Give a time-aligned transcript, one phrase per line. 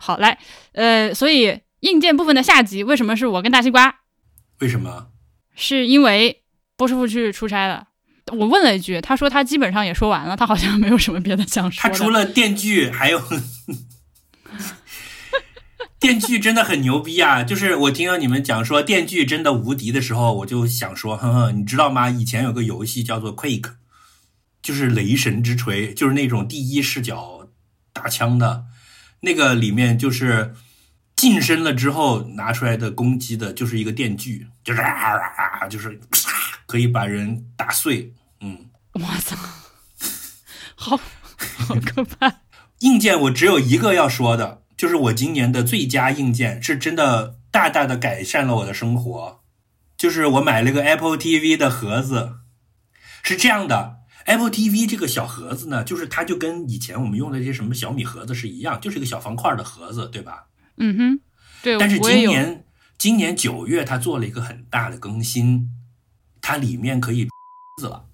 [0.00, 0.38] 好，来，
[0.72, 4.00] 呃，所以硬件部分的下集为什么是我跟大西瓜？
[4.60, 5.08] 为什么？
[5.54, 6.42] 是因为
[6.76, 7.88] 波师傅去出差了。
[8.32, 13.20] 我问了一句，他说他基本上也说完了，他好像没有什么别的想说他除了电锯，还有
[15.98, 17.42] 电锯真的很牛逼啊！
[17.42, 22.08] 就是我听到你们讲说电锯真的无敌的时候，我就想说，哼哼，你知道吗？
[22.08, 23.74] 以前有个游戏叫做 Quake，
[24.62, 27.48] 就是雷神之锤，就是那种第一视角
[27.92, 28.64] 打枪的，
[29.20, 30.54] 那个里面就是
[31.16, 36.00] 近身了之后拿出来的攻击的，就是一个电锯，就是啊啊啊，就是
[36.66, 38.14] 可以把人打碎。
[38.40, 39.36] 嗯，我操，
[40.74, 40.96] 好
[41.58, 42.40] 好可怕！
[42.80, 49.42] 硬件我只有一个要说的，就是我今年的最佳硬件是真的大大的改善了我的生活，
[49.98, 52.36] 就是我买了个 Apple TV 的盒子，
[53.22, 60.46] 是这样的，Apple TV 这个小盒子呢，就是它就跟以前我们用的这些什么小米盒子是一样，就是一个小方块的盒子，对吧？
[60.76, 61.20] 嗯哼，
[61.62, 61.78] 对。
[61.78, 62.64] 但是今年
[62.98, 65.70] 今年九月它做了一个很大的更新，
[66.40, 67.28] 它里面可以
[67.80, 68.06] 字了。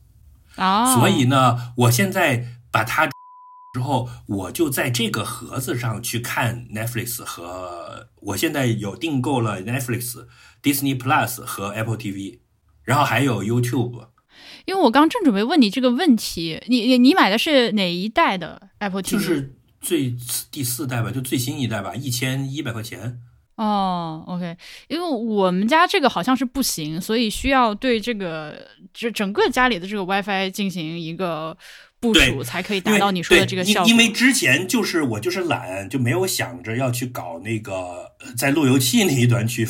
[0.57, 10.27] 啊，所以呢，我现在把它之后，我就在这个盒子上去看 Netflix 和我现在有订购了 Netflix、
[10.63, 12.41] Disney Plus 和 Apple TV，
[12.83, 14.09] 然后还有 YouTube。
[14.67, 19.13] 因为我刚正准备问你这个问题，你你你买的是哪一代的 Apple TV？
[19.13, 20.15] 就是最
[20.51, 23.21] 第四代吧，就最新一代吧，一千一百块钱。
[23.57, 24.55] 哦，OK，
[24.89, 31.57] 因为我们家这个好像是不行，所以需要对这个这整个家里的这个 WiFi 进行一个
[31.99, 33.91] 部署，才可以达到你说的这个效果。
[33.91, 39.67] 因为之前就是我就是懒，就没有想着要去搞那个在路由器那一端去，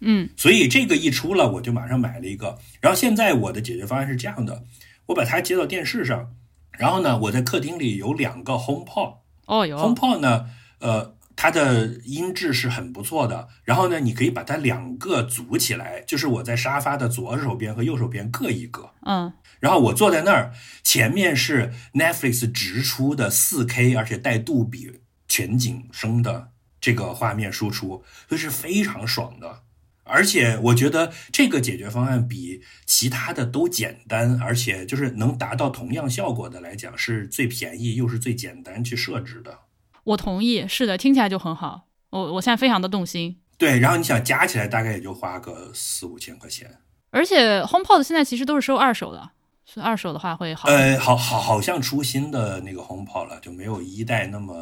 [0.00, 2.58] 嗯，所以这个一出了，我就马上买了一个。
[2.80, 4.64] 然后现在我的解决方案是这样的，
[5.06, 6.34] 我把它接到电视上，
[6.78, 11.16] 然后呢，我在客厅里有两个 HomePod，哦，有 HomePod 呢，呃。
[11.36, 29.62] 它的音质是很不错的，然后呢，你可以把它两个组起来，就是我在沙发的左手边和右手边各一个，嗯，然后我坐在那儿，前面是 Netflix 直出的 4K，而且带杜比全景声的这个画面输出，所以是非常爽的。
[30.10, 39.60] 而且我觉得这个解决方案比其他的都简单，而且就是能达到同样效果的来讲，是最便宜又是最简单去设置的。
[40.04, 41.86] 我同意，是的，听起来就很好。
[42.10, 43.38] 我我现在非常的动心。
[43.56, 46.78] 对，然后你想加起来大概也就花个四五千块钱。
[47.10, 49.30] 而且 HomePod 现在其实都是收二手的，
[49.66, 50.68] 是二手的话会好。
[50.68, 54.54] 呃，好好好像出新的那个 HomePod 了，就没有一代那么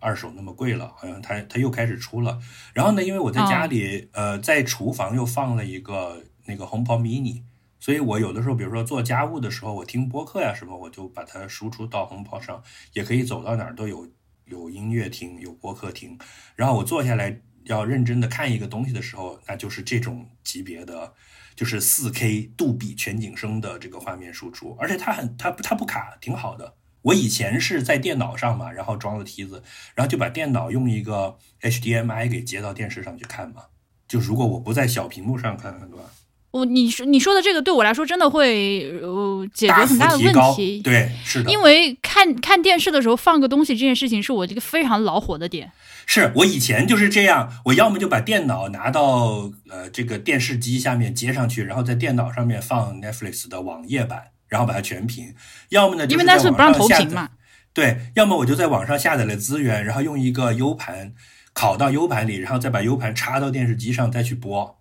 [0.00, 0.92] 二手那么贵了。
[0.96, 2.38] 好像它它又开始出了。
[2.74, 7.42] 然后呢，因为我在家里，呃，在厨房又放了一个那个 HomePod Mini，
[7.80, 12.62] 所以我有的时候，比如说做家务的时候，我听播客呀什么，我就把它输出到 HomePod 上，
[12.92, 14.08] 也可以走到哪儿都有。
[14.48, 16.16] 有音乐听，有播客听，
[16.54, 21.14] 然后我坐下来要认真的看一个东西的时候，那就是这种级别的，
[21.56, 26.76] 就是四 K 杜比全景声的这个画面输出，而且它很它它不卡，挺好的。
[27.06, 29.62] 我以前是在电脑上嘛，然后装了梯子，
[29.94, 33.62] 然后就把电脑用一个 HDMI 给接到电视上去看嘛。
[34.08, 36.04] 就如果我不在小屏幕上看，对吧？
[36.52, 41.50] 我你说你说的这个对我来说真的会呃解决很大的问题，对，是的。
[41.50, 45.70] 因为看看电视的时候放个东西这件事情是我这个非常恼火的点。
[46.06, 55.34] 是我以前就是这样，我要么就把电脑拿到呃这个电视机下面接上去，然后在电脑上面放 Netflix 的网页版，然后把它全屏；
[55.70, 57.28] 要么呢，因为那是不让投屏嘛。
[57.72, 61.12] 对，要么我就在网上下载了资源，然后用一个 U 盘
[61.54, 64.78] 拷到 U 盘里，然后再把 U 盘插到电视机上再去播。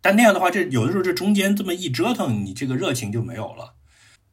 [0.00, 3.76] 但那样的话，这有的时候这中间这么一折腾，你这个热情就没有了。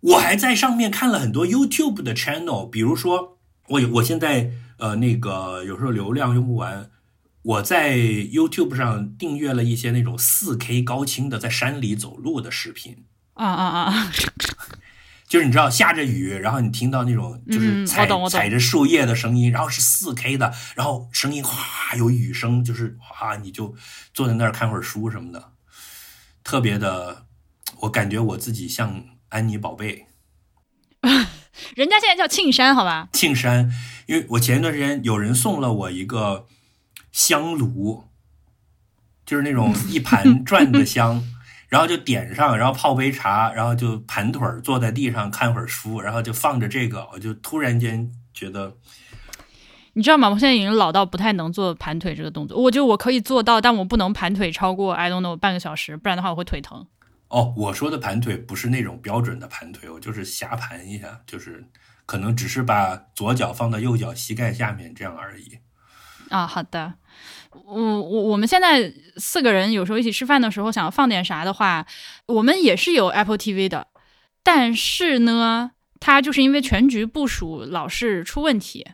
[0.01, 3.37] 我还在上面看了很多 YouTube 的 channel，比如说
[3.67, 6.89] 我我现在呃那个有时候流量用不完，
[7.43, 13.05] 我在 YouTube 上订阅了一些那种 4K 高清的在山里走路的视频。
[13.33, 14.11] 啊啊啊！
[15.27, 23.73] 就是你知道下着雨，然后你听到那种就是踩踩着树叶的声音，然后是四 K 的，然后声音哗有雨声，就是哗你就
[24.13, 25.53] 坐在那儿看会儿书什么的。
[26.43, 27.27] 特别的，
[27.81, 30.07] 我感觉我自己像安妮宝贝，
[31.75, 33.07] 人家现在叫庆山，好吧？
[33.13, 33.71] 庆山，
[34.07, 36.45] 因为我前一段时间有人送了我一个
[37.13, 38.09] 香炉，
[39.25, 41.23] 就是那种 一盘转的香，
[41.71, 48.75] 然后就点上，然后泡杯茶，然后就盘腿坐在地上看会儿书，然后就放着这个，我就突然间觉得。
[49.93, 50.29] 你知道吗？
[50.29, 52.61] 我现在已经老到不太能做盘腿这个动作。
[52.61, 56.85] 我就我可以做到，但我不能盘腿超过 I don't know 半个小时，不然的话我会腿疼。
[57.29, 61.65] 哦，我说的盘腿不是那种标准的盘腿，我就是瞎盘一下，就是
[62.05, 65.59] 可能只是把左脚放到右脚膝盖下面这样而已。
[66.27, 66.95] 啊，好的。
[67.53, 71.85] 我我我们现在四个人有时候一起吃饭的时候，想要放点啥的话，
[72.27, 73.87] 我们也是有 Apple TV 的，
[74.43, 78.87] 但是呢，它就是因为全局部署老是出问题。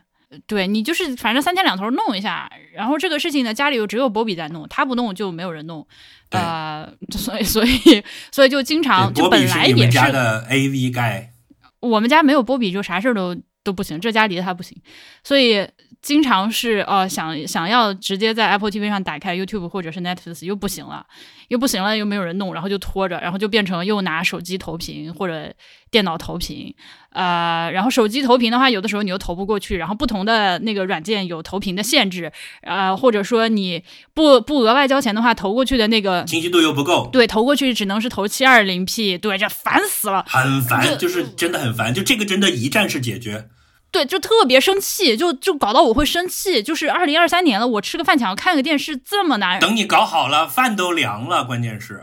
[0.46, 5.88] 对你就是反正三天两头弄一下，然后这个事情呢，家里又只有波比在弄，他不弄就没有人弄，
[6.28, 11.32] 呃，所以所以所以就经常就本来也是家的 AV 盖，
[11.80, 14.80] 我们家没有波比就啥事儿都都不行，这家离他不行，
[15.22, 15.68] 所以。
[16.00, 21.04] 经常是哦想想要直接在 Apple TV 上打开 YouTube 或者是 Netflix 又不行了，
[21.48, 25.52] 又不行了，又没有人弄，然后就拖着，然后就变成又拿手机投屏或者
[25.90, 26.74] 电脑投屏，
[27.10, 32.32] 呃，然后手机投屏的话，有的时候你又投不过去，然后不同的那个软件有投屏的限制，
[32.62, 33.82] 呃，或者说你
[34.14, 43.48] 不不额外交钱的话，投过去的那个清晰度又不够，对，投过去只能是投七二零 P，对，这烦死了，很烦，就是真的很烦，就这个真的一站式解决。
[43.90, 46.62] 对，就特别生气，就就搞到我会生气。
[46.62, 49.58] 就是二零二三年了，我吃个饭想要看个电视这么难。
[49.58, 52.02] 等你搞好了，饭都凉了，关键是。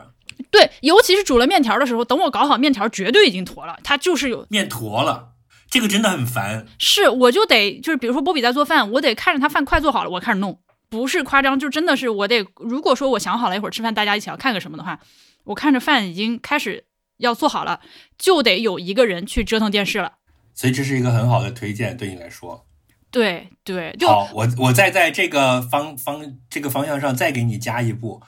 [0.56, 3.78] 对，尤其是煮了面条的时候，等我搞好面条，绝对已经坨了。
[3.84, 5.34] 它就是有面坨了，
[5.70, 6.66] 这个真的很烦。
[6.80, 10.58] 是，我就得就是比如说波比在做饭，我得看着他饭快做好了，我开始弄，
[10.90, 12.46] 不是夸张，就真的是我得。
[12.56, 14.98] 如果说我想好了一会儿吃饭，大家一起要看个什么的话，
[15.44, 16.86] 我看着饭已经开始
[17.18, 17.82] 要做好了，
[18.18, 20.14] 就得有一个人去折腾电视了。
[20.54, 22.66] 所以这是一个很好的推荐，对你来说。
[23.12, 28.22] 对对，好，我我再在这个方方这个方向上再给你加一步，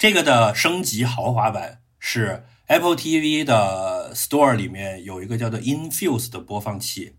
[0.00, 7.16] 这个的升级豪华版是 Apple TV 的 Store 里面有一个叫做 Infuse 的播放器。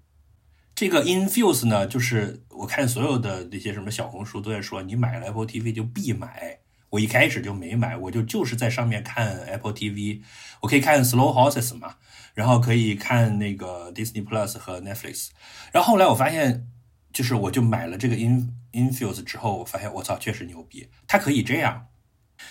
[0.74, 6.58] 这个 Infuse 呢，就是我看所有的那些什么小红书都在说，你买了 Apple TV 就必买。
[6.90, 10.24] 我一开始就没买，我就就是在上面看 Apple TV，
[10.62, 11.98] 我可以看 Slow Horses 嘛。
[12.34, 15.28] 然后可以看那个 Disney Plus 和 Netflix，
[15.72, 16.66] 然后后来我发现，
[17.14, 20.90] 就是我就买了这个 In Infuse 之后，我发现我操，确实牛逼！
[21.06, 21.86] 它可以这样，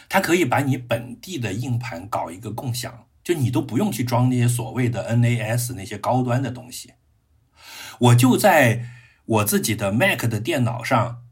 [0.08, 6.94] 它可以把你本地的硬盘搞一个共享，就你都不用去装那些所谓的 NAS 那些高端的东西，
[7.98, 8.86] 我就在
[9.26, 11.22] 我自己的 Mac 的电脑上，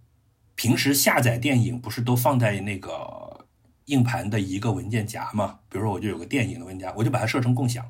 [0.55, 3.46] 平时下载电影不是都放在那个
[3.87, 5.60] 硬盘的一个文件夹吗？
[5.69, 7.84] 比如说我就有个电影的文件夹，我就把它设成共享。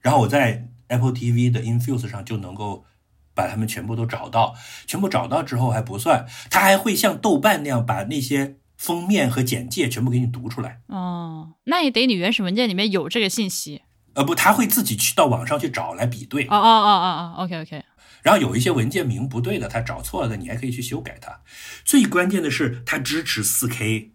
[0.00, 2.86] 然后我在 Apple TV 的 Infuse 上就能够
[3.34, 4.54] 把它们全部都找到，
[4.86, 10.80] 全部找到之后还不算，它还会像豆瓣那样把那些封面和简介全部给你读出来。
[10.86, 13.82] 哦，那也得你原始文件里面有这个信息。
[14.14, 16.44] 呃，不，他会自己去到网上去找来比对。
[16.44, 17.84] 哦哦哦哦哦，OK OK。
[18.22, 21.42] 然后有一些文件名不对的，他找错了的，你还可以去修改它。
[21.84, 24.12] 最关键的是，它支持 4K，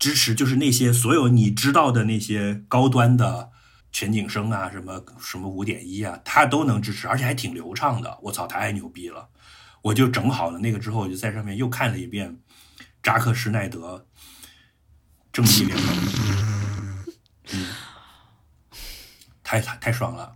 [0.00, 3.50] 支持就是那些所有你知道的那些高端的。
[3.90, 8.18] 全景声啊，什么什么五点一啊，它都能支持，而且还挺流畅的。
[8.24, 9.28] 我操，太牛逼了！
[9.80, 12.36] 我就整好了那个之后，我就在上面又看了一遍
[13.02, 13.96] 扎克施奈德
[15.38, 15.94] 《正义联盟》，
[17.52, 17.66] 嗯，
[19.44, 20.34] 太太爽了。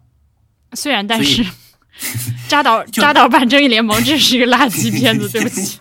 [0.75, 1.45] 虽然，但是
[2.47, 5.81] 扎导 扎导版《正义联盟》这是一个垃圾片子， 对不起。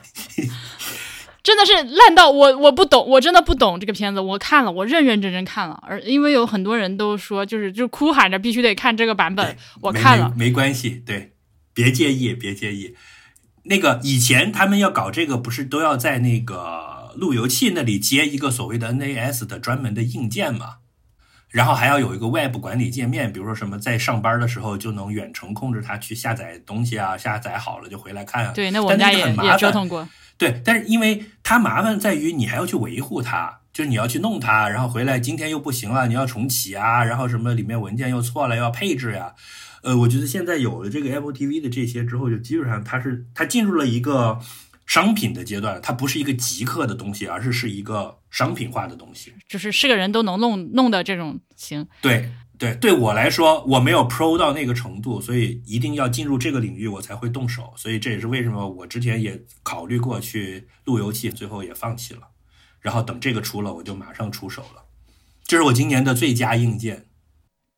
[1.44, 4.19] 真的是烂到我我不懂，我真的不懂这个片子。
[4.19, 9.56] 我看了，我认认真真看了，而因为有很多人都说，就是就哭喊着必须得看这个版本。
[9.81, 11.33] 我看了，没关系，对，
[11.75, 12.95] 别介意，别介意。
[13.65, 20.77] 那个以前他们要搞这个，不是都要在那个路由器那里接一个所谓的 NAS 的专门的硬件嘛？
[21.50, 28.53] 然后还要有一个外部管理界面，比如说什么在上班的时候就能远程控制它去下载东西啊，下载好了就回来看啊。
[28.56, 30.08] 对，那我们家也也折腾过。
[30.38, 39.36] 对，但是因为它麻烦在于你还要去维护它，就是你要去弄它，然后回来今天又不行了，你要重启啊，然后什么里面文件又错了，要配置呀。
[39.84, 44.39] 呃，我觉得现在有了这个 Apple TV 的这些之后，就基本上它是它进入了一个
[44.91, 51.88] 商品的阶段，它不是一个极客的东西，而是是一个商品化的东西，就是是个人都能弄弄的这种型。
[52.01, 52.29] 对。
[52.60, 57.74] 对，对我来说，我没有 pro 到那个程度，所以一定要进入这个领域，我才会动手。
[57.75, 62.21] 所以这也是为什么我之前也考虑过去路由器，最后也放弃了。
[62.79, 64.83] 然后等这个出了，我就马上出手了。
[65.43, 67.07] 这是我今年的最佳硬件。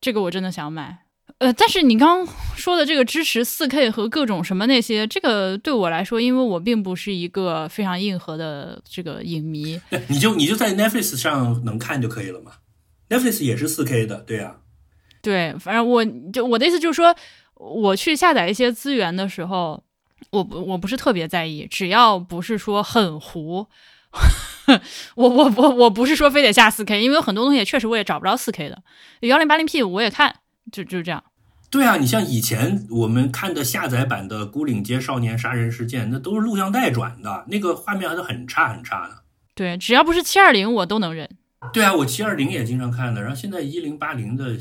[0.02, 1.03] 这个我真的想买。
[1.38, 2.26] 呃，但是你刚
[2.56, 9.80] 说的这个支持 4K 和各种什么那些，这个对我来说，因为我并不是一个非常硬核的这个影迷。
[10.08, 12.52] 你就你就在 Netflix 上能看就可以了嘛
[13.10, 14.56] ？Netflix 也是 4K 的，对呀。
[15.20, 17.14] 对，反正我就我的意思就是说，
[17.54, 19.82] 我去下载一些资源的时候，
[20.30, 23.66] 我不我不是特别在意，只要不是说很糊，
[25.16, 28.82] 我我我我不是说非得下四 K，因为有很多东西确实我也找不着四 K 的，
[29.20, 30.36] 幺零八零 P 我也看，
[30.74, 31.22] 就就是这样。
[31.70, 39.22] 对啊，你像以前我们看的下载版的《孤岭街少年杀人事件》，那都是录像带转的，那个画面还是很差很差的。
[39.54, 41.28] 对，只要不是七二零，我都能忍。
[41.72, 44.56] 对啊，我七二零也经常看的，然后现在一零八零的，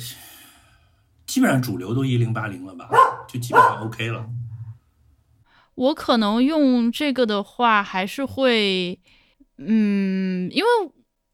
[1.25, 2.87] 基本上主流都一零八零了吧，
[3.27, 4.27] 就基本上 OK 了。
[5.75, 8.99] 我可能用这个的话，还是会，
[9.57, 10.67] 嗯，因为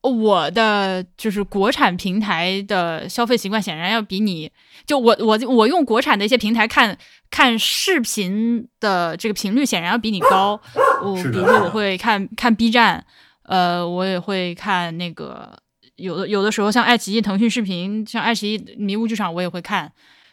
[0.01, 4.49] 我的就是国产平台的消费习惯，显然要比你
[4.89, 6.97] 就我我我用国产的一些平台看
[7.29, 10.59] 看视频的这个频率，显然要比你高。
[11.05, 13.05] 我比如说我会看看 B 站。
[13.43, 15.57] 呃，我也会看那个，
[15.95, 19.91] 有的有的时候像爱奇艺、腾讯视频，像爱奇艺迷雾剧场，我也会看。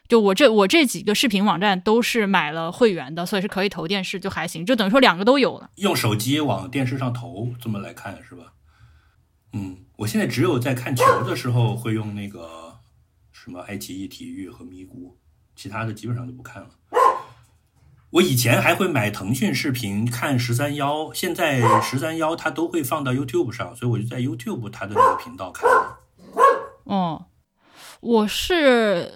[0.08, 5.70] 就我这我这几个视频网站都是买了会员的，所以是可以投电视，就还行，就等于说两个都有了。
[5.76, 8.52] 用手机往电视上投，这么来看是吧？
[9.52, 12.65] 嗯，我现在只有在看球的时候会用那个
[13.46, 15.14] 什么爱奇艺体育和咪咕，
[15.54, 16.68] 其他的基本上就不看了。
[18.10, 25.70] 我以前还会买腾讯视频看十三幺，现在十三幺它都会放到 YouTube 上，所以我就在 YouTube 它的那个频道看。
[26.86, 27.26] 哦，
[28.00, 29.12] 我是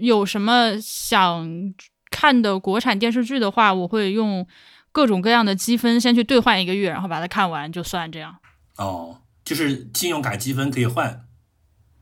[0.00, 1.74] 有什么想
[2.10, 4.46] 看的国产电视剧的话，我会用
[4.90, 8.38] 各种各样的积分先去兑换一个月，然后把它看完就算这样。
[8.78, 11.26] 哦，就是信用卡积分可以换。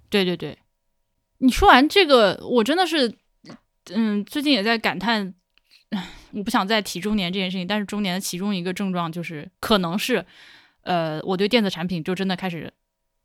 [0.09, 0.57] 对对对，
[1.45, 3.15] 你说完这个，我真的是，
[3.91, 5.35] 嗯，最近也在感叹。
[6.33, 10.25] 我不想再提中年这件事情，但是中年的其中一个症状就是，可能是，
[10.85, 12.73] 呃，我对电子产品就真的开始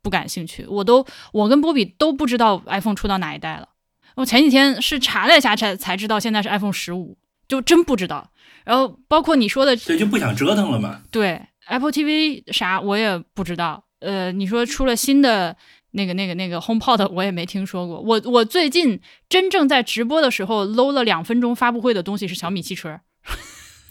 [0.02, 0.66] 不感兴趣。
[0.68, 3.70] 我都，我跟波比都不知道 iPhone 出到哪一代了。
[4.16, 7.16] 我前几天是查了一下才才知道，现在是 iPhone 十五，
[7.48, 8.30] 就真不知道。
[8.64, 11.00] 然后包括你说的，对，就不想折腾了嘛。
[11.10, 13.82] 对，Apple TV 啥我也不知道。
[14.00, 15.56] 呃，你说出了新的。
[15.92, 18.00] 那个、那个、那个 HomePod 我也没听说过。
[18.00, 23.00] 我我最近真正在直播的时候搂了两分钟发布会的东西是小米汽车。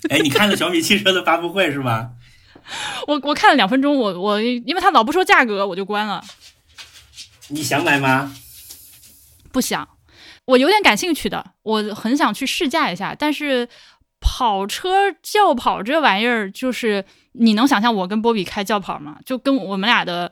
[0.10, 2.12] 哎，你看了小米汽车的发布会是吧？
[3.08, 6.24] 我我看了两分钟，我我因为他老不说价格，我就关了。
[7.50, 8.34] 你想买吗？
[9.52, 9.88] 不想。
[10.46, 13.14] 我有点感兴趣的，我很想去试驾一下。
[13.14, 13.68] 但是
[14.22, 17.04] 跑车轿跑这玩意儿，就是
[17.34, 19.18] 你能想象我跟波比开轿跑吗？
[19.26, 20.32] 就跟我们俩的。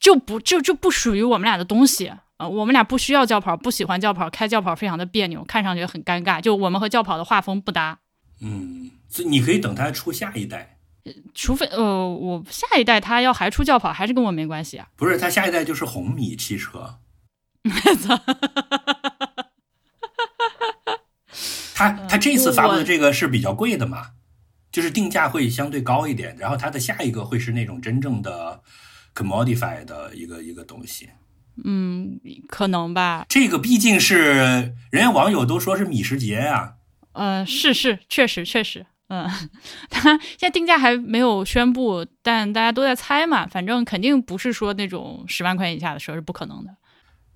[0.00, 2.48] 就不就就不属于我们俩的东西啊！
[2.48, 6.40] 我们俩不需要轿跑，不喜欢轿跑，开轿跑非常的别扭，看上去很尴尬。
[6.40, 7.98] 就我们和轿跑的画风不搭。
[8.40, 10.78] 嗯，所以你可以等他出下一代，
[11.34, 14.88] 除非呃，我下一代他要还出轿跑，还是跟我没关系啊？
[14.96, 16.98] 不是，他下一代就是红米汽车。
[18.00, 18.18] 操！
[21.74, 24.10] 他他这次发布的这个是比较贵的嘛，
[24.72, 28.62] 就是定价会相对高一点，然后它的下一个会是那种真正的。
[29.14, 31.10] Commodify 的一个一个东西，
[31.64, 33.26] 嗯，可能吧。
[33.28, 36.74] 这个毕竟是人家网友都说是米时节呀。
[37.12, 39.28] 嗯，是是，确实确实，嗯，
[39.90, 43.46] 他现在定价还没有宣布，但大家都在猜嘛。
[43.46, 46.74] 反正肯定不是说那种十万块钱以下的车是不可能的。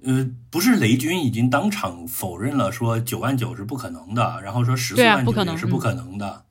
[0.02, 6.46] 呃，不是，雷军已经当场否认了，说九万九是不可能的，然后说十四万九也是不可能的。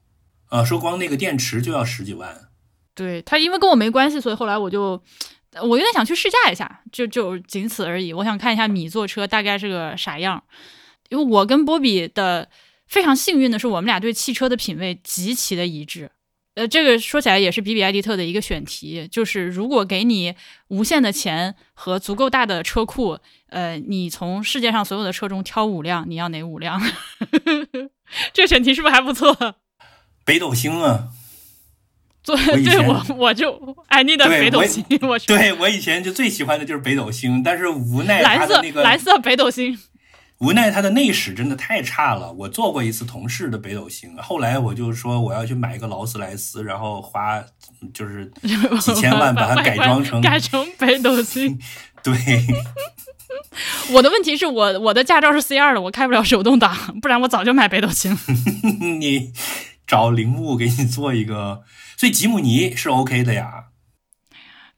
[0.50, 2.50] 啊，说光那个电池就要十几万。
[2.96, 5.00] 对他，因为跟我没关系，所以后来我就，
[5.62, 8.14] 我有点想去试驾一下，就就仅此而已。
[8.14, 10.42] 我想看一下米座车大概是个啥样，
[11.10, 12.48] 因为我跟波比的
[12.88, 16.10] 非常幸运的是，我们俩对汽车的品味极其的一致。
[16.56, 20.34] 呃，这个说起来也是比比埃迪特的一个选题，就是如果给你
[20.70, 26.82] 无限的钱和足够大的车库，呃，你从世界上所有的车中挑五辆，你要哪五辆？
[28.32, 29.58] 这个选题是不是还不错？
[30.24, 31.10] 北斗星啊。
[32.26, 39.78] 对，我我就哎，你的北斗星，我对我以前就最喜欢的就是北斗星，但是无奈蓝色那个蓝色北斗星，
[40.40, 42.34] 无奈它的内饰真的太差了。
[42.34, 47.44] 我做过一次同事的北斗星，后来我就说我要去买一个劳斯莱斯，然后花
[47.94, 48.26] 就是
[48.82, 51.60] 几千万把它改装成改成北斗星。
[52.02, 52.14] 对，
[53.94, 58.18] 我的问题是我我的驾照是 C 二的，我开不了手动挡，不然我早就买北斗星。
[59.00, 59.32] 你
[59.86, 61.62] 找铃木给你做一个。
[61.98, 63.66] 所以吉姆尼是 OK 的呀，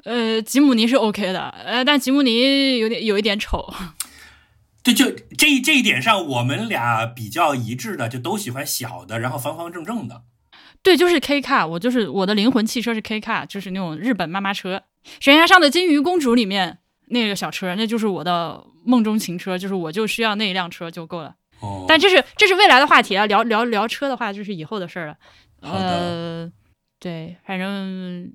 [0.04, 3.74] 呃，吉姆尼是 OK 的，呃，但吉姆尼有点有一点丑。
[4.84, 10.22] 对，就这这一点上，我们俩比较一致的，就都喜欢小的，然后方方正正的。
[10.82, 14.84] 对，就是 K car，我就是我的灵魂汽车是 K car，就是那种日本妈妈车，
[15.20, 21.36] 悬崖上的金鱼公主里面那个小车，那就是我的梦中情车，就是我就需要那一辆车就够了。
[21.60, 25.18] 哦，但这是这是未来的话题啊，聊聊聊车的话，就是以后的事儿了。
[25.62, 26.50] 好的。
[27.00, 28.34] 对，反正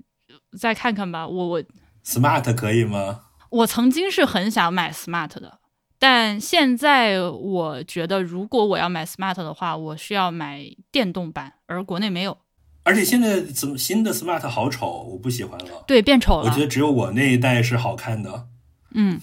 [0.58, 1.26] 再看看吧。
[1.26, 1.62] 我我
[2.04, 3.22] smart 可以吗？
[3.50, 5.58] 我曾经是很想买 smart 的，
[5.98, 12.38] 但现在我觉得，如果我要买 Smart 的话，我需要买电动版，而国内没有。
[12.82, 15.84] 而且现在怎么新的 Smart 好丑，我不喜欢了。
[15.86, 16.46] 对，变丑了。
[16.46, 18.48] 我觉得只有我那一代是好看的。
[18.94, 19.20] 嗯，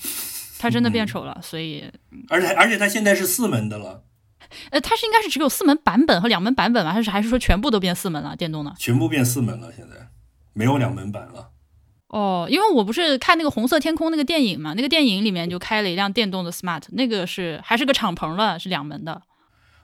[0.58, 1.92] 它真的变丑了，所以。
[2.30, 4.04] 而且而且它现在是四门的了。
[4.72, 6.92] 呃，它是应该是只有四门版本和两门版本吗？
[6.94, 8.36] 还是还是说全部都变四门了？
[8.36, 8.74] 电动的？
[8.78, 10.10] 全部变四门了，现在
[10.54, 11.52] 没有两门版了。
[12.08, 19.22] 哦，因为我不是看那个《红色天空》那个电影嘛，那个电影里面就开了一辆电动的 Smart，那个是还是个敞篷了，是两门的。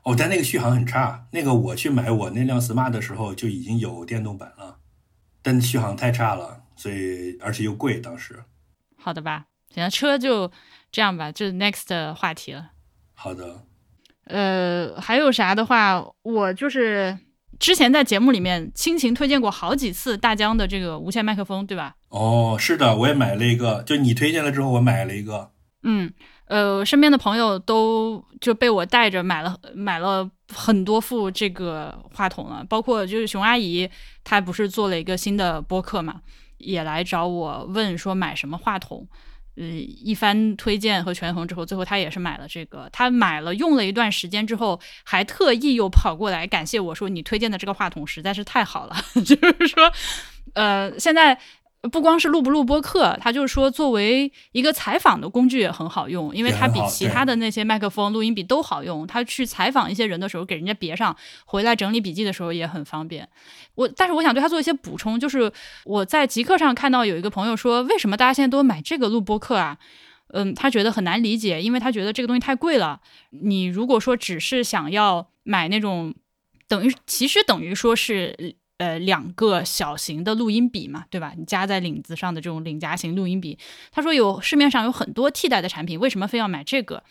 [0.02, 1.28] 哦，但那个续航很差。
[1.32, 4.78] 那个我去买我那辆 Smart 的时候就已经有电动版了，
[5.44, 8.44] 但续航太差了，所以而且又贵，当时。
[8.98, 10.52] 好的吧，行了，车就
[10.92, 12.72] 这样吧，这是 next 话题了。
[13.14, 13.62] 好的。
[14.26, 17.18] 呃，还有啥的话，我就是。
[17.58, 21.96] 之前在节目里面亲情推荐过好几次大疆的这个无线麦克风，对吧？
[22.10, 25.52] 哦，是的，我也买了一个，就你推荐了之后，我买了一个。
[25.84, 26.12] 嗯，
[26.48, 33.90] 呃，身边的朋友都就被我带着买了买了很多副这个话筒了，包括就是熊阿姨，
[34.26, 36.16] 她不是做了一个新的播客嘛，
[36.58, 39.08] 也来找我问说买什么话筒。
[39.58, 42.90] 呃，一番推荐和权衡之后，最后他也是买了这个。
[42.92, 48.96] 他买了用了一段时间之后，还特意又跑过来感谢我说：“你推荐的这个话筒实在是太好了。
[49.26, 49.92] ”就是说，
[50.54, 51.40] 呃，现在。
[51.92, 59.06] 不光是录不录播客，他就是说作为一个采访的工具也很好用，因为它比其他的那些麦克风、录音笔都好用。
[59.06, 61.16] 他去采访一些人的时候，给人家别上，
[61.46, 63.28] 回来整理笔记的时候也很方便。
[63.76, 65.52] 我但是我想对他做一些补充，就是
[65.84, 69.78] 我在极客上看到有一个朋友说，为什么大家现在都买这个录播课啊？
[70.34, 73.02] 嗯，他觉得很难理解，因为他觉得这个东西太贵了。
[73.30, 76.16] 你如果说只是想要买那种，
[76.68, 78.56] 等于其实等于说是。
[78.78, 81.34] 呃，两个小型的录音笔嘛，对吧？
[81.38, 83.58] 你夹在领子上的这种领夹型录音笔，
[83.90, 87.02] 他说有市面上有很多替代的产品，为什么非要买这个？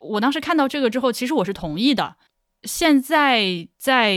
[0.00, 2.16] 我当时看到这个之后，其实我是同意的。
[2.64, 4.16] 现在在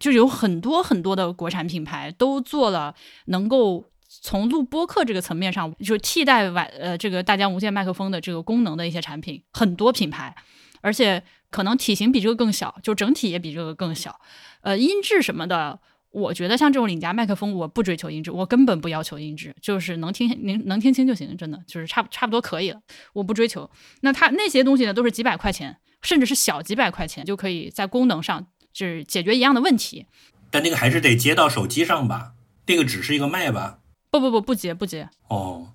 [0.00, 2.94] 就有很多很多的国产品牌都做了
[3.26, 10.34] 能够从录播客这个层面上就替代完呃这个大疆无线麦克风的这个功能的一些产品，很多品牌，
[10.80, 14.18] 而且可能体型比这个更小，就整体也比这个更小，
[14.62, 15.78] 呃，音质什么的。
[16.10, 22.80] 我觉得像这种领夹麦克风，我不追求音质，我根本不要求音质，就是能听能能听清就行，真的就是差差不多可以了，
[23.12, 23.70] 我不追求。
[24.00, 30.06] 那它那些东西呢，都是几百块钱，甚至是小几百块钱就可以在功能上就是解决一样的问题。
[30.50, 32.32] 但那个还是得接到手机上吧？
[32.66, 33.78] 那个只是一个麦吧？
[34.10, 35.08] 不不不不接不接。
[35.28, 35.74] 哦，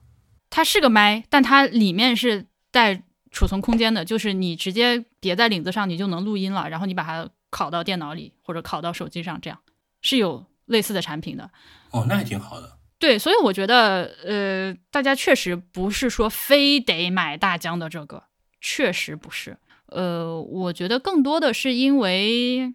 [0.50, 9.58] 它是个麦，但它里面是带储存空间的，就是你直接别在领子上，你就能录音了，然后你把它拷到电脑里或者拷到手机上这样。
[10.06, 11.50] 是有类似的产品的
[11.89, 12.78] 哦，那还挺好的。
[13.00, 18.24] 对，所以我觉得，呃，大家确实不是说非得买大疆的这个，
[18.62, 19.58] 确实不是。
[19.88, 22.74] 呃，我觉得更多的是因为，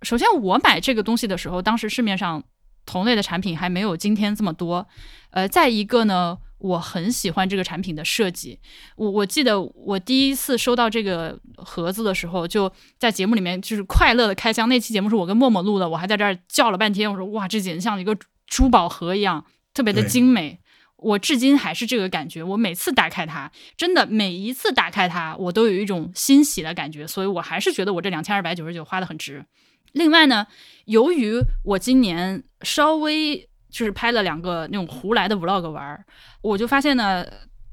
[0.00, 2.42] 首先我买这个东西的时候，当时市面上
[2.86, 4.88] 同类的产品还没有今天这么多。
[5.30, 6.38] 呃，再一个呢。
[6.62, 8.58] 我很喜欢这个产品的设计。
[8.94, 14.68] 我我记得我第一次收到这个盒子的时候，就在节目里面就是快乐的开箱。
[14.68, 17.10] 那期节目是我跟默默录的，我还在这儿叫了半天。
[17.10, 19.44] 我说哇，这简直像一个珠宝盒一样，
[19.74, 20.60] 特别的精美。
[20.96, 22.44] 我至今还是这个感觉。
[22.44, 27.04] 我每次打开它，真的每一次打开它，我都有一种欣喜的感觉。
[27.04, 29.44] 所以我还是觉得我这两千二百九十九花的很值。
[29.90, 30.46] 另外呢，
[30.84, 33.48] 由于我今年稍微。
[33.72, 36.04] 就是拍了两个那种胡来的 vlog 玩儿，
[36.42, 37.26] 我就发现呢，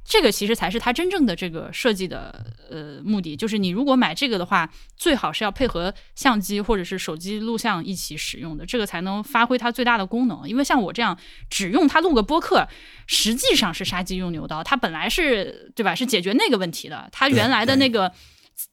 [0.06, 3.36] 这个其实才是它真正的这个设计的呃目的。
[3.36, 10.48] 就是你如果买这个的话，最好是要配合相机或者是手机录像一起使用的，这个才能发挥它最大的功能。
[10.48, 11.16] 因为像我这样
[11.50, 12.66] 只用它录个播客，
[13.06, 14.64] 实际上是杀鸡用牛刀。
[14.64, 15.94] 它本来是对吧？
[15.94, 17.10] 是解决那个问题的。
[17.12, 18.12] 它原来的那个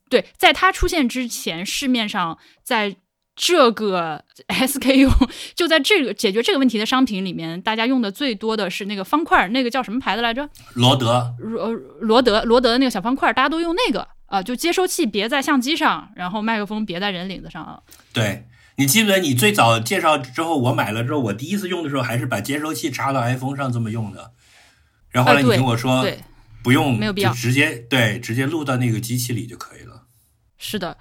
[0.09, 2.97] 对，在它出现之前，市面上在。
[3.37, 5.13] 这个 SKU
[5.55, 10.49] 就在这个解决这个问题的商品里面，大家用的最多的是那个方块，那个叫什么牌子来着？
[10.73, 11.71] 罗德，罗
[12.01, 17.79] 罗德，罗德的那个小方块，大家都用那个啊，就接收器别在相机上，然后麦克风别在人领子上啊。
[18.15, 18.47] 对
[18.77, 24.33] 你记不得你最早介绍之后，我买了之后，我第一次用的时候还是把接收器插到 iPhone 上这么用的，
[25.11, 26.07] 然后后来你跟我说
[26.63, 30.05] 不用，没有必要，直接对直接录到那个机器里就可以了。
[30.59, 30.97] 是的。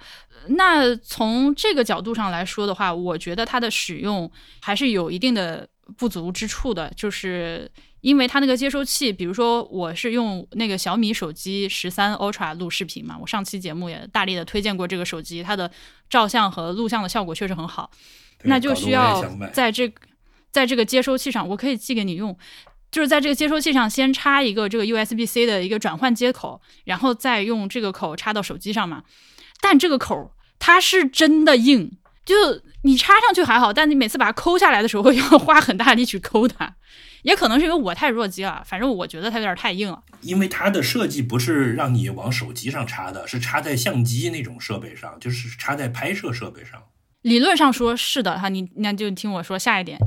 [0.50, 4.30] 那从这个角度上来说的话，我觉得它的使用
[4.60, 15.70] 还是有一定的不足之处的，就是因为它那个接收器，比如说我是用那个小米手机十三 Ultra 录视频嘛，我上期节目也大力的推荐过这个手机，它的
[16.08, 17.90] 照相和录像的效果确实很好，
[18.44, 19.92] 那就需要在这
[20.50, 22.36] 在这个接收器上，我可以寄给你用。
[22.92, 29.02] 就是在这个接收器上先插一个这个 USB-C 的一个转换接口，然后再用这个口插到手机上嘛。
[29.60, 31.92] 但这个口它是真的硬，
[32.24, 32.34] 就
[32.82, 36.76] 你插上去还好，但你每次把它抠下来的时候要花很大力去抠它。
[37.22, 40.00] 也可能是因为我太弱鸡了，反正我觉得它有点太硬了。
[40.20, 46.80] 因为它的设计不是让你往手机上插的，是插在相机那种设备上，就是插在拍摄设备上。
[47.22, 49.98] 理论上说是的哈，你那就听我说下一点。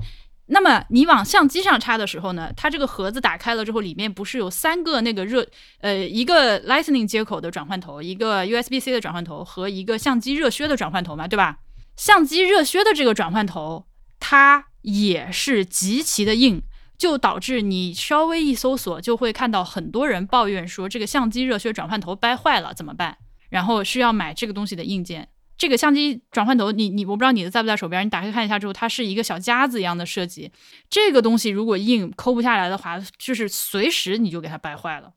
[0.50, 5.48] 那么你往相机上插的时候呢，它这个盒子打开了之后，里面不是有三个那个热
[5.82, 11.60] 呃一个 Lightning 接口的转换头，一个 USB-C 的转换头和一个相机热靴的转换头嘛，对吧？
[11.96, 13.86] 相机热靴的这个转换头
[14.20, 16.62] 它也是极其的硬。
[16.98, 23.16] 就导致你稍微一搜索，就会看到很多人抱怨说这个相机热靴转换头掰坏了怎么办？
[23.50, 25.30] 然后需要买这个东西的硬件。
[25.60, 30.52] 这个相机转换头，你你我不知道你的在不在手边，你打开看一下之后，它是一个小夹子一样的设计。
[30.90, 35.12] 这个东西如果硬抠不下来的话，就是随时你就给它掰坏了。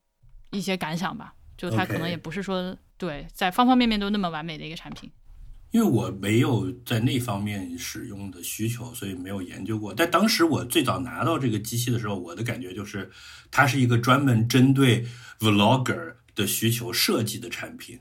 [0.50, 5.09] 一些感想吧，就它可能也不是说对在方方面面都那么完美的一个产品。
[5.70, 9.94] 因为我没有在那方面使用的需求，所以没有研究过。
[9.94, 13.11] 但当时我最早拿到这个机器的时候，我的感觉就是，
[13.50, 15.07] 它是一个专门针对
[15.38, 18.00] vlogger 的需求设计的产品。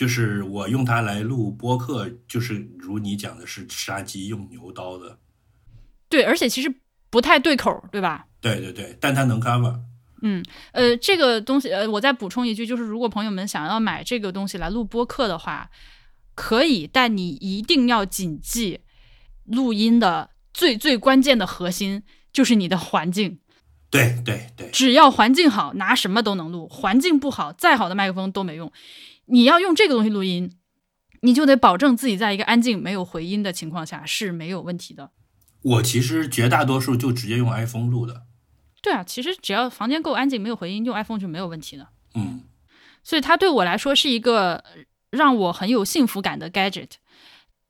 [0.00, 5.18] 就是我用它来录播客，就是如你讲的是杀鸡用牛刀的。
[6.08, 6.74] 对，而且其实
[7.10, 8.26] 不太对口，对吧？
[8.40, 9.78] 对对对，但它能 cover。
[10.22, 15.68] 嗯，呃，这个东西，呃，我再补充一句，就是如果朋友们想要买这个东西来录播客的话。
[16.34, 18.80] 可以，但你一定要谨记，
[19.44, 23.40] 录音的最最关键的核心就是你的环境。
[23.90, 28.72] 对对对，只要环境好，拿什么都能录；环境不好，再好的麦克风都没用。
[29.30, 30.52] 你要用这个东西录音，
[31.22, 35.12] 你就得保证自己在一个安静、没有回音的情况下是没有问题的。
[35.62, 38.26] 我其实绝大多数就直接用 iPhone 录的。
[38.82, 41.88] 对啊，其实只要房间够安静、没有回音，用 iPhone 就没有问题的。
[42.14, 42.42] 嗯，
[43.02, 44.64] 所以它对我来说是一个。
[45.10, 46.90] 让我很有幸福感的 gadget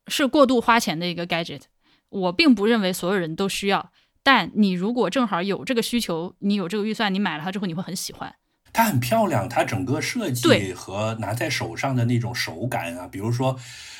[0.05, 1.61] 是过度花钱的一个 gadget，
[2.09, 8.35] 我并不认为所有人都需要，但你如果正好有这个需求，你有这个预算，你买了它之后，你会很喜欢。
[8.73, 13.57] 它很漂亮，它整个设计和拿在手上的那种手感啊，比如说，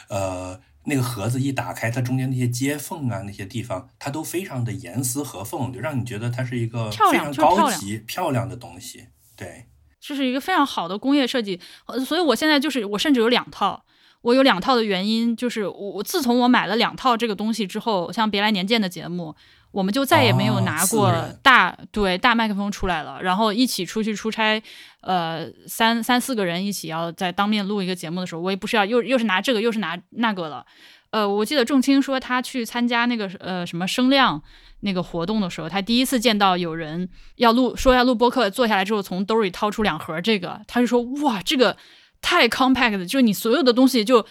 [0.09, 9.07] 呃，那个盒子一打开，它中间那些接缝啊，那些地方，它都非常的严丝合缝，就让你觉得它是一个非常高级漂亮的东西。
[9.35, 9.65] 对。
[10.03, 11.61] 这是一个非常好的工业设计，
[12.03, 13.85] 所以我现在就是我甚至有两套。
[14.21, 19.35] 我有两套的原因就是，我我自从我买了两套这个东西之后，像别来年鉴的节目，
[19.71, 23.21] 我们就再也没有拿过大对大麦克风出来了。
[23.21, 24.61] 然后一起出去出差，
[25.01, 30.65] 呃，三三四个人一起要在当面录一个节目的时候，我也不是要又又是拿这个又是拿那个了。
[31.11, 34.41] 呃，我记得仲青说他去参加那个呃什么声量
[34.79, 41.75] 那个活动的时候，他第一次见到有人要录说要录播客，坐下来之后从兜里掏出两盒这个，他就说哇，这个
[42.21, 44.25] 太 compact，就是你所有的东西就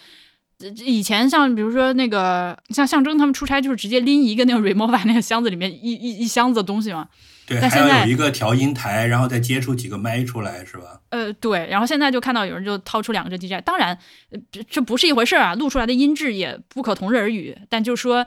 [0.85, 7.07] 以前像比如说那个像象征他们出差就是直接拎一个那个 remova 那个箱子里面一一一箱子东西嘛。
[7.47, 11.01] 对，还要有一个调音台，然后再接出几个麦出来，是吧？
[11.09, 11.67] 呃，对。
[11.69, 13.97] 然后现在就看到有人就掏出两个这 DJI，当然，
[14.51, 17.57] 这这不是一回事儿啊，录出来的音质也不可同日而语。
[17.67, 18.25] 但就是说，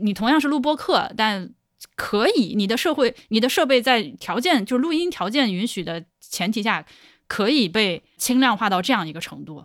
[0.00, 1.50] 你同样是录播客，但
[1.94, 6.84] 可以，你的社会、你的设备在条件，就是录音条件允许的前提下，
[7.28, 9.64] 可以被轻量化到这样一个程度。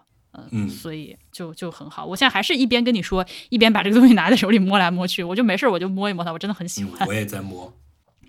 [0.51, 2.05] 嗯，所以就就很好。
[2.05, 7.07] 我现在还是一边跟你说，一边把这个东西拿在手里摸来摸去，我就没事儿，我就摸一摸它，我真的很喜欢。
[7.07, 7.73] 我也在摸，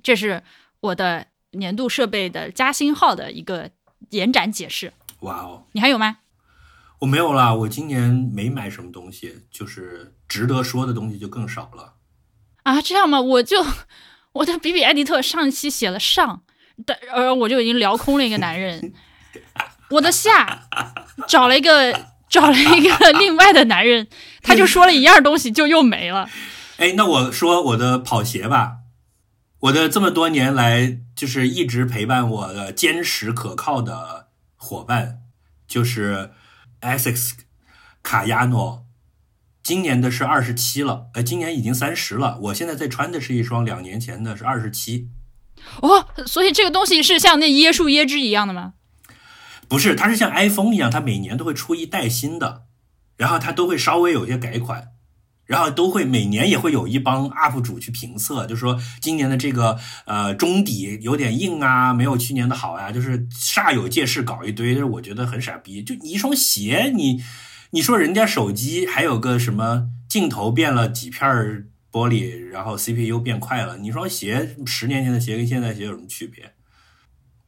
[0.01, 0.45] 这是。
[0.81, 3.71] 我的年度设备的加星号的一个
[4.11, 4.93] 延展解释。
[5.23, 6.19] 哇哦，你还有吗？
[7.01, 11.95] 我没有啦，我今年没买什么东西，就是值得说的东西就更少了。
[12.63, 13.21] 啊，这样吗？
[13.21, 13.67] 我就
[14.33, 16.45] 我的比比艾迪特上一期写了上，
[16.87, 18.95] 但呃我就已经聊空了一个男人。
[19.91, 20.69] 我的下
[21.27, 24.07] 找了一个找了一个另外的男人，
[24.41, 26.31] 他就说了一样东西就又没了。
[26.79, 28.77] 哎，那我说我的跑鞋吧。
[29.59, 35.19] 我的这么多年来，就是一直陪伴我的坚实可靠的伙伴，
[35.69, 36.31] 就是
[36.81, 37.33] Essex
[38.03, 38.87] 卡亚诺。
[39.63, 42.39] 今年的是二十七了，呃，今年已经三十了。
[42.45, 45.11] 我现在在穿的是一双两年前的，是二十七。
[45.83, 48.73] 哦，所以这个东西是像那椰树椰汁一样的吗？
[49.71, 52.65] 不是，它是像 iPhone 一样，它每年都会出一代新的，
[53.17, 54.89] 然后它都会稍微有些改款。
[55.47, 65.83] 然后都会每年也会有一帮 UP 主去评测，就说今年的这个呃中底有点硬啊，没有去年的好呀，就是煞有介事搞一堆，就是我觉得很傻逼。
[65.83, 67.21] 就你一双鞋，你
[67.71, 71.29] 你说人家手机还有个什么镜头变了几片
[71.91, 73.77] 玻璃，然后 CPU 变快了。
[73.79, 76.53] 你双鞋十年前的鞋跟现在鞋有什么区别？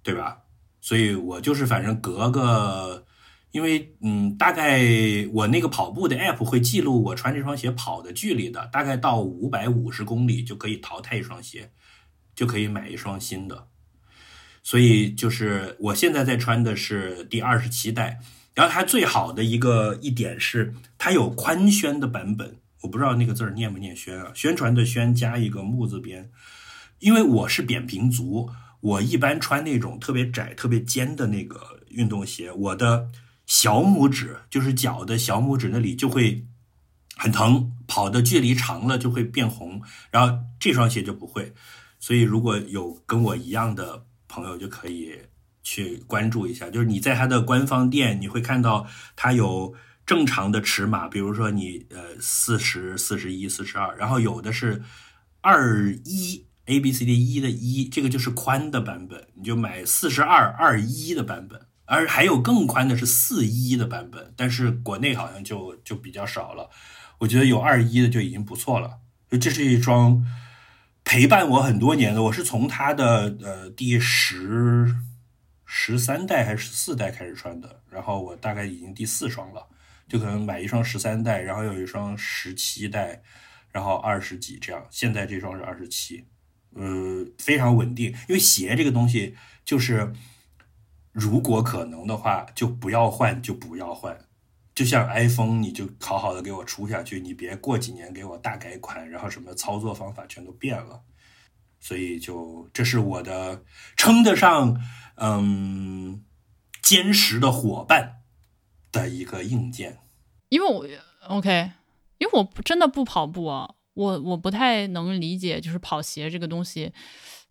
[0.02, 0.38] 对吧？
[0.84, 3.06] 所以我就是反正隔个，
[3.52, 4.82] 因为嗯，大概
[5.32, 11.70] 我那个跑步的 app 会记录我穿这双鞋跑的距离的，大概到五百五十公里就可以淘汰一双鞋，
[12.34, 13.68] 就可以买一双新的。
[14.64, 18.18] 所以就是我现在在穿的是第二十七代，
[18.52, 24.32] 然后它最好的一个一点是它有宽宣的版本，我不知道那个字儿念不念宣啊？
[24.34, 26.28] 宣传的宣加一个木字边，
[26.98, 28.50] 因为我是扁平足。
[28.82, 33.08] 我一般穿那种特别窄、特别尖的那个运动鞋，我的
[33.46, 36.44] 小拇指就是脚的小拇指那里就会
[37.16, 39.80] 很疼，跑的距离长了就会变红。
[40.10, 41.54] 然后这双鞋就不会，
[42.00, 45.16] 所以如果有跟我一样的朋友，就可以
[45.62, 46.68] 去关注一下。
[46.68, 49.72] 就是你在它的官方店，你会看到它有
[50.04, 54.82] 正常的尺码，比如说你呃四十四十一、四十二，然后有的是
[55.40, 56.44] 二一。
[56.72, 66.70] A B C D 一的一，这个就是宽的版本，你就买四十二二一的版本，而还有更宽的是四一的版本，但是国内好像就就比较少了。
[67.18, 68.98] 我觉得有二一的就已经不错了。
[69.30, 70.24] 就这是一双
[71.04, 74.94] 陪伴我很多年的，我是从它的呃第十
[75.64, 79.66] 十三代还是十四代开始穿的，然后我大概已经第四双了，
[80.08, 83.22] 就可能买一双十三代，然后有一双十七代，
[83.70, 86.26] 然后二十几这样，现在这双是二十七。
[86.74, 90.12] 呃，非常稳定，因为鞋这个东西就是，
[91.12, 94.18] 如果可能的话，就不要换，就不要换。
[94.74, 101.02] 就像 iPhone，你就好好的给我出下去，你别过几年给我大改款，然后什么操作方法全都变了。
[101.78, 103.64] 所以就这是我的
[103.96, 104.80] 称得上
[105.16, 106.24] 嗯
[106.80, 108.22] 坚实的伙伴
[108.90, 109.98] 的一个硬件。
[110.48, 110.86] 因为我
[111.28, 111.72] OK，
[112.16, 113.74] 因为我真的不跑步啊。
[113.94, 116.92] 我我不太能理解，就是跑鞋这个东西。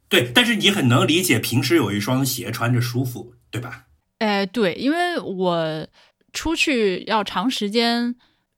[0.10, 3.86] 对，但是你很能理解，平时有一双鞋穿着舒服，对吧？
[4.18, 5.88] 哎，对，因为我
[6.34, 8.16] 出去要长时间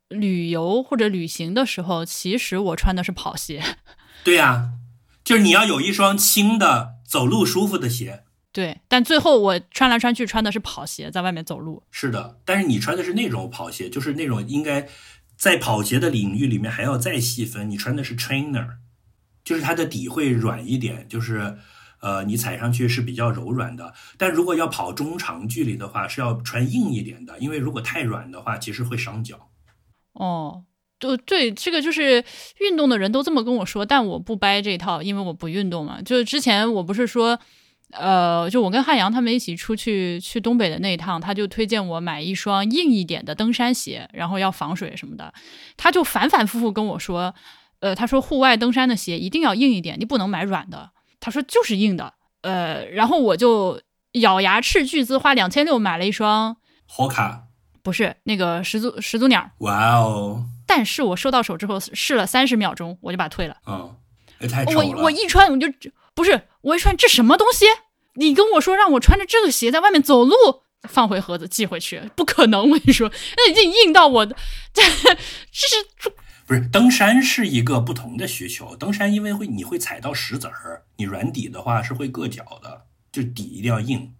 [0.07, 3.61] 旅游或者旅行的时候，其实我穿的是跑鞋。
[4.23, 4.71] 对呀，
[5.23, 8.23] 就是你要有一双轻的、走路舒服的鞋。
[8.51, 11.83] 对，但最后我穿来穿去穿的是跑鞋，在外面走路。
[11.91, 14.87] 是的，但是你穿的是那种跑鞋，就是那种应该。
[15.43, 18.75] 在跑鞋的领域里面还要再细分，你穿的是 trainer，
[19.43, 21.57] 就是它的底会软一点，就是
[21.99, 23.93] 呃你踩上去是比较柔软的。
[24.17, 29.49] 但如果要跑中长距离的话，是要穿硬一点的，因为如果太软的话，其实会伤脚。
[30.13, 30.63] 哦，
[30.97, 32.23] 对对，这个就是
[32.61, 36.01] 运动的人都这么跟我说，但我不掰这套，因为我不运动嘛。
[36.01, 37.37] 就是之前我不是说。
[37.97, 45.33] 呃，就我跟汉阳他们一起出去去东北的那一趟，他就推荐我买一双硬一点的登山鞋，然后要防水什么的。
[45.77, 47.33] 他就反反复复跟我说，
[47.79, 50.91] 呃，他说户外登山的鞋一定要硬一点，你不能买软的。
[51.19, 52.13] 他说就是硬的。
[52.41, 53.81] 呃，然后我就
[54.13, 57.43] 咬牙斥巨资花两千六买了一双好卡，
[57.81, 59.51] 不是那个始祖始祖鸟。
[59.59, 60.45] 哇哦！
[60.65, 63.55] 但是我收到手之后试了三十秒钟，我就把它退了。
[63.67, 63.95] 嗯，
[64.49, 64.87] 太丑了。
[64.87, 65.67] 我我一穿我就
[66.15, 67.65] 不是我一穿这什么东西？
[68.15, 70.35] 你跟我说让我穿着这个鞋在外面走路，
[70.87, 72.69] 放回盒子寄回去，不可能！
[72.69, 74.33] 我跟你说，那已经硬到我，这
[74.73, 76.13] 这是
[76.45, 78.75] 不是登山是一个不同的需求？
[78.75, 84.13] 登山因为会你会踩到石子儿，你软底的话是会硌脚的，就底一定要硬。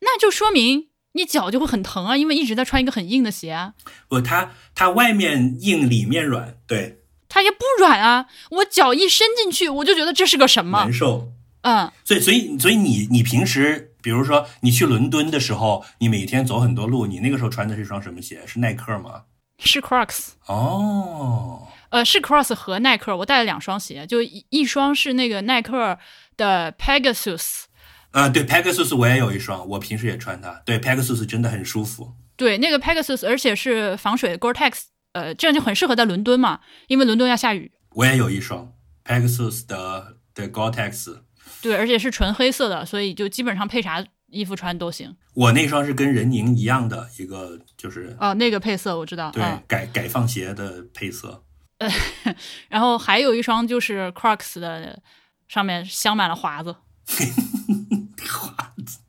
[0.00, 3.74] 那就说明你脚就会很疼啊，因为一直在穿一个很硬的鞋啊。
[4.08, 6.99] 不，它它外面硬，里面软，对，
[7.30, 8.26] 它也不软啊。
[8.50, 11.32] 我脚一伸进去，我就觉得这是个什么难受。
[11.62, 18.42] 嗯，所以所以所以你你平时比如说你去伦敦的时候，你每天走很多路，你那个时候穿的是一双什么鞋？
[18.46, 19.22] 是耐克吗？
[19.58, 20.30] 是 Crocs。
[20.46, 25.98] 哦，呃，是 Crocs 和耐克，我带了两双鞋，就一一双是那个耐克
[26.36, 27.64] 的 Pegasus。
[28.12, 30.62] 呃，对，Pegasus 我也有一双，我平时也穿它。
[30.64, 32.14] 对，Pegasus 真的很舒服。
[32.36, 37.72] 对，那个 Pegasus，而且是防水 Gore-Tex，呃，这样就很适合在伦敦嘛，因为伦敦要下雨。
[37.90, 38.72] 我也有一双
[39.04, 41.18] Pegasus 的的 Gore-Tex。
[41.60, 45.16] 对，而且是纯黑色的，所以就基本上配啥衣服穿都行。
[45.34, 51.42] 我那双是跟任宁一样的一个，就是哦，那个配色我知道，对，改改放鞋的配色。
[51.78, 51.90] 呃，
[52.68, 55.02] 然后还有一双就是 Crocs 的，
[55.48, 56.76] 上面镶满了华子。
[58.30, 59.00] 华子，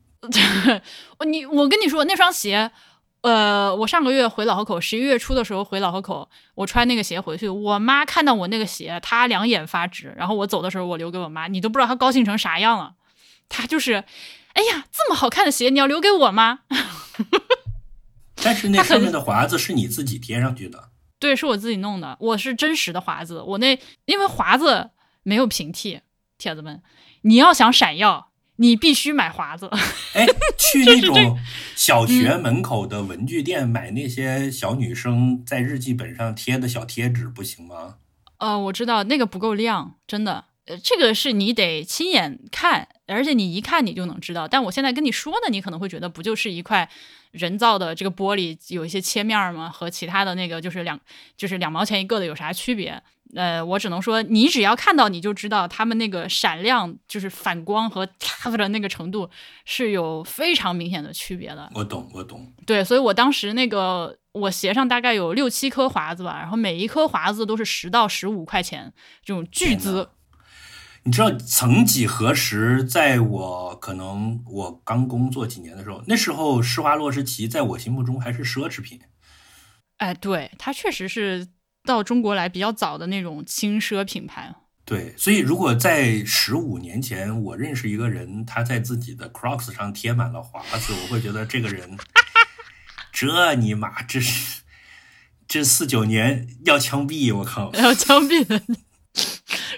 [1.28, 2.72] 你我跟你说那双鞋。
[3.22, 10.14] 呃，我上个月回老河口，十一月初的时候回老河口，我穿那个鞋回去，我妈看到我那个鞋，她两眼发直。
[10.18, 12.96] 然后我走的时候，我留给我妈，你都不知道她高兴成啥样了。
[13.48, 14.04] 她就是，
[14.54, 16.62] 哎呀，这么好看的鞋，你要留给我吗？
[18.44, 20.90] 但是那上面的华子是你自己贴上去的。
[21.20, 23.44] 对，是我自己弄的，我是真实的华子。
[23.44, 24.90] 我那因为华子
[25.22, 26.02] 没有平替，
[26.40, 26.82] 铁子们，
[27.22, 28.31] 你要想闪耀，
[28.62, 29.68] 你必须买华子。
[30.14, 30.26] 哎，
[30.58, 31.38] 去 那种
[31.76, 37.96] 小学门口的文具店买那些小女生在日记本上贴的小贴纸不行吗？
[38.38, 40.46] 呃，我知道那个不够亮，真的。
[40.68, 44.48] 呃，这个是你得亲眼看，而且你一看你就能知道。
[44.48, 46.88] 但我现在跟你说呢，你可能会觉得不就是一块
[47.32, 49.70] 人造的这个玻璃有一些切面吗？
[49.70, 51.00] 和其他的那个就是两
[51.36, 53.02] 就是两毛钱一个的有啥区别？
[53.34, 59.30] 呃，我只能说，你只要看到你就知道，他们那个闪亮就是反光和 擦的那个程度
[59.66, 61.72] 是有非常明显的区别的。
[61.74, 62.54] 我懂，我懂。
[62.68, 68.94] 对，所以我当时那个我鞋上大概有六七颗华子吧，然后每一颗华子都是十到十五块钱
[69.24, 70.10] 这种巨资。
[71.04, 79.00] 你知道，曾几何时，在我可能我刚工作几年的时候，那时候施华洛世奇在我心目中还是奢侈品。
[79.98, 81.48] 哎，对，它确实是
[81.84, 84.54] 到中国来比较早的那种轻奢品牌。
[84.86, 91.98] 对，所以如果在十五年前，我认识一个人，他在自己的 Crocs 上贴满了华子，我会觉得这个人，
[93.12, 94.62] 这尼玛，这是
[95.48, 97.36] 这四九年要枪毙！
[97.38, 98.62] 我靠，要枪毙的。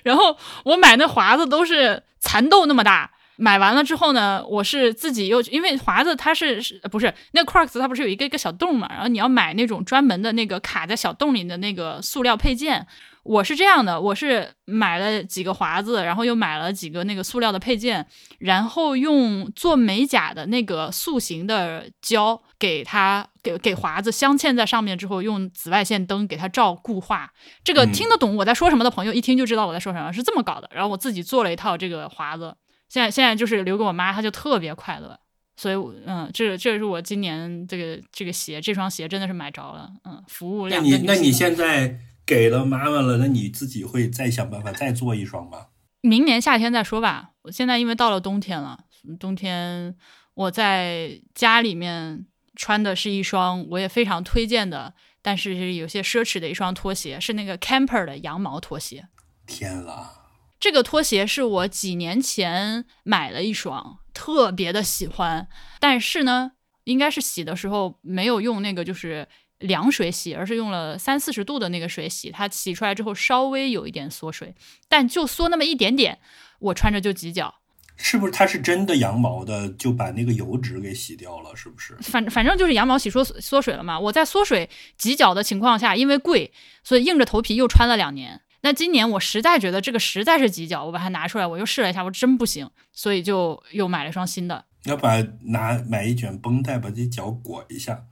[0.03, 12.85] 然后我买那华子都是蚕豆那么大，买完了之后呢，我是自己又因为华子它是是不是那 Crocs 它不是有一个一个小洞嘛，然后你要买那种专门的那个卡在小洞里的那个塑料配件。
[13.23, 18.05] 我是这样的，我是买了几个华子，然后又买了几个那个塑料的配件，
[18.39, 27.29] 然后用做美甲的那个塑形的胶给它给给华子镶嵌在上面之后，用紫外线灯给它照固化。
[27.61, 30.69] 这个听得懂我在说什么的朋友一听就知道我在说什么，是这么搞的。
[30.73, 32.55] 然后我自己做了一套这个华子，
[32.87, 35.19] 现在现在就是留给我妈，她就特别快乐。
[35.57, 40.81] 所以，嗯，这这是我今年这个这个鞋，这双鞋真的是买着了，嗯，服务量。
[40.81, 41.99] 那你那你现在？
[42.25, 45.65] 给了妈妈了，那你自己会再想办法再做一双吗？
[45.99, 47.31] 明年夏天再说吧。
[47.41, 48.79] 我现在因为到了冬天了，
[49.19, 49.93] 冬天
[50.33, 59.07] 我在家里面穿的是一双我也非常推荐的，但是有些奢侈的一双拖鞋，是那个 Camper 的羊毛拖鞋。
[59.45, 60.11] 天啦！
[60.59, 65.47] 这个拖鞋是我几年前买了一双，特别的喜欢，
[65.79, 66.53] 但是呢，
[66.85, 69.27] 应该是洗的时候没有用那个就是。
[69.59, 74.53] 凉水洗，而是用了三四十度的那个水洗，它洗出来之后稍微有一点缩水，
[74.89, 76.19] 但就缩那么一点点，
[76.59, 77.61] 我穿着就挤脚。
[78.05, 81.55] 是不是它是真的羊毛的，就把那个油脂给洗掉了？
[81.55, 81.95] 是不是？
[82.01, 83.97] 反反正就是羊毛洗缩缩水了嘛。
[83.97, 86.51] 我在缩水挤脚的情况下，因为贵，
[86.83, 88.41] 所以硬着头皮又穿了两年。
[88.59, 94.65] 那今年我实在觉得这个实在是挤脚，我把它拿出来，我又试了一下，我真不行，所以就又买了一双新的。
[94.83, 98.03] 要把拿买一卷绷带把这脚裹一下。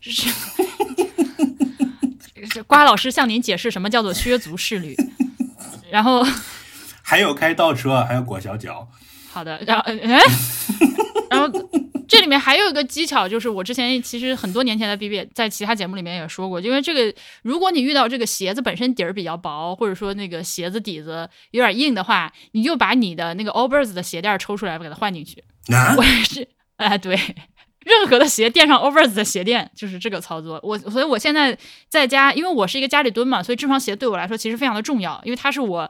[0.00, 0.28] 是，
[2.50, 4.96] 是瓜老师向您解释什么叫做削足适履，
[5.88, 6.26] 然后
[7.08, 8.88] 还有开倒车，还有裹小脚。
[9.30, 10.20] 好的，然后哎，
[11.30, 11.48] 然后
[12.08, 25.44] 这里面还有一个技巧，就是我之前其实很多年前的 B B 在其他节目里面也说过，因为这个，如果你遇到这个鞋子本身底儿比较薄，或者说那个鞋子底子有点硬的话，你就把你的那个 Allbirds 的鞋垫抽出来，给它换进去。
[25.96, 27.16] 我也是，哎，对。
[27.84, 30.58] 任何的鞋垫上 Overs 的鞋垫就是这个操作。
[30.64, 31.56] 我所以我现在
[31.88, 35.88] 在家，因为我是一个家里蹲嘛，所以这双鞋对我来说其实非常的重要，因为它是我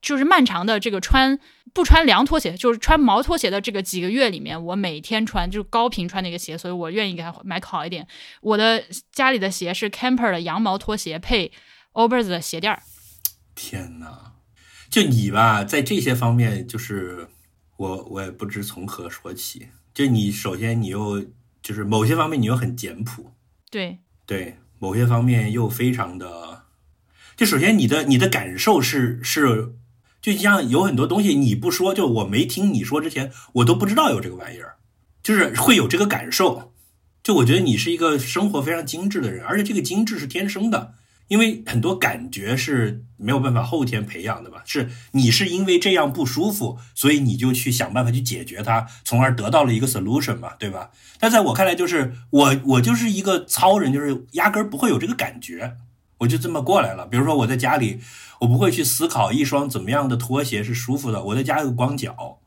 [0.00, 1.38] 就是漫长的这个穿
[1.72, 8.06] 不穿凉拖鞋，就是穿毛拖鞋的这个几个月里面，我每天穿就是高频穿的一个鞋，所以我愿意给它买好一点。
[8.40, 8.82] 我的
[9.12, 11.52] 家里的鞋是 Camper 的羊毛拖鞋配
[11.92, 12.82] Overs 的鞋垫儿。
[13.54, 14.32] 天哪，
[14.88, 17.28] 就你吧，在这些方面，就是
[17.76, 19.68] 我我也不知从何说起。
[19.92, 21.26] 就你首先你又
[21.60, 23.32] 就是某些方面你又很简朴，
[23.70, 26.62] 对对，某些方面又非常的，
[27.36, 29.74] 就首先你的你的感受是是，
[30.20, 34.76] 就像有很多东西你不说，就我没听你说之前，我都不知道有这个玩意儿，
[35.22, 36.72] 就是会有这个感受。
[37.22, 40.94] 就我觉得你是一个生活非常精致的人，而且这个精致是天生的。
[41.28, 44.62] 因为很多感觉是没有办法后天培养的吧？
[44.66, 50.90] 是你是因为这样不舒服，所以你就去想办法去解决它，从而得到了一个 solution 嘛，对吧？
[51.20, 55.76] 但在我看来，就是我我就是一个糙人，就是压根儿不会有这个感觉，
[56.20, 57.06] 我就这么过来了。
[57.06, 58.00] 比如说我在家里，
[58.38, 62.38] 我不会去思考一双怎么样的拖鞋是舒服的，我在家有光脚。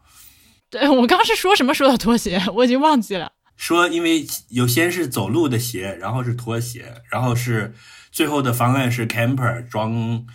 [0.69, 3.34] 对我刚刚是说什么说的拖鞋，我已经忘记了。
[3.55, 7.76] 说因为有先是走路的鞋，然后是拖鞋，然后是。
[8.13, 10.28] 最后的方案是 Camper 装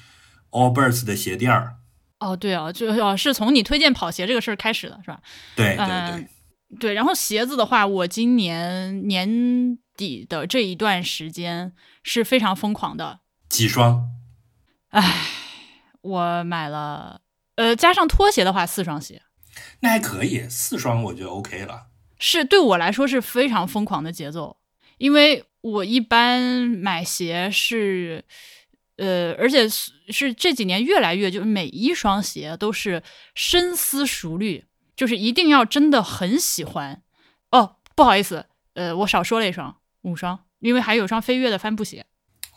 [0.51, 1.77] Allbirds 的鞋垫儿。
[2.19, 5.21] 哦，对啊，就哦是从你推荐跑鞋这个事儿开始的，是吧？
[5.55, 6.29] 对对对
[6.81, 6.95] 对。
[6.95, 11.73] 然后鞋子的话，我今年年底的这一段时间
[12.03, 13.21] 是非常疯狂的。
[13.49, 14.11] 几双？
[14.91, 15.27] 唉，
[16.01, 17.21] 我买了，
[17.57, 19.23] 呃，加上拖鞋的话，四双鞋。
[19.81, 21.87] 那还可以，四双我觉得 OK 了。
[22.19, 24.59] 是对我来说是非常疯狂的节奏，
[24.99, 28.25] 因为我一般买鞋是，
[28.97, 33.03] 呃，而且是是这几年越来越，就是每一双鞋都是
[33.35, 34.65] 深思熟虑，
[34.97, 37.03] 就是一定要真的很喜欢。
[37.51, 42.07] 哦，不好意思，呃，我少说了一双，五双，因为还有双飞跃的帆布鞋。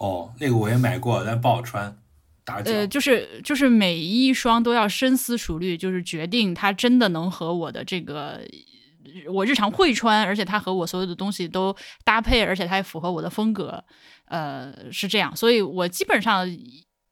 [0.02, 1.96] 哦，那个我也买过，但不好穿，
[2.44, 2.72] 打脚。
[2.72, 8.42] 呃，就是就是每一双都要深思熟虑，就是决定它真的能和我的这个
[9.32, 13.84] 我日常会穿，而且它和我所有的东西都搭配，而且它也符合我的风格，
[14.26, 15.36] 呃，是这样。
[15.36, 16.48] 所以我基本上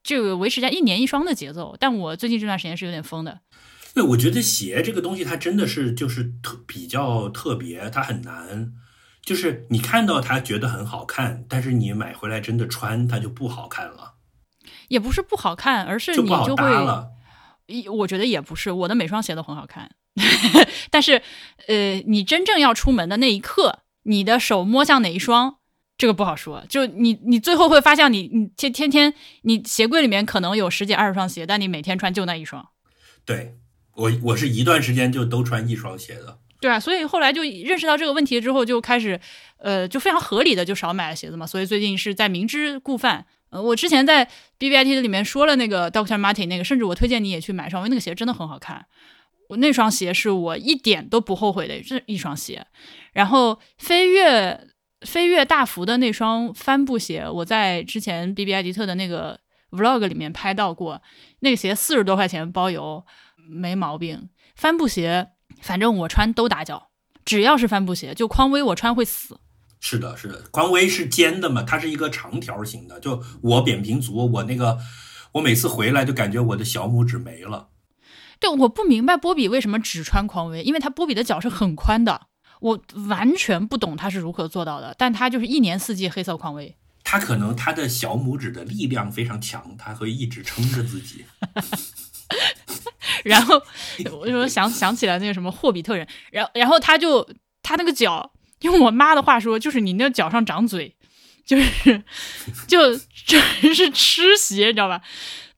[0.04, 3.42] 就维持在一年一双的节奏，但我最近这段时间是有点疯的。
[3.94, 8.74] 对，我觉得鞋这个东西它真的是就是特比较特别，它很难。
[9.30, 14.16] 就是你看到它觉得很好看，但是你买回来真的穿它就不好看了。
[14.88, 16.66] 也不是不好看，而是你就会。
[17.68, 19.92] 一我觉得也不是，我的每双鞋都很好看，
[20.90, 21.22] 但是
[21.68, 25.58] 呃，你真正要出门的那一刻，你的手摸向哪一双，
[25.96, 26.64] 这个不好说。
[26.68, 29.14] 就你你最后会发现，你你天天天
[29.44, 32.68] 你鞋柜里面可能有十几二十双鞋，但你每天穿就那一双。
[33.24, 33.60] 对
[33.94, 36.40] 我我是一段时间就都穿一双鞋的。
[36.60, 39.18] 对啊，所以后来就认识到这个问题之后，就开始，
[39.60, 41.48] 呃，就非常合理的就少买了鞋子嘛。
[41.48, 43.26] 所以最近是在明知故犯。
[43.50, 44.26] 呃，我之前在
[44.58, 48.86] B B I T 的里面说了那个 Doctor Martin 那个，甚至我推荐你也去买双，因为那个鞋真的很好看。
[49.48, 52.68] 我那双鞋是我一点都不后悔的这一双鞋。
[53.14, 54.68] 然后飞跃
[55.02, 59.40] 飞跃大幅的那双帆布鞋，我在之前 B B I 迪特的那个
[59.72, 61.02] Vlog 里面拍到过，
[61.40, 63.06] 那个鞋四十多块钱包邮，
[63.50, 64.28] 没毛病。
[64.56, 65.30] 帆布鞋。
[65.62, 66.90] 反正我穿都打脚，
[67.26, 69.40] 只要是帆布鞋，就匡威我穿会死。
[69.80, 73.00] 是的，是的，匡威是尖的嘛，它是一个长条形的。
[73.00, 74.78] 就我扁平足，我那个
[75.34, 77.70] 我每次回来就感觉我的小拇指没了。
[78.40, 82.28] 对，我不明白波比为什么只穿匡威，因为他波比的脚是很宽的，
[82.60, 84.94] 我完全不懂他是如何做到的。
[84.98, 86.76] 但他就是一年四季黑色匡威。
[87.04, 91.26] 他可能他的小拇指的力量非常强，他会一直撑着自己。
[93.26, 93.62] 然后
[94.12, 97.28] 我就想想起来那个什么霍比特人，然后然后他就
[97.64, 100.96] 他那个脚，用我妈的话说，就是你那脚上长嘴，
[101.46, 102.04] 就是
[102.68, 105.02] 就真是吃鞋，你知道吧？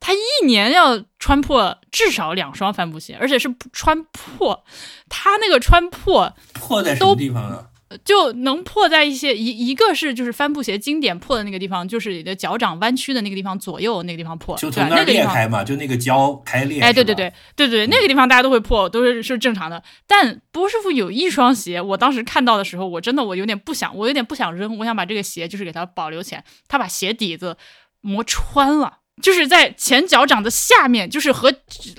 [0.00, 4.64] 他一年要穿破至少两双帆布鞋，而且是穿破，
[5.08, 7.66] 他那个穿破破在什么地方呢？
[7.98, 16.80] 就能破在一些一一个是就是帆布鞋经典破的那个地方，就是你的脚掌弯曲的那个地方左右那个地方破，就从那裂开嘛，就那个胶开裂。
[16.80, 19.82] 哎，对对对对对，那个地方大家都会破，都是是正常的。
[20.06, 26.44] 但波师傅有一双鞋，我当时看到的时候，我真的我有点不想，我有点不想扔，我想把这个鞋就是给它保留起来。
[26.68, 27.56] 他把鞋底子
[28.00, 29.01] 磨穿了。
[29.20, 31.50] 就是在前脚掌的下面，就是和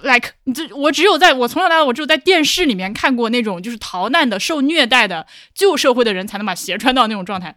[0.02, 7.56] like 你这我只有在我从小到大我只有在电视里面看过那种就是逃难的受虐待的旧社会的人才能把鞋穿到那种状态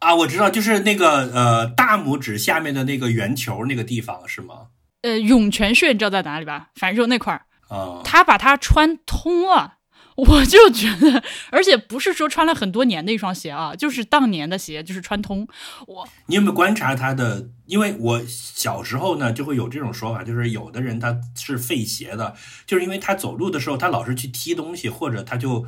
[0.00, 4.68] 啊，我知道，就是那个呃大拇指下面的那个圆球那个地方是吗？
[5.02, 6.68] 呃，涌泉穴你知道在哪里吧？
[6.74, 9.74] 反正就那块儿啊，他把它穿通了。
[10.16, 15.46] 我就觉得，而且不是说穿了很多年的一双鞋啊，就是当年的鞋，就是穿通。
[15.86, 17.48] 我，你有没有观察他的？
[17.66, 22.36] 因为我小时候呢，就会有这种说法，就是有的人他是废鞋的，
[22.66, 25.66] 就是因为他走路的时候他老是去踢东西，或者他就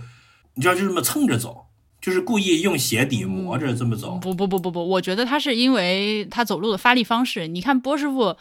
[0.55, 1.67] 你知道就这么蹭着走，
[2.01, 4.19] 就是故意用鞋底磨着这么走。
[4.19, 7.49] 不不不不不，我觉得他是因为他走路的发力方式。
[7.49, 8.37] 你看波师傅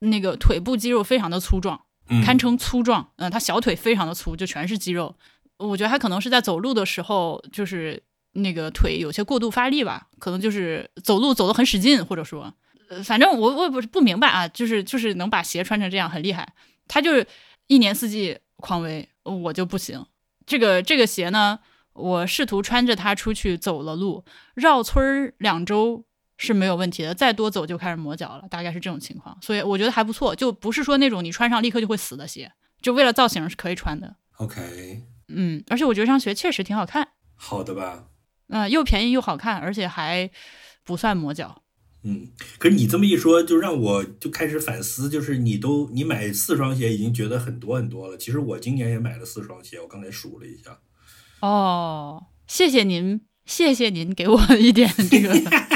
[0.00, 1.82] 那个腿部肌肉非常的粗壮，
[2.24, 3.10] 堪称粗壮。
[3.16, 5.14] 嗯，他小腿非常的粗，就全是肌肉。
[5.58, 8.02] 我觉得他可能是在走路的时候，就是
[8.32, 12.52] 那个腿有些过度发力吧，可能就是走路走得很使劲，或者说，
[12.88, 16.52] 呃，反正我我也不是不明白啊，就是就是能把鞋穿成这样很厉害。
[16.88, 17.26] 他就是
[17.68, 20.04] 一年四季匡威，我就不行。
[20.44, 21.58] 这个这个鞋呢，
[21.92, 24.24] 我试图穿着它出去走了路，
[24.54, 26.04] 绕村儿两周
[26.36, 29.38] 是没有问题的，再多走就开始磨脚了，大概是这种情况。
[29.40, 32.52] 所以我觉得还不错，就不是说那种你穿上立刻就会死的鞋，
[32.82, 34.16] 就为了造型是可以穿的。
[34.38, 35.04] OK。
[35.28, 38.08] 嗯，而且我觉得这双鞋确实挺好看，好的吧？
[38.48, 40.30] 嗯，又便宜又好看，而且还
[40.84, 41.62] 不算磨脚。
[42.02, 48.18] 嗯，可是你这么一说，就让我就开始反思，就是你都你买四双鞋已经觉得很多很多了。
[48.18, 50.78] 其实我今年也买了四双鞋，我刚才数了一下。
[51.40, 55.73] 哦，谢谢您，谢谢您给我一点这个。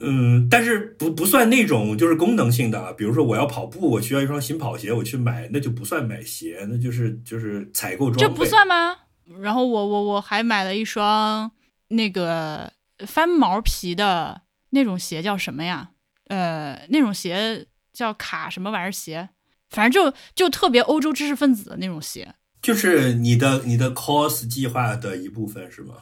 [0.00, 8.20] 嗯，但是不不算那种就是功能性的啊，比如说我要跑步，我需要一双新跑鞋，我去买，那就不算买鞋，那就是就是采购装备。
[8.20, 8.96] 这不算吗？
[9.40, 11.52] 然后我我我还买了一双
[11.88, 12.72] 那个
[13.06, 15.90] 翻毛皮的那种鞋，叫什么呀？
[16.28, 19.28] 呃，那种鞋叫卡什么玩意儿鞋？
[19.68, 22.34] 反正就就特别欧洲知识分子的那种鞋。
[22.62, 25.94] 就是你的你的 cos 计划的一部分是吗？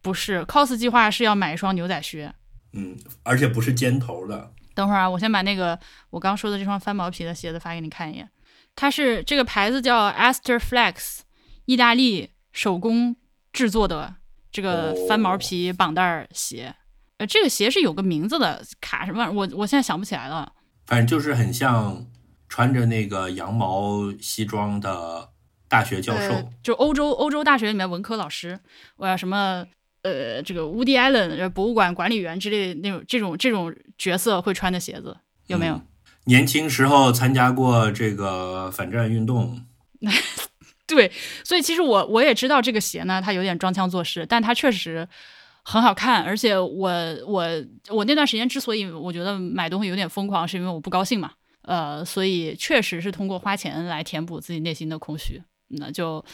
[0.00, 2.32] 不是，cos 计划是要买一双牛仔靴。
[2.76, 4.52] 嗯，而且不是尖头的。
[4.74, 5.78] 等会儿啊，我先把那个
[6.10, 8.28] 我刚说的这双翻毛皮的鞋子发给你看一眼。
[8.74, 11.20] 它是这个牌子叫 Aster Flex，
[11.64, 13.16] 意大利手工
[13.52, 14.16] 制作的
[14.52, 16.74] 这个翻毛皮绑带鞋。
[17.16, 19.30] 呃，这个鞋是有个名字的，卡什么？
[19.30, 20.52] 我我现在想不起来了。
[20.84, 22.06] 反正就是很像
[22.48, 25.30] 穿着那个羊毛西装的
[25.66, 28.60] 大学教授，就欧洲欧洲大学里面文科老师，
[28.96, 29.64] 我要什么
[30.06, 35.16] 呃，这个 Woody Allen 博物馆管理员之类的那种这种这种角色会穿的鞋子，
[35.48, 35.80] 有没有？
[36.24, 39.64] 年轻时候参加过这个反战运动，
[40.86, 41.10] 对，
[41.44, 45.06] 所以其实我我也知道这个鞋呢，它有点装腔作势，但它确实
[45.62, 46.24] 很好看。
[46.24, 46.90] 而且我
[47.26, 47.48] 我
[47.90, 51.30] 我那段时间之所以我觉得买东西有点疯狂，是因为我不高兴嘛，
[51.62, 56.24] 呃，所以确实是通过花钱来填补自己内心的空虚，那就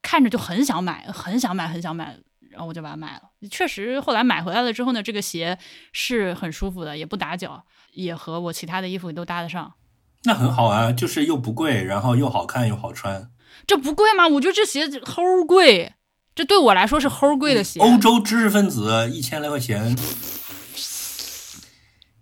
[0.00, 2.16] 看着就很想买，很想买，很想买，
[2.58, 3.22] 然后我就把它买了。
[3.48, 5.56] 确实后来买回来了之后呢，这个鞋
[5.92, 7.64] 是很舒服的，也不打脚。
[7.94, 9.74] 也和我其他的衣服都搭得上，
[10.22, 13.30] 那很好啊，就是又不贵，然后又好看又好穿，
[13.66, 14.28] 这不贵吗？
[14.28, 15.94] 我觉得这鞋子齁贵，
[16.34, 17.80] 这对我来说是齁贵的鞋。
[17.80, 19.96] 欧洲知识分子一千来块钱，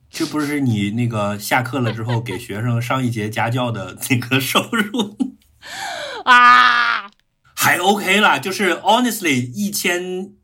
[0.08, 5.36] 这不是你那个下课了之后给学生上一节家教的那个收入
[6.24, 7.10] 啊？
[7.56, 10.34] 还 OK 啦，就是 honestly 一千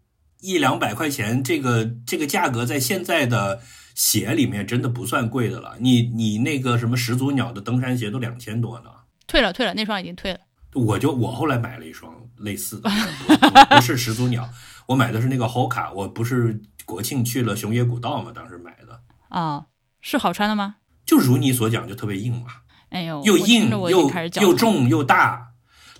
[0.40, 3.60] 一两百块钱，这个这个价格在现在的。
[3.94, 8.86] 鞋里面真的不算贵的了，你你那个什么始祖鸟的登山鞋都两千多呢。
[9.26, 10.40] 退了退了，那双已经退了。
[10.72, 12.88] 我就我后来买了一双类似的，
[13.68, 14.48] 不是始祖鸟，
[14.86, 15.92] 我买的是那个 Hoka。
[15.92, 19.02] 我不是国庆去了熊野古道嘛，当时买的。
[19.28, 19.66] 啊，
[20.00, 20.76] 是好穿的吗？
[21.04, 22.46] 就如你所讲，就特别硬嘛。
[22.88, 24.10] 哎呦，又硬又
[24.40, 25.51] 又重又大，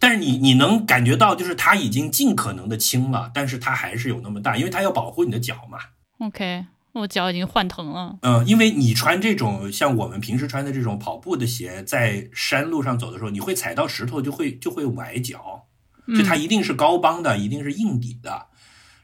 [0.03, 5.79] 但是你你能感觉到，就是它已经尽可能的轻了，但是它还是有那么大，因为它要保护你的脚嘛。
[6.19, 6.67] OK。
[6.95, 8.19] 我脚已经换疼了。
[8.21, 15.69] 嗯，因为你穿这种像我们平时穿的这种跑步的鞋，在山路上走的时候，你会踩到石头，就会就会崴脚。
[16.09, 18.49] 就它一定是高帮的，一定是硬底的，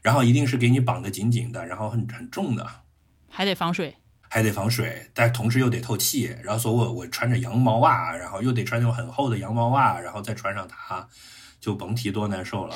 [0.03, 2.67] 然后一定是给你绑得紧紧的，然后很很重的，
[3.27, 3.95] 还得防水，
[4.29, 6.33] 还得防水，但同时又得透气。
[6.43, 11.07] 然后所以我我穿着羊毛袜，然后又得穿那种很厚的羊毛袜，然后再穿上它，
[11.59, 12.75] 就甭提多难受了。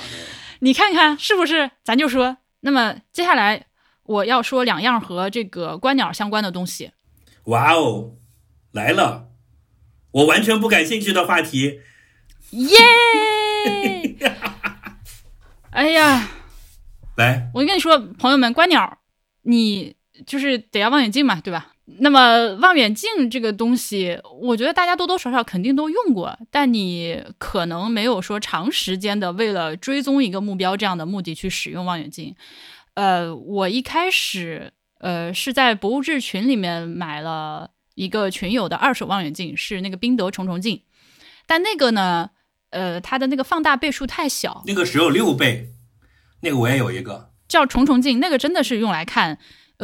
[0.60, 1.72] 你看看是不是？
[1.84, 3.68] 咱就说，那么接下来。
[4.06, 6.92] 我要说两样和这个观鸟相关的东西。
[7.46, 8.16] 哇哦，
[8.74, 9.30] 来了！
[10.12, 11.80] 我完全不感兴趣的话题。
[12.50, 12.76] 耶！
[15.72, 16.32] 哎呀，
[17.16, 19.00] 来，我跟你说，朋友们，观鸟，
[19.44, 19.96] 你
[20.26, 21.70] 就是得要望远镜嘛，对吧？
[22.00, 32.36] 那么望远镜这个东西，我觉得大家多多少少肯定都用过，但你可能没有说长时间的为了追踪一个目标这样的目的去使用望远镜。
[32.94, 40.84] 呃，我一开始呃是在博物志群里面买了一个群友的二手望远镜，是那个宾得重重镜，
[41.46, 42.30] 但那个呢，
[42.70, 45.68] 呃，它的那个放大倍数太小，那个只有六倍，
[46.44, 49.38] 那个我也有一个叫重重镜，那个真的是用来看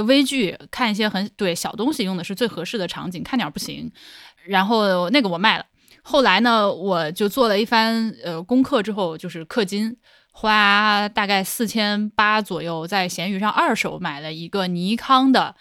[0.03, 3.91] 微距，看一些很对小东西用的是最合适的场景，看点不行。
[4.45, 5.65] 然后那个我卖了，
[6.01, 9.97] 后来呢，我就做了一番呃功课之后，就是氪金。
[10.31, 15.55] 花大概四千八左右，在闲鱼上二手买了一个尼康的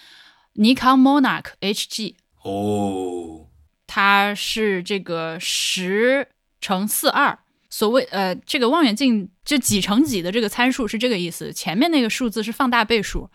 [0.53, 2.15] 尼康 Monarch HG。
[2.45, 3.49] 哦，
[3.89, 6.29] 它是这个十
[6.61, 7.37] 乘四二，
[7.69, 11.53] 所谓呃，这个望远镜就几乘几的这个参数是这个意思。
[11.53, 13.29] 前面那个数字是放大倍数，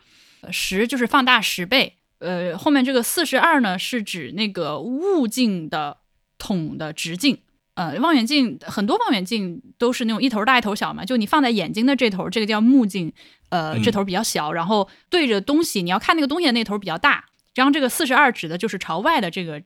[0.51, 5.97] 十就是放大十倍，呃，后面这个四十二呢是指那个物镜的
[6.37, 7.39] 筒的直径。
[7.75, 13.11] 呃，望远镜很多望远镜都是那种一头大一头小嘛，就你放在眼睛的这头，这个叫目镜，
[13.49, 17.25] 呃，这头比较小，然后对着东西，你要看那个东西的那头比较大。
[17.55, 19.61] 然后这个四十二指的就是朝外的这个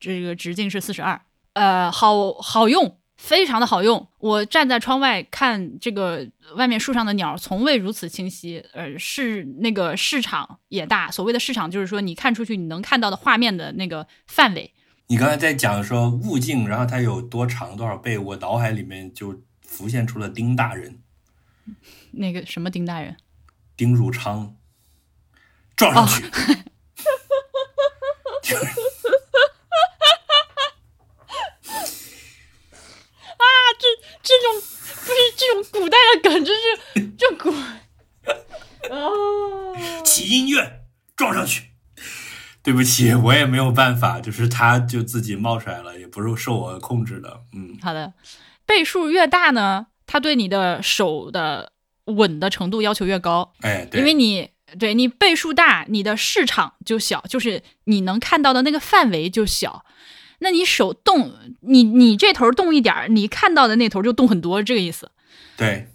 [0.00, 1.20] 这个直径是四十二，
[1.52, 4.08] 呃，好好用，非常的好用。
[4.18, 8.64] 我站在窗外看这个外面树上的鸟，从未如此清晰。
[8.72, 14.74] 呃，是那个市场也大，所谓的市场就是说你看出去你能看到的画面的那个范围。
[15.06, 21.00] 你刚才在讲说物镜，然后它有多长多少倍，我脑海里面就浮现出了丁大人。
[22.10, 23.16] 那个什么丁大人？
[23.76, 24.56] 丁汝昌
[25.76, 26.24] 撞上去
[35.34, 36.52] 这种古代的真是
[37.18, 37.52] 这鬼
[38.90, 39.74] 哦！
[40.04, 40.84] 起音乐
[41.16, 41.70] 撞上去。
[42.62, 47.40] 对不起，我也没有办法，就是它就自己冒出来了，也不是受我控制的。
[47.54, 48.12] 嗯，好的，
[48.66, 51.72] 倍数越大呢，它对你的手的
[52.04, 53.52] 稳的程度要求越高。
[53.62, 59.84] 哎，因为你对你倍数大，你的市场就小，就是你能看到的那个范围就小。
[60.40, 65.10] 那你手动，你你这头动一点，你看到的那头就动很多，这个意思。
[65.56, 65.88] 对，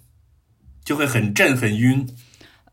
[0.84, 2.08] 就会很震很晕。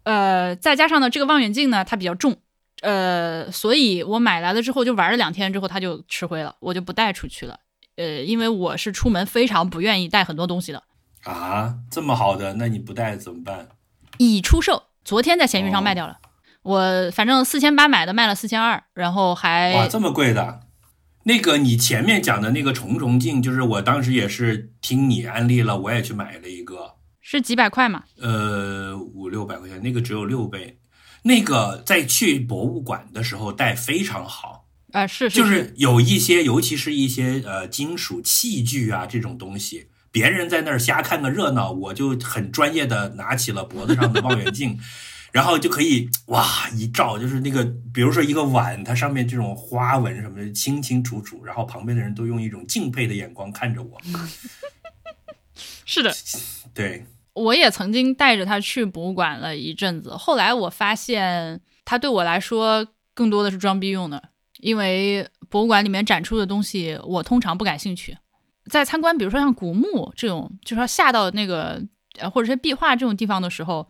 [0.04, 2.38] 呃，再加上呢，这个望远镜呢，它比较重。
[2.86, 7.60] 呃，所以我买来了之后就玩了两天之后，它就吃灰了，我就不带出去了。
[7.96, 10.84] 呃，因为我是出门非常不愿意带很多东西的。
[11.24, 13.70] 啊，这么好的，那你不带怎么办？
[14.20, 16.20] 已出售，昨天在闲鱼上卖掉了。
[16.62, 20.60] 我反正四千八买的，卖了四千二，然后还哇，这么贵的。
[21.24, 28.04] 那个你前面讲的那个重重镜，就是我当时也是听你安利了，我也去买了一个，是几百块嘛？
[28.22, 30.78] 呃，五六百块钱，那个只有六倍。
[31.28, 44.80] 那个在去博物馆的时候带非常好啊，是就是有一些，尤其是一些呃金属器具啊这种东西，别人在那儿瞎看个热闹，我就很专业的拿起了脖子上的望远镜，
[45.34, 54.00] 然后就可以哇一照，就是那个比如说一个碗，它上面这种花纹什么的清清楚楚，然后旁边的人都用一种敬佩的眼光看着我。
[55.86, 56.16] 是的，
[56.74, 57.04] 对。
[57.36, 64.30] 我也曾经带着他去博物馆了一阵子，后来我发现他对我来说更多的是装逼用的，
[64.60, 68.18] 因为博物馆里面展出的东西我通常不感兴趣。
[68.72, 71.84] 在参观，比如说像古墓这种，就是要下到那个
[72.18, 73.88] 呃或者是壁画这种地方的时候，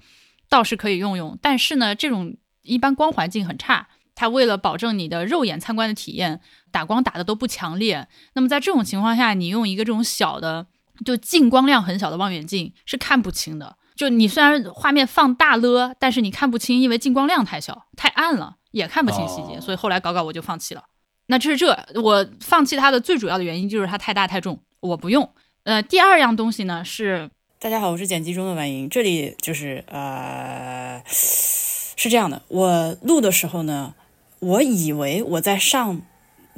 [0.50, 1.38] 倒是可以用用。
[1.40, 6.42] 但是呢，这种一般光环境很差，它为了保证你的肉眼参观的体验，
[6.72, 8.08] 打光打的都不强烈。
[8.34, 10.66] 那么在这种情况下，你用一个这种小的。
[11.04, 13.76] 就进光量很小的望远镜是看不清的。
[13.96, 19.60] 就你虽然画面放大了，但是你看不清，因为进光量太小，太暗了，也看不清细节。
[19.60, 20.84] 所以后来搞搞我就放弃了。
[21.28, 21.68] 那这是这
[22.02, 25.30] 我放弃它的最主要的原因就是它太大太重，我不用。
[25.64, 27.30] 呃，第二样东西呢是，
[27.60, 33.96] 大家好，我是剪辑中的婉莹，这里就是呃，是这样的，我录的时候呢，
[34.40, 36.02] 我以为我在上。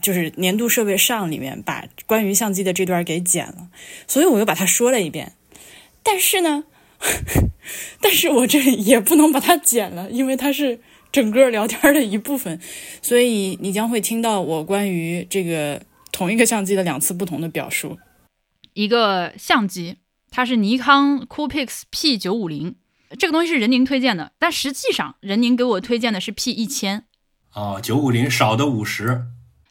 [0.01, 3.69] 就是年度设备上里面把关于相机的这段给剪了，
[4.07, 5.33] 所以我又把它说了一遍。
[6.03, 6.63] 但是呢，
[8.01, 10.79] 但是我这里也不能把它剪了，因为它是
[11.11, 12.59] 整个聊天的一部分，
[13.01, 15.81] 所以你将会听到我关于这个
[16.11, 17.97] 同一个相机的两次不同的表述。
[18.73, 19.97] 一个相机，
[20.29, 22.75] 它是尼康 Coolpix P 九五零，
[23.17, 27.05] 这个东西是任宁推荐的，但实际上任宁给我推荐的是 P 一千。
[27.53, 29.23] 哦，九五零少的五十。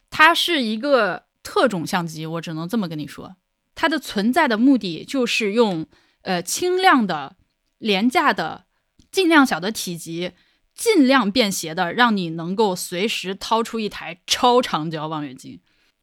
[0.09, 3.35] 它是一个特种相机，我只能这么跟你说，
[3.75, 5.85] 它的存在的目的就是用
[6.21, 7.35] 呃轻量的、
[7.77, 8.65] 廉价的、
[9.11, 10.31] 尽量小的体积、
[10.73, 15.59] 尽量便携的，让你能够随时掏出一台超长焦望远镜，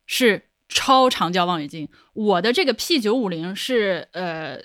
[0.07, 1.89] 是超长焦望远镜。
[2.13, 4.59] 我的这个 P 九五零是呃，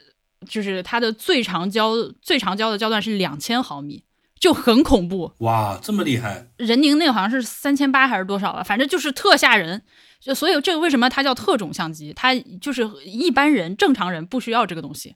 [0.47, 4.03] 就是它的最长焦最长焦的焦段是两千毫米。
[4.39, 6.47] 就很恐怖哇，这么厉害！
[6.57, 9.81] 任宁那个好像是三千八还是多少了，反正就是特吓人。
[10.21, 12.13] 就所以这个为什么它叫特种相机？
[12.13, 15.15] 它就是一般人正常人不需要这个东西。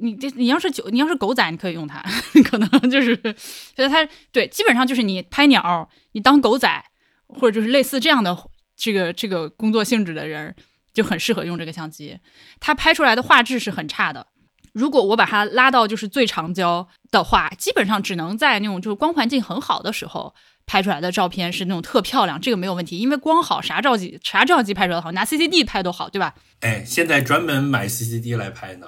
[0.00, 2.02] 你这你要是狗你要是狗仔，你可以用它，
[2.44, 3.34] 可能就是觉
[3.76, 6.84] 得它对，基本上就是你拍鸟，你当狗仔
[7.26, 8.36] 或者就是类似这样的
[8.76, 10.54] 这个这个工作性质的人
[10.92, 12.18] 就很适合用这个相机。
[12.60, 14.26] 它拍出来的画质是很差的。
[14.72, 20.34] 如果我把它拉到就是最长焦的话，基本上只能在那种就是光环境很好的时候
[20.66, 26.34] 拍出来的照片是那种特漂亮，这个没有问题，因为光好啥照机啥照相机拍出来好，拿 CCD 拍都好，对吧？
[26.60, 28.86] 哎，现在专门买 CCD 来拍呢，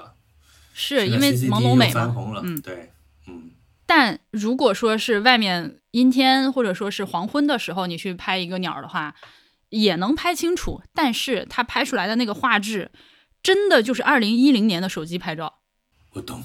[0.74, 2.14] 是因为朦胧美嘛？
[2.42, 2.92] 嗯，对，
[3.26, 3.50] 嗯。
[3.86, 9.14] 但如果说是外面阴天或者说是黄昏的时候，你去拍一个鸟的话，
[9.70, 12.90] 也能拍清楚，但是它拍出来的那个画质，
[13.42, 15.59] 真的就是二零一零年的手机拍照。
[16.12, 16.42] 我懂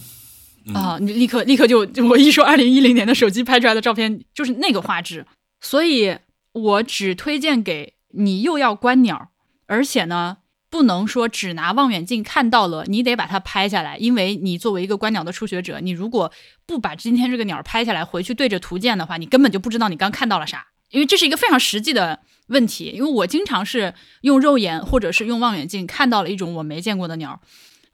[0.73, 0.97] 啊！
[0.99, 5.25] 你立刻立刻就我一说，二零一零年的手机拍出来的照片就是那个画质，
[5.61, 6.17] 所以
[6.53, 9.29] 我只推荐给你又要观鸟，
[9.67, 10.37] 而且呢
[10.69, 16.31] 不能说只拿望远镜看到了，你得把它拍下来，因为你作为一个观鸟的初学者，你如果
[16.65, 22.91] 不把今天这个鸟拍下来，回去对着图鉴的话，你根本就不知道你刚看到了啥，因为这是一个非常实际的问题。
[22.93, 27.39] 因为我经常是用肉眼或者是用望远镜看到了一种我没见过的鸟。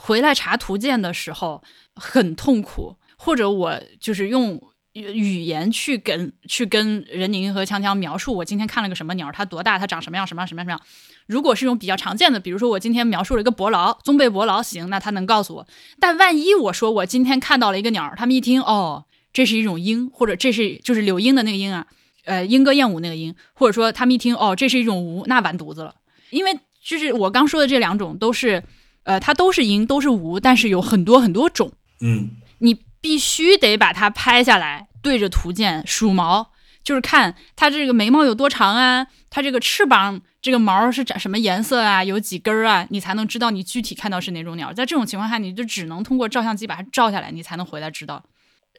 [0.03, 1.61] 回来查图鉴的时候
[1.93, 4.59] 很痛苦，或者我就是用
[4.93, 10.81] 语言去跟去跟任宁和锵锵描述我今天看了个什么鸟，它多大，它长什么样，什么样，什么样，什么样。
[11.27, 15.67] 如果是用比较常见的，比如说我今天描述了一个伯劳，棕背伯劳，行，那他能告诉我。
[15.99, 21.85] 但万一我说我今天看到了一个鸟，他们一听，哦，这是一种鹰，或者这是就是柳莺的那个鹰啊，
[22.25, 25.93] 呃，莺歌燕舞那个鹰，或者说他们一听，哦，这是一种吴，那完犊子了。
[26.31, 28.63] 因为就是我刚说的这两种都是，
[29.03, 31.71] 呃，它都是鹰，都是无，但是有很多很多种，
[32.01, 36.51] 嗯，你必须得把它拍下来，对着图鉴数毛，
[36.83, 40.21] 就是看它这个眉毛有多长啊，它这个翅膀。
[40.41, 42.03] 这个毛是长什么颜色啊？
[42.03, 42.87] 有几根儿啊？
[42.89, 44.73] 你才能知道你具体看到是哪种鸟。
[44.73, 48.23] 在这种情况下，你就只能通过照相机把它照下来，你才能回来知道。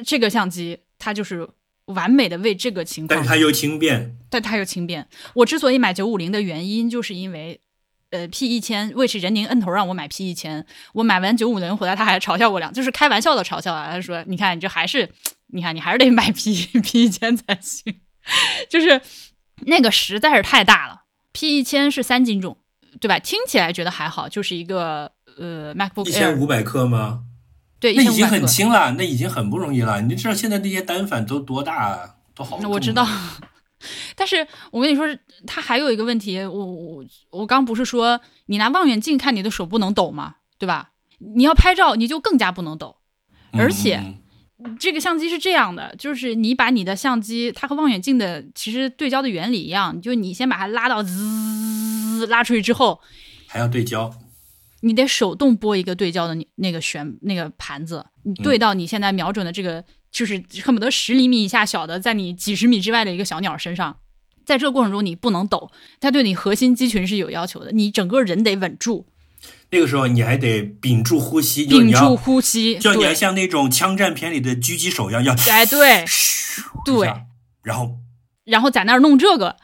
[0.04, 1.48] 这个相机它就是
[1.84, 5.06] 完美的为这个情况，但它又轻便，但它又轻便。
[5.34, 7.60] 我之所以买九五零的原因，就是因为，
[8.12, 10.64] 呃，P 一千，为是任宁摁头让我买 P 一千。
[10.92, 13.88] 我买完九五零回来，他还嘲笑我两，就是开玩笑的嘲笑啊。
[13.90, 15.10] 他说：“你看，你这还是，
[15.48, 18.00] 你看你还是得买 P P 一千才行，
[18.70, 19.00] 就是
[19.66, 21.02] 那个实在是太大了。”
[21.32, 22.58] P 一千是三斤重，
[23.00, 23.18] 对吧？
[23.18, 27.24] 听起来觉得还好，就是一个呃 MacBook 一千五百克吗？
[27.80, 30.02] 对，那已经很轻了，那已经很不容易了。
[30.02, 32.70] 你知道现在那些单反都多大，都好重。
[32.70, 33.08] 我知道，
[34.14, 35.06] 但是我跟你说，
[35.46, 40.36] 它还有一个问题，我我我刚不是说你拿望远镜看你的手不能抖吗？
[40.58, 40.90] 对吧？
[41.34, 42.96] 你要拍照你就更加不能抖，
[43.52, 44.18] 而且。
[44.78, 53.00] 这个相机是这样的，就是你把你的相机，它和望远镜的其实对焦的原理一样，就你先把它拉到滋拉出去之后，
[53.48, 54.14] 还要对焦，
[54.82, 63.96] 你得手动拨一个对焦的那个旋那个盘子，你对到你现在瞄准的这个，就是恨不得十厘米以下小的，在你几十米之外的一个小鸟身上，
[64.44, 69.06] 在这个过程中你不能抖，它对你核心肌群是有要求的，你整个人得稳住。
[69.70, 76.04] 那个时候你还得屏住呼吸，屏住呼吸，就你要像那种枪战片里的狙击手一样，要哎对，
[76.84, 77.12] 对，
[77.62, 77.96] 然后
[78.44, 79.56] 然后在那儿弄这个，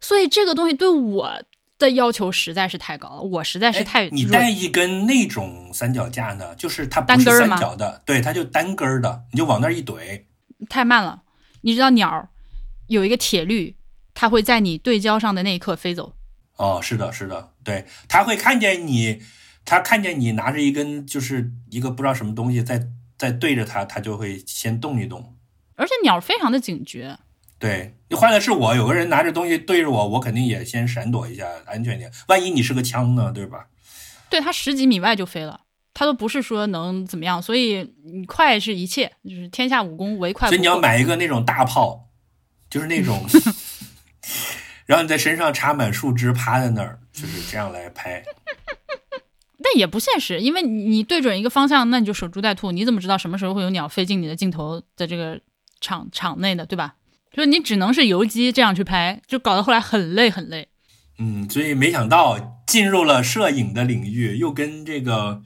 [0.00, 1.42] 所以这个东西对我
[1.78, 10.22] 的要求实在是太高了，我实在是太你带一根那种三脚架呢，就是它不是三脚的，对，它就单根的，你就往那儿一怼，
[10.68, 11.22] 太慢了。
[11.62, 12.28] 你知道鸟
[12.86, 13.76] 有一个铁律，
[14.14, 16.14] 它会在你对焦上的那一刻飞走。
[16.56, 19.22] 哦，是的，是的，对，它会看见你。
[19.68, 22.86] 它看见你拿着一根，就是一个不知道什么东西在
[23.18, 25.34] 在对着它，它就会先动一动。
[25.74, 27.18] 而且鸟非常的警觉。
[27.66, 32.08] 对，你换的是我，有个人拿着东西对着我，我肯定也先闪躲一下，安全点。
[32.28, 33.66] 万一你是个枪呢，对吧？
[34.30, 35.62] 对，它十几米外就飞了，
[35.92, 40.48] 他都不是说能怎么样，所以你快是一切，就是天下武功唯快。
[40.48, 42.08] 所以你要买一个那种大炮，
[42.70, 43.20] 就是那种，
[44.86, 48.22] 然后你在身上插满树枝，趴在那儿，就是这样来拍。
[49.60, 52.70] 但也不现实，因为你对准一个方向，那你就守株待兔。
[52.70, 55.40] 你怎么知道什么时候会有鸟飞进你的镜头的这个
[55.80, 56.94] 场场内的，对吧？
[57.36, 60.68] 所以你只能是游击这样去拍，就搞得后来很累很累。
[61.18, 65.42] 嗯，所以没想到进入了摄影的领域，又跟这个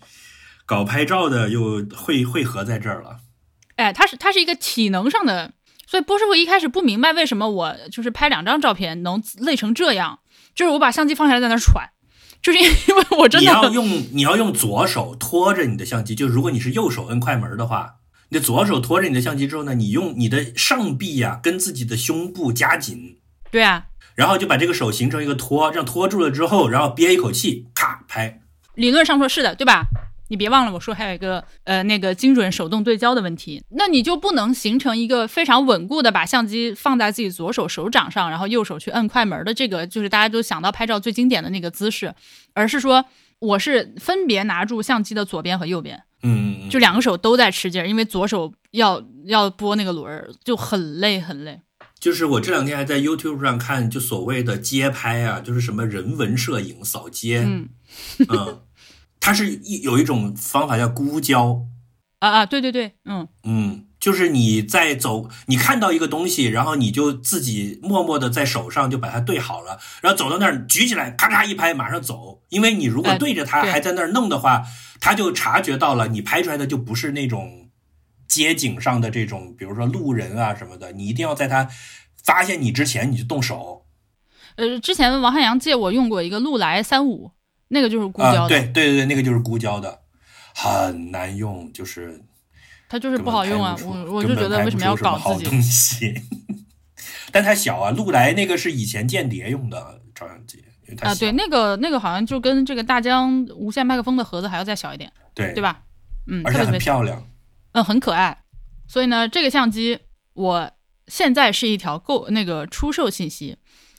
[0.64, 3.16] 搞拍照的又汇汇合在这儿了。
[3.74, 5.52] 哎，它是它是一个体能上的，
[5.84, 10.20] 所以波师傅一开始不明白为什么我就是拍两张照片能累成这样，
[10.54, 11.90] 就是我把相机放下来在那喘。
[12.40, 17.96] 就是因为我真的，你要用你要用左手托着你的相机，就如果你是右手摁快门的话，
[18.30, 23.18] 你的左手托着你的相机之后呢，你用你的上臂呀跟自己的胸部夹紧，
[23.50, 28.40] 对啊，然后就把这个手形成一个托，这样托住了之后，然后憋一口气，咔拍。
[28.74, 29.84] 理论上说是的，对吧？
[30.28, 42.14] 你别忘了，我说还有一个呃那个精准手动对焦的问题，那你就不能形成一个非常稳固的把相机放在自己左手手掌上，然后右手去摁快门的这个，就是大家都想到拍照最经典的那个姿势，
[42.54, 43.04] 而是说
[43.40, 51.60] 我是分别拿住相机的左边和右边，嗯，就两个手都在吃劲儿，因为左手要要拨那个轮儿，就很累很累。
[51.98, 57.68] 就是我这两天还在 YouTube 上看，就所谓的街拍啊，就是什么人文摄影扫街，嗯
[58.28, 58.60] 嗯。
[59.22, 61.66] 它是一有一种方法叫孤焦，
[62.20, 72.40] 啊啊，对对对，嗯嗯，就是你在走，你看到一个东西，然后你就自己默默的在手上就把它对好了，然后走到那儿举起来，咔嚓一拍，马上走。
[72.48, 74.62] 因为你如果对着它还在那儿弄的话，
[75.00, 77.70] 它就察觉到了你拍出来的就不是那种
[78.28, 81.68] 街景上的这种，比如说路人啊什么的，你一定要在他
[82.22, 83.86] 发现你之前你就动手。
[84.56, 87.32] 呃，之前王汉阳借我用过一个禄来三五。
[87.72, 90.00] 那个就是孤焦的，对对对对，那个就是孤焦的，
[90.56, 92.20] 很难用，就是
[92.88, 93.76] 它就是不好用啊！
[93.84, 96.12] 我我就觉得为什么要搞自己？
[97.30, 100.64] 但它小啊，禄来那个是以前间谍用的照相机
[101.00, 105.82] 啊，对，那个那个好像就跟这个大疆无线麦克风的盒子还要再小一点，对对吧？
[106.26, 107.26] 嗯，而且很漂亮，
[107.72, 108.44] 嗯，很可爱。
[108.86, 109.98] 所以呢，这个相机
[110.34, 110.70] 我
[111.06, 113.56] 现在是一条购那个出售信息，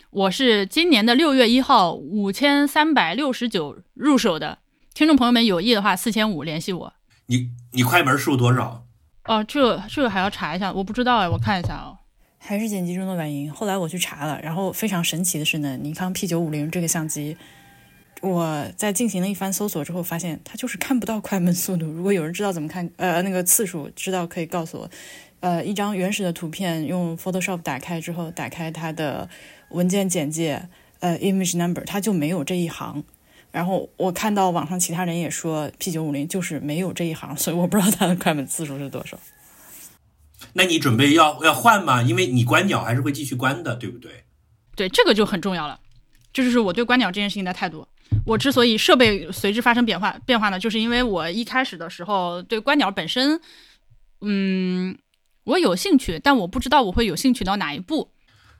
[0.09, 4.59] 我是今年的六月一号五千三百六十九入手的。
[4.93, 6.93] 听众朋友们有意的话，四千五联系我。
[7.27, 8.85] 你你快门数多少？
[9.25, 11.97] 哦，这这个还要查一下，我不知道哎，我看一下哦。
[12.43, 13.53] 还是剪辑中的婉莹。
[13.53, 17.37] 后来我去查了，然后非常神奇的是呢，尼康 P 九五零这个相机，
[18.19, 21.85] 我在进行了一番搜索之后，发现它就是看不到快门速度。
[21.85, 24.89] 如果有人知道怎么看，呃，那个次数知道可以告诉我。
[25.39, 29.29] 呃，一张原始的图片用 Photoshop 打开之后，打开它的
[29.69, 30.67] 文件简介，
[30.99, 33.03] 呃，image number，它就没有这一行。
[33.51, 39.19] 然后我看到网上其他人也说 P 九五零就是没有这一行，所以我不知道它的快门次数是多少。
[40.53, 42.01] 那你准备要要换吗？
[42.01, 44.23] 因为你观鸟还是会继续关的，对不对？
[44.75, 45.79] 对，这个就很重要了。
[46.33, 47.87] 这就是我对观鸟这件事情的态度。
[48.25, 53.39] 我之所以设备随之发生变化变化呢，就是因为我一开始的时候对观鸟本身，
[54.21, 54.97] 嗯，
[55.45, 58.11] 我有兴趣，但我不知道我会有兴趣到哪一步。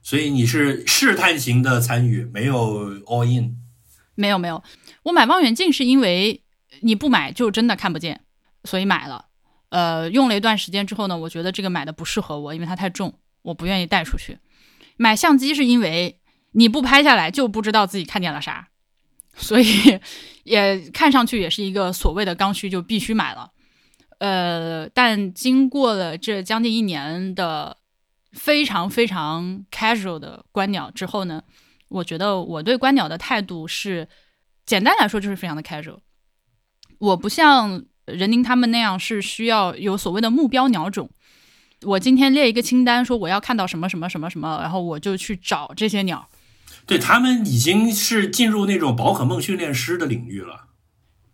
[0.01, 3.57] 所以你是试探型的参与，没有 all in。
[4.15, 4.63] 没有没有，
[5.03, 6.41] 我买望远镜是因为
[6.81, 8.21] 你不买就真的看不见，
[8.63, 9.25] 所以买了。
[9.71, 14.37] 呃，用了一段时间之后呢，我觉得这个买的不适合我，因为它太重，我不愿意带出去。
[14.97, 16.19] 买相机是因为
[16.51, 18.67] 你不拍下来就不知道自己看见了啥，
[19.35, 19.65] 所以
[20.45, 23.51] 也看上去也是一个所谓的刚需，就必须买了。
[24.19, 27.77] 呃，但经过了这将近一年的
[28.33, 31.41] 非常非常 casual 的观鸟之后呢。
[31.93, 34.07] 我觉得我对观鸟的态度是，
[34.65, 35.99] 简单来说就是非常的 casual。
[36.99, 37.83] 我不像
[38.13, 41.09] 任宁他们那样是需要有所谓的目标鸟种。
[41.83, 46.29] 我今天列一个清单，说我要看到什么什么什么什么，然后我就去找这些鸟。
[46.85, 50.67] 对他们已经是进入那种宝可梦训练师的领域了。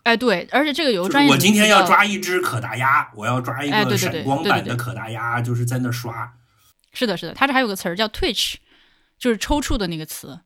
[0.03, 1.29] 哎，对，而且这个有个专业。
[1.31, 6.33] 我今天要抓一只可达鸭，我要抓一个闪光版的可达鸭，就是在那刷。
[6.93, 8.55] 是的，是的，它这还有个词儿叫 twitch，
[9.19, 10.39] 就是抽搐的那个词。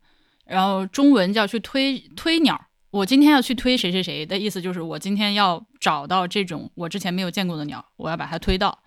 [0.45, 2.59] 然后中文叫去推推鸟，
[2.91, 8.83] 我今天要去推谁谁谁的意思就是我今天要找到这种我之前没有见过的鸟，我要把它推到，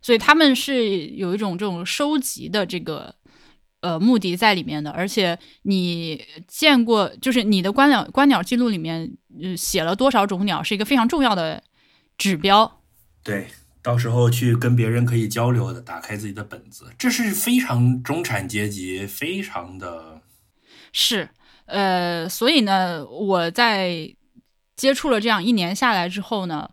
[0.00, 3.14] 所以他们是有一种这种收集的这个
[3.80, 11.62] 呃目的在里面的，而且你见过就是你的观鸟观鸟记录里面呃写了多少种鸟是一个非常重要的
[12.16, 12.80] 指标，
[13.24, 13.48] 对，
[13.82, 20.22] 到时候去跟别人可以交流的，打开自己的本子，这是非常中产阶级，非常的。
[20.90, 21.28] 是，
[21.68, 24.10] 呃，所以呢，我在
[24.74, 26.70] 接触了这样一年下来之后呢，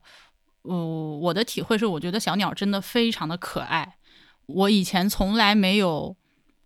[0.64, 3.98] 嗯，我的体会是，我觉得小鸟真的非常的可爱。
[4.46, 6.16] 我以前从来没有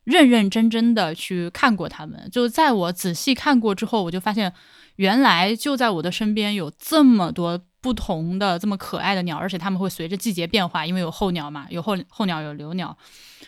[0.04, 4.54] 认认真真的去看过它们，就在我仔细看过之后，我就发现，
[4.98, 12.96] 原来就在我的身边有这么多不同的这么可爱的鸟，而且它们会随着季节变化，因为有候鸟嘛，有候候鸟，有留鸟。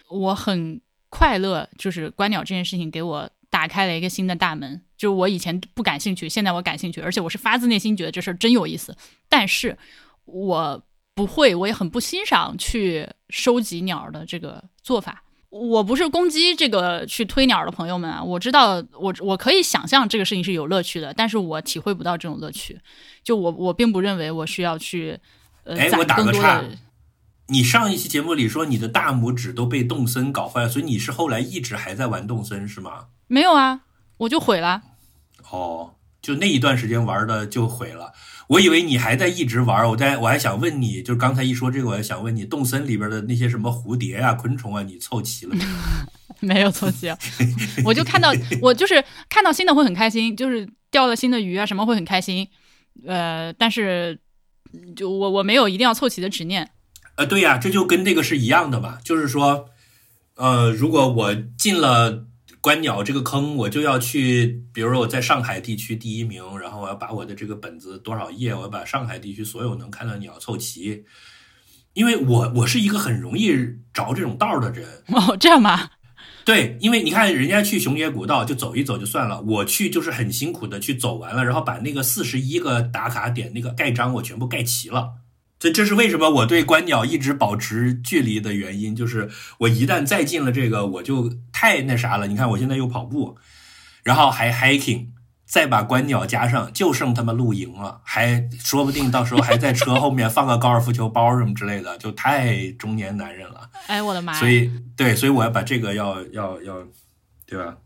[0.09, 3.29] 我很快乐，就是观鸟这件事情给我。
[3.61, 8.97] 打开了一个新的大门，就是我以前不感兴趣，现在我感兴趣，而且我是发自内心觉得这事儿真有意思。
[9.29, 9.77] 但是
[10.25, 10.83] 我
[11.13, 15.23] 不会，我也很不欣赏去收集鸟的这个做法。
[15.49, 22.79] 我不是攻击这个去推鸟的朋友们啊，我知道我我可以想象这个事情是有乐趣的，但是我体会不到这种乐趣。
[23.23, 25.19] 就我我并不认为我需要去
[25.65, 26.65] 呃攒更多的。
[27.49, 33.09] 你上一期节目里说你的大拇指都被动森搞坏了，所以你是后来一直还在玩动森是吗？
[33.31, 33.83] 没有啊，
[34.17, 34.81] 我就毁了。
[35.51, 38.11] 哦，就那一段时间玩的就毁了。
[38.49, 45.63] 我以为你还在一直玩，我在我还想问你，就是刚才一说这个，我还想问你，动森里边的那些什么蝴蝶啊、昆虫啊，你凑齐了没？
[46.55, 47.07] 没有凑齐，
[47.85, 52.45] 我就看到 我就是看到新的会很开心，就是钓了新的鱼啊什么会很开心。
[53.07, 54.19] 呃，但是
[54.93, 56.69] 就我我没有一定要凑齐的执念。
[57.15, 59.69] 呃，对呀，这就跟这个是一样的嘛，就是说，
[60.35, 62.25] 呃，如果我进了。
[62.61, 71.03] 观鸟这个坑，我就要去，比如说我在上海地区第一名，然后我要把我的这个本子多少页，我要把上海地区所有能看到鸟凑齐，
[71.93, 73.49] 因为我我是一个很容易
[73.91, 74.87] 着这种道的人。
[75.07, 75.89] 哦，这样吗？
[76.45, 85.20] 对，因为你看人家去熊野古道就走一走就算了，我去就是很辛苦的去走完了，然后把那个四十一个打卡点那个盖章我全部盖齐了。
[85.61, 92.25] 这这是为什么我对观鸟一直保持距离的原因，就是我一旦再进了这个，我就太那啥了。
[92.25, 93.37] 你看我现在又跑步，
[94.01, 95.09] 然后还 hiking，
[95.45, 103.69] 再把观鸟加上，就剩他妈露营了，还说不定到时候还在车后面放个高尔夫球包什么之类的，就太中年男人了。
[103.85, 104.33] 哎，我的妈！
[104.33, 106.77] 所以对，所以我要把这个要要要，
[107.45, 107.77] 对吧？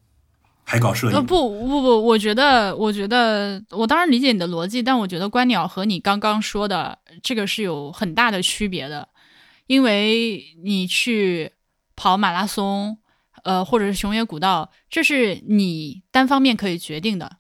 [0.66, 1.14] 还搞摄影？
[1.16, 9.08] 呃，不不不，我觉得，我觉得，我当然理解你的逻辑，但我觉得观鸟和你刚刚说的这个是有很大的区别的，
[9.68, 11.52] 因为你去
[11.96, 12.98] 跑马拉松，
[13.44, 17.38] 呃，或者是熊野古道，这是你单方面可以决定的。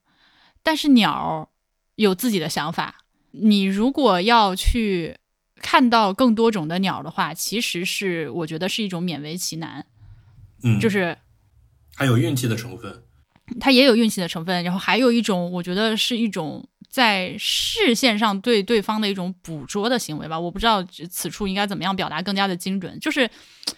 [0.61, 1.49] 但是鸟
[1.95, 5.17] 有自己的想法，你如果要去
[5.61, 9.85] 看到更多种的鸟的话，其实是我觉得是一种勉为其难，
[10.63, 11.17] 嗯，就是
[11.95, 13.01] 还有运气的成分。
[13.59, 20.39] 它也有运气的成分，然后还有一种，我觉得是一种在视线上对对方的一种捕捉的行为吧。
[20.39, 23.29] 我不知道此处应该怎么样表达更加的精准，就是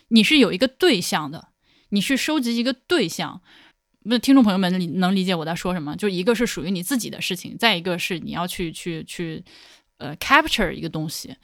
[0.07, 1.49] 你是有一个对象的，
[1.89, 3.41] 你是收集一个对象。
[4.03, 5.95] 那听众朋友们理能理解我在说什么？
[5.95, 9.43] 就一个是属于你自己的事情，再一个是你要去去去
[9.97, 11.35] 呃 capture 一个东西，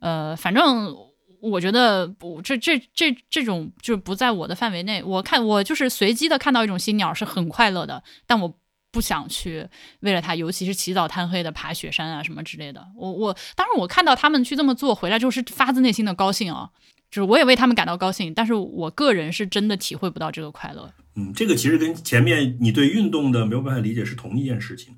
[0.00, 1.09] 呃，反正。
[1.40, 5.02] 我觉得不，这这这这种就不在我的范围内。
[5.02, 8.58] 我看我就是随机的看到一种新鸟是很快乐的，但我
[8.90, 9.66] 不想去
[10.00, 12.86] 为了它，尤其是起早贪黑的爬雪山啊什么之类的。
[12.96, 16.70] 我我当然我看到他们去这么做回来之后是发自内心的高兴啊，
[17.10, 18.34] 就是我也为他们感到高兴。
[18.34, 20.92] 但是我个人是真的体会不到这个快乐。
[21.14, 24.96] 嗯，这个其实跟前面你对运动的没有办法理解是同一件事情。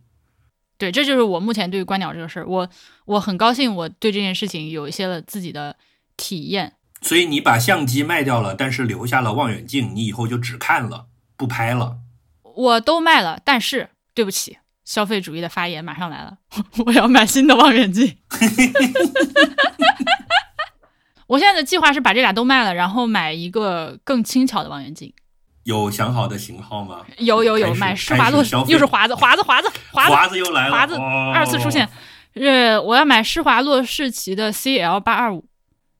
[0.78, 2.68] 对，这就是我目前对于观鸟这个事儿，我
[3.05, 5.76] 我很高兴，我对这件事情有一些了自己的。
[6.22, 11.06] 体验，所以你把相机卖掉了，但是留下了望远镜，你以后就只看了，
[11.36, 11.96] 不拍了。
[12.54, 16.38] 我都卖了，但是对不起，消费主义的发言马上来了，
[16.86, 18.16] 我要买新的望远镜。
[21.26, 25.12] 我现在的计划是把这俩都卖了，然后买一个更轻巧的望远镜。
[25.64, 27.00] 有想好的型号吗？
[27.18, 30.96] 有有有，买施华洛，又是华子，华子，华子，华子华子又来了，华子
[31.34, 31.88] 二次出现。
[32.34, 35.44] 呃，我要买施华洛世奇的 CL 八二五。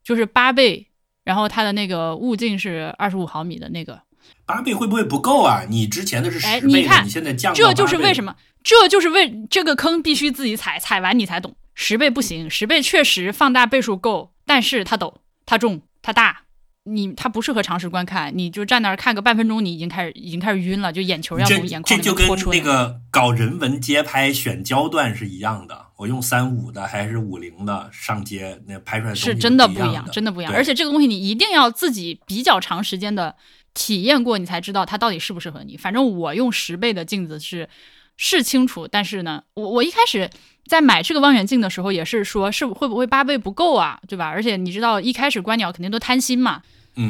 [0.05, 0.89] 就是八倍，
[1.25, 4.01] 然后它的那个物镜是二十五毫米的那个，
[4.45, 5.65] 八倍会不会不够啊？
[5.69, 11.55] 你之前的是十倍，你看你现在降，这就是为什么，这就是为这个坑必须自己踩，踩完你才懂。
[11.75, 15.15] 十倍不行，十倍确实放大倍数够，但是它陡，
[15.47, 16.43] 它重，它大。
[16.85, 22.51] 你它不适合长时观看，你就站那儿看个半分钟，你已经开始已经开始晕了，就眼球要从眼眶里脱出。
[22.51, 30.53] 这就跟那个搞人文街拍选焦段是一样的，我用三五的还是五零的上街，那拍出来是真的不一样，真的不一样。
[30.53, 33.37] 而且这个东西你一定要自己比较长时间的
[33.73, 35.77] 体验过，你才知道它到底适不适合你。
[35.77, 37.69] 反正我用十倍的镜子是
[38.17, 40.29] 是清楚，但是呢，我我一开始。
[40.65, 44.29] 在买这个望远镜的时候，也是说是会不会八倍不够啊，对吧？
[44.29, 46.63] 而且你知道一开始观鸟肯定都贪心嘛，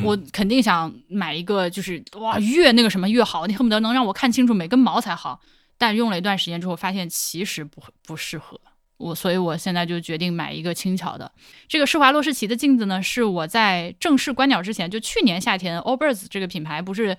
[0.03, 5.39] 我肯定想买一个就是哇越那个什么越好，你恨不得能让我看清楚每根毛才好。
[5.77, 8.59] 但用了一段时间之后，发现其实不不适合
[8.97, 11.31] 我，所以我现在就决定买一个轻巧的。
[11.69, 17.17] 这个施华洛世奇的镜子呢，是我在正式观鸟之前，就去年夏天，Allbirds 这个品牌不是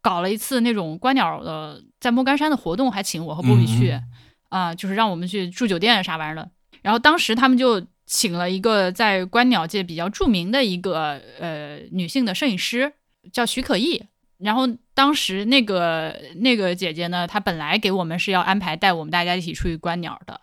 [0.00, 4.00] 搞了一次那种观鸟的在莫干山的活动，还请我和波比去。
[4.48, 6.50] 啊，就是让我们去住酒店啥玩意儿的。
[6.80, 12.94] 然后当时他们就请了一个在观鸟界比较著名的一个呃女性的摄影师，
[13.30, 14.02] 叫徐可意。
[14.38, 20.40] 然后当时那个那个姐姐呢，她本来给我们是要安排带我们大家一起出去观鸟的。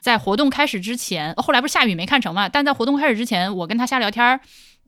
[0.00, 2.48] 在活动开始之前，后来不是下雨没看成嘛？
[2.48, 4.40] 但在活动开始之前，我跟他瞎聊天儿，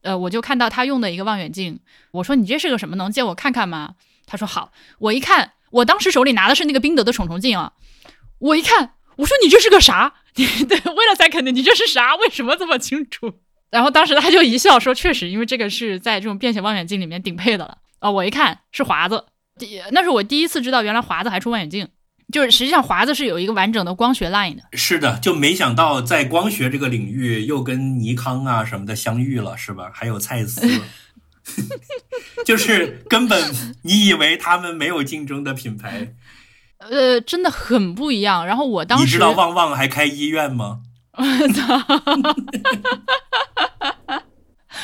[0.03, 1.81] 呃，我就看到他用的一个望远镜。
[2.13, 2.97] 我说：“你这是个什么？
[2.97, 3.95] 能借我看看吗？”
[4.27, 7.73] 他说：“好。”我一看，我当时手里拿的是那个宾得的虫虫镜啊。
[8.39, 10.15] 我一看，我说你这是个啥？
[10.35, 12.15] 对，为了才肯定你这是啥？
[12.17, 13.33] 为什么这么清楚？
[13.71, 19.27] 然后当时他就一笑说：“确实，因为这个是在这种便携望远镜里面顶配的了。”啊，我一看是华子，
[19.93, 21.87] 那是我第一次知道原来华子还出望远镜。
[22.31, 24.63] 就是实际上华子是有一个完整的光学 line 的。
[24.73, 29.91] 是的，就没想到在光学这个领域又跟尼康啊什么的相遇了，是吧？
[29.93, 30.67] 还有蔡司，
[32.47, 33.43] 就是根本
[33.83, 36.15] 你以为他们没有竞争的品牌。
[36.79, 38.47] 呃，真的很不一样。
[38.47, 40.81] 然后我当时你知道旺旺还开医院吗？
[41.13, 41.85] 我操！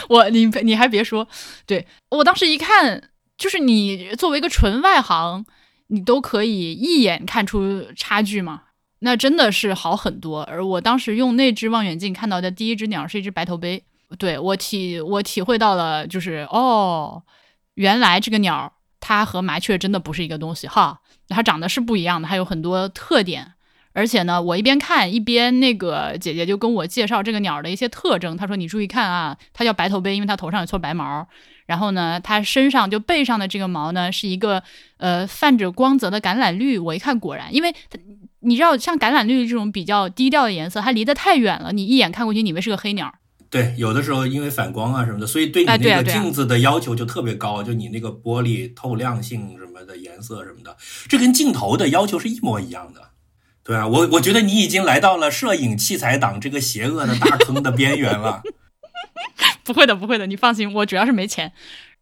[0.09, 1.27] 我你你还别说，
[1.65, 5.47] 对我当时一看，就是你作为一个纯外行，
[5.89, 8.63] 你都可以一眼看出差距嘛。
[9.01, 10.43] 那真的是好很多。
[10.45, 13.85] 而我当时用那只望远镜看到的第一只鸟是一只白头杯，
[14.19, 17.23] 对我体我体会到了，就是哦，
[17.75, 21.01] 原来这个鸟它和麻雀真的不是一个东西哈。
[21.29, 23.53] 它长得是不一样的，还有很多特点。
[23.93, 28.37] 而且呢，我一边看一边那个姐姐就跟我介绍这个鸟的一些特征。
[28.37, 31.27] 她说：“你注意看啊，它叫白头杯，因为它头上有撮白毛。
[31.67, 34.63] 然后呢，它身上就背上的这个毛呢，是一个
[34.97, 36.79] 呃泛着光泽的橄榄绿。
[36.79, 37.75] 我一看，果然，因为
[38.41, 43.13] 你知道，像橄榄绿这种比较低调的颜色，它离得太远了，你一眼看过去，你以为是个黑鸟。”
[43.49, 50.77] 对，有的时候因为反光啊什么的，所以对你那个镜子的要求就特别高，就你那个玻璃透亮性什么的颜色什么的，
[51.09, 53.11] 这跟镜头的要求是一模一样的。
[53.63, 58.43] 对啊，我我觉得你已经来到了摄影器材党这个邪恶的大坑的边缘了。
[59.65, 61.53] 不会的，不会的，你放心，我主要是没钱。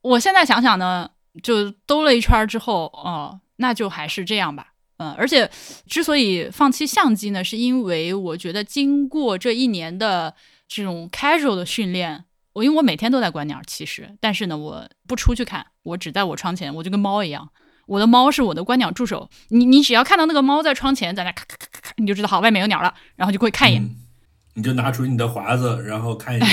[0.02, 1.10] 我现在想想呢，
[1.42, 4.68] 就兜了一圈之后，哦，那就还是这样吧。
[4.98, 5.50] 嗯，而且
[5.86, 10.34] 之所以放弃相机呢，是因为我觉得经过这一年的
[10.68, 17.48] 这种 casual 的训练，我因为我每天都在观鸟，其实，但是呢，我不出去看，我只在我窗前，我就跟猫一样，
[17.86, 19.28] 我的猫是我的观鸟助手。
[19.48, 23.82] 你你只要看到那个猫在窗前在那咔咔咔咔，你就知道好外面有鸟了，然后就会看一眼。
[24.54, 26.46] 你就拿出你的华子，然后看一下。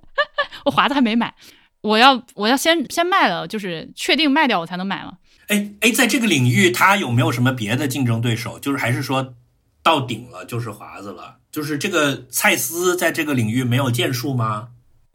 [0.64, 1.34] 我华子还没买，
[1.82, 5.18] 我要我要先先卖了，就是确定卖掉我才能买嘛。
[5.48, 8.58] 哎哎，在这个领域，他有没有什么别的竞争对手？
[8.58, 9.34] 就是还是说
[9.82, 11.36] 到顶了就是华子了？
[11.52, 14.70] 就是这个蔡司在这个领域没有建树吗？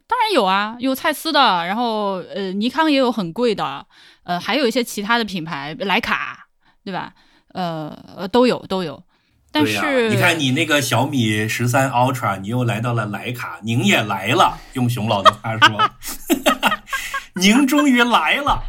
[0.08, 3.86] 当然有啊，有蔡司的，然后呃，尼康也有很贵的，
[4.24, 6.48] 呃，还有一些其他的品牌，徕卡，
[6.84, 7.14] 对吧？
[7.54, 9.04] 呃呃，都有都有。
[9.52, 14.60] 但对呀、你看你那个小米十三 Ultra，你又来到了徕卡，您也来了。
[14.74, 15.92] 用熊老的话说，
[17.34, 18.62] 您终于来了。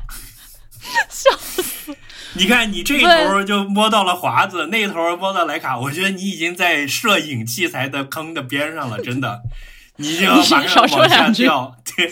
[1.09, 1.95] 笑死！
[2.33, 9.43] 你看，你这头就摸到了华子，那头摸到徕卡，我觉得你已经在摄影器材的坑的边上了，真的，
[9.97, 11.77] 你就要马你少上往下说两句掉。
[11.95, 12.11] 对，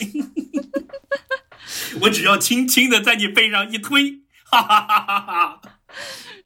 [2.03, 5.61] 我只要轻轻的在你背上一推，哈哈哈哈哈。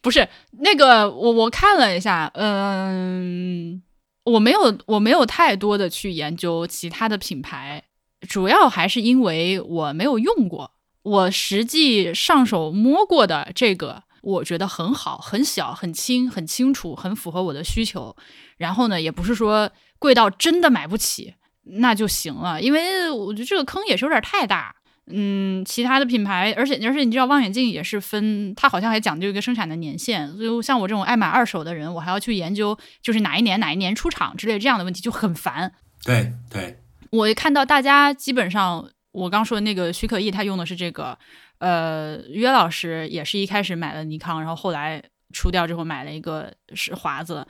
[0.03, 3.81] 不是那个，我我看了一下，嗯、
[4.25, 7.85] 我没有我没有太多的去研究其他的品牌，
[8.29, 10.73] 主要还是因为我没有用过，
[11.05, 18.17] 我实际上手摸过的这个，我觉得很好，很小，很轻，很清楚，很符合我的需求。
[18.59, 24.75] 然后呢，也不是说贵到真的买不起，那就行了，因为我觉得这个坑也是有点太大。
[25.09, 35.73] 嗯，其他的品牌，而且而且你知道望远镜也是分，它好像还讲究一个生产的年限，所以像我这种爱买二手的人，我还要去研究就是哪一年哪一年出厂之类这样的问题就很烦。
[36.05, 36.79] 对对，
[37.11, 41.19] 我看到大家基本上，我刚说的那个许可义他用的是这个，
[41.59, 47.45] 呃，约老师也是一开始买了尼康，然后后来出掉之后买了一个是华子。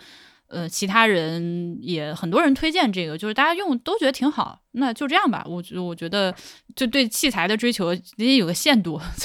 [0.53, 5.43] 呃，其他人也很多人推荐这个，就是大家用都觉得挺好，那就这样吧。
[5.47, 6.35] 我觉我觉得
[6.77, 9.01] 就对器材的追求也有个限度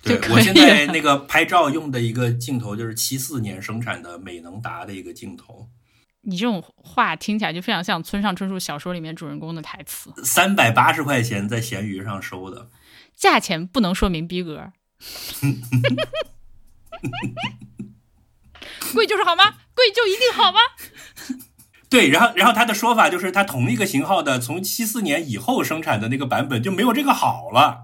[0.00, 5.68] 就对我现在那个拍照用的一个镜头就是七四年生产的美能达的一个镜头，
[6.22, 12.70] 你这种话听起来就非常像村上春树小说里面主人公的台词，三百八十块钱在闲鱼上收的。
[13.16, 14.70] 价钱不能说明逼格，
[18.94, 19.54] 贵就是好吗？
[19.76, 20.58] 贵就一定好吗？
[21.88, 27.78] 对，然后然后他的说法就是，他同一个型号的，从七四年以后生产的那个版本就没有这个好了，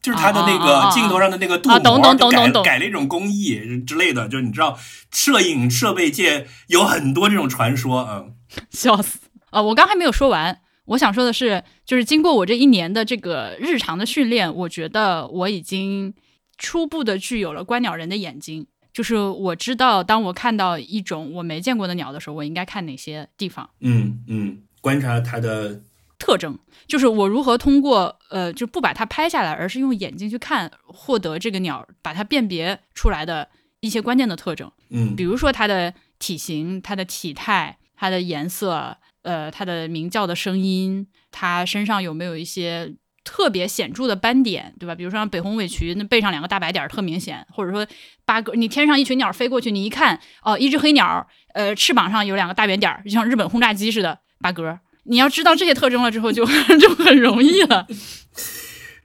[0.00, 4.78] 就是它的那个镜头上的那个镀膜改了一种工艺之类的，就是你知道，
[5.10, 8.34] 摄影设备界有很多这种传说，嗯，
[8.70, 9.18] 笑死！
[9.50, 16.14] 啊、我刚还没有说完，我想说的是，就是经过我这一年的这个日常的训练，我觉得我已经
[16.56, 18.66] 初步的具有了观鸟人的眼睛。
[18.92, 23.68] 就是我知道，当我看到一种我没见过的鸟的时候，我应该看哪些地方。
[23.80, 25.80] 嗯嗯，观察它的
[26.18, 33.48] 特征，就是我如何通过呃，就不把它拍下来，而是用眼睛去看，获得这个鸟把它辨别出来的
[33.80, 44.94] 一些关键的特征，嗯比如说它的体型、它的体态、它的颜色，呃，它的鸣叫的声音，它身上有没有一些特别显著的斑点，对吧？
[44.94, 47.86] 比如说像北红尾渠，那背上两个大白点儿特明显，或者说
[48.24, 54.80] 八哥，你天上一群鸟飞过去，你一看，哦，一只黑鸟，呃，翅膀上有两个大圆点儿，就像日本轰炸机似的八哥。
[55.04, 56.44] 你要知道这些特征了之后就，
[56.78, 57.86] 就很容易了。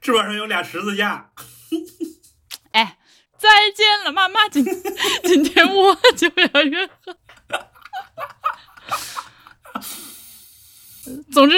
[0.00, 1.30] 翅膀上有俩十字架，
[2.72, 2.98] 哎，
[3.36, 4.64] 再见了，妈妈，今
[5.24, 7.16] 今天我就要约喝。
[11.32, 11.56] 总之，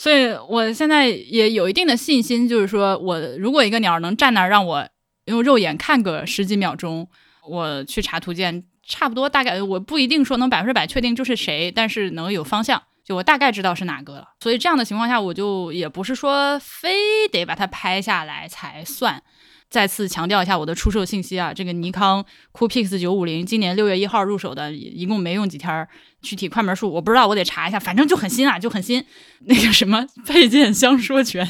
[0.00, 4.88] 所以我现在也有一定的信心，就是说我如果一个鸟能站那儿让我
[5.26, 7.06] 用肉眼看个十几秒钟，
[7.46, 12.82] 我去查图鉴，差不多大概我不一定说能百分之百确定就是谁，但是能有方向。
[13.04, 19.22] 就我大概知道是哪个了，所以这样的情况下，我就也不是说非得把它拍下来才算。
[19.70, 25.86] 再次强调一下我的出售信息啊，这个尼康 Coolpix 九五零今年六月一号入手的，一共没用几天，
[26.20, 29.04] 具体快门数我不知道，我得查一下，反正就很新啊，就很新。
[29.46, 31.48] 那个什么配件相说权，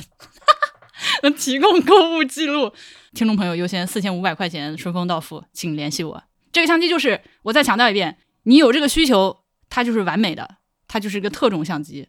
[1.25, 2.73] 能提供购物记录，
[3.15, 6.23] 听众朋友优先四千五百块钱顺丰到付，请联系我。
[6.53, 9.39] 这个相机就是我再强调一遍，你有这个需求，
[9.71, 10.57] 它就是完美的，
[10.87, 12.09] 它就是一个特种相机。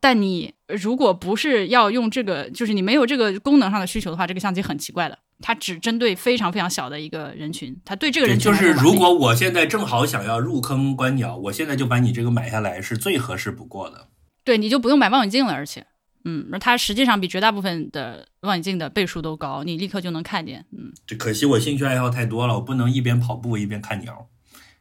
[0.00, 14.08] 但你如果不是要用这个，就是你没有这个功能上的需求的话，这个相机很奇怪的，它只针对非常非常小的一个人群，它对这个，人群就是如果我现在正好想要入坑观鸟，我现在就把你这个买下来是最合适不过的。
[14.44, 15.86] 对你就不用买望远镜了，而且
[16.24, 20.64] 嗯，而它实际上比绝大部分的望远镜的倍数都高，你立刻就能看见。
[20.70, 24.28] 嗯，这可惜我兴趣爱好太多了，我不能一边跑步一边看鸟，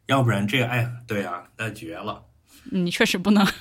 [0.05, 2.25] 要不然这个哎，对啊，那绝了。
[2.71, 3.45] 你确实不能。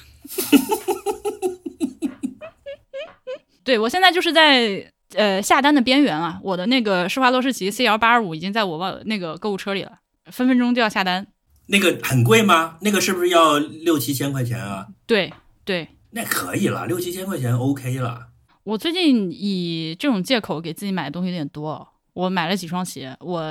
[3.65, 11.27] 对我现在就是在呃下单的边缘啊，我的那个施华洛世奇 CL 八二五已经在我忘那个购物车里了，分分钟就要下单。
[11.67, 12.79] 那个很贵吗？
[12.81, 14.89] 那个是不是要六七千块钱啊？
[15.07, 15.33] 对
[15.65, 18.29] 对，那可以了，六七千块钱 OK 了。
[18.65, 23.43] 我最近以这种借口给自己买的东西有点多，我买了几双鞋，我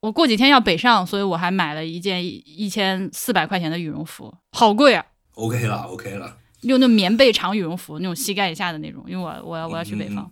[0.00, 5.04] 我过几天要北上，所以我还买了一件一千四百块钱的羽绒服，好贵啊。
[5.34, 10.30] OK 了，OK 了，用那棉被长羽绒服，那种膝盖以下的那种，因为我我要我要去北方。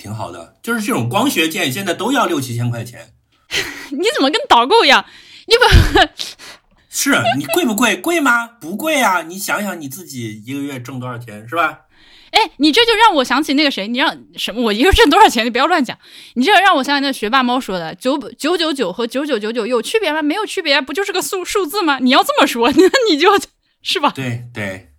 [0.00, 0.56] 挺好的。
[0.62, 3.12] 就是这种光学键现在都要六七千块钱，
[3.92, 5.04] 你怎么跟导购一样？
[5.46, 6.00] 你不
[6.88, 7.96] 是你贵不贵？
[7.96, 8.46] 贵吗？
[8.46, 9.22] 不贵啊！
[9.22, 11.82] 你想想你自己一个月挣多少钱，是吧？
[12.32, 14.62] 哎，你这就让我想起那个谁，你让什么？
[14.62, 15.44] 我一个月挣多少钱？
[15.44, 15.98] 你不要乱讲。
[16.34, 20.22] 你这让我想起那学霸猫说的九九九九和九九九九有区别吗？
[20.22, 21.98] 没有区别，不就是个数数字吗？
[22.00, 23.36] 你要这么说，那你就
[23.82, 24.12] 是吧？
[24.14, 24.89] 对对。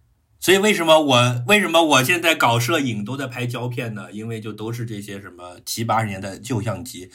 [0.42, 4.12] 所以为什么我为什么我现在搞摄影都在拍胶片呢？
[4.12, 7.12] 因为就都是这些什么七八十年代旧相机，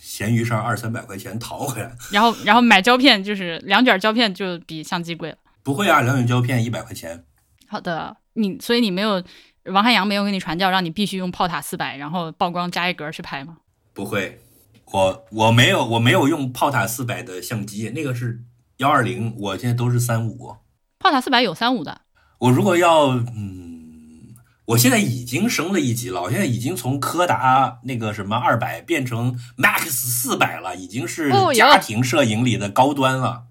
[0.00, 1.94] 闲鱼上二三百块钱淘回来。
[2.10, 5.36] 然后然后买胶片就是两卷胶片就比相机贵了。
[5.62, 7.22] 不会啊，两卷胶片一百块钱。
[7.68, 9.22] 好的，你所以你没有
[9.66, 13.58] 王汉阳没有给你传教，让你必须用炮塔四百，然后曝光加一格去拍吗？
[13.92, 14.40] 不会，
[14.86, 18.40] 我我没有我没有用炮塔四百的相机，那个是
[18.78, 20.56] 幺二零，我现在都是三五。
[20.98, 22.00] 炮塔四百有三五的。
[22.40, 24.34] 我如果要，嗯，
[24.66, 33.44] 我现在已经升了一级了，我现在已经从柯达那个什么二百变成 Max 四百了，已经是家庭摄影里的高端了。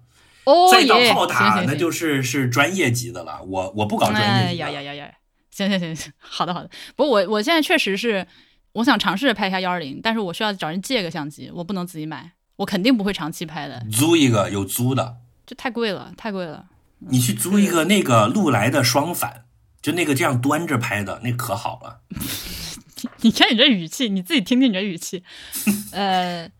[0.44, 3.40] 哦再到炮塔，那就是是专业级的了。
[3.42, 4.70] 我我不搞专哎业级的。
[4.70, 5.10] 呀呀呀呀！
[5.50, 6.70] 行行行行，好的好的。
[6.96, 8.26] 不过我我现在确实是，
[8.72, 16.64] 我想尝试着拍一下幺二零，但是我需要找人借个相机，我不能自己买，我肯定不会长期拍的，租一个有租的，这太贵了，太贵了。
[17.08, 19.44] 你去租一个那个禄来的双反，
[19.80, 22.00] 就那个这样端着拍的，那可好了。
[23.22, 25.24] 你看你这语气，你自己听听你这语气。
[25.92, 26.50] 呃，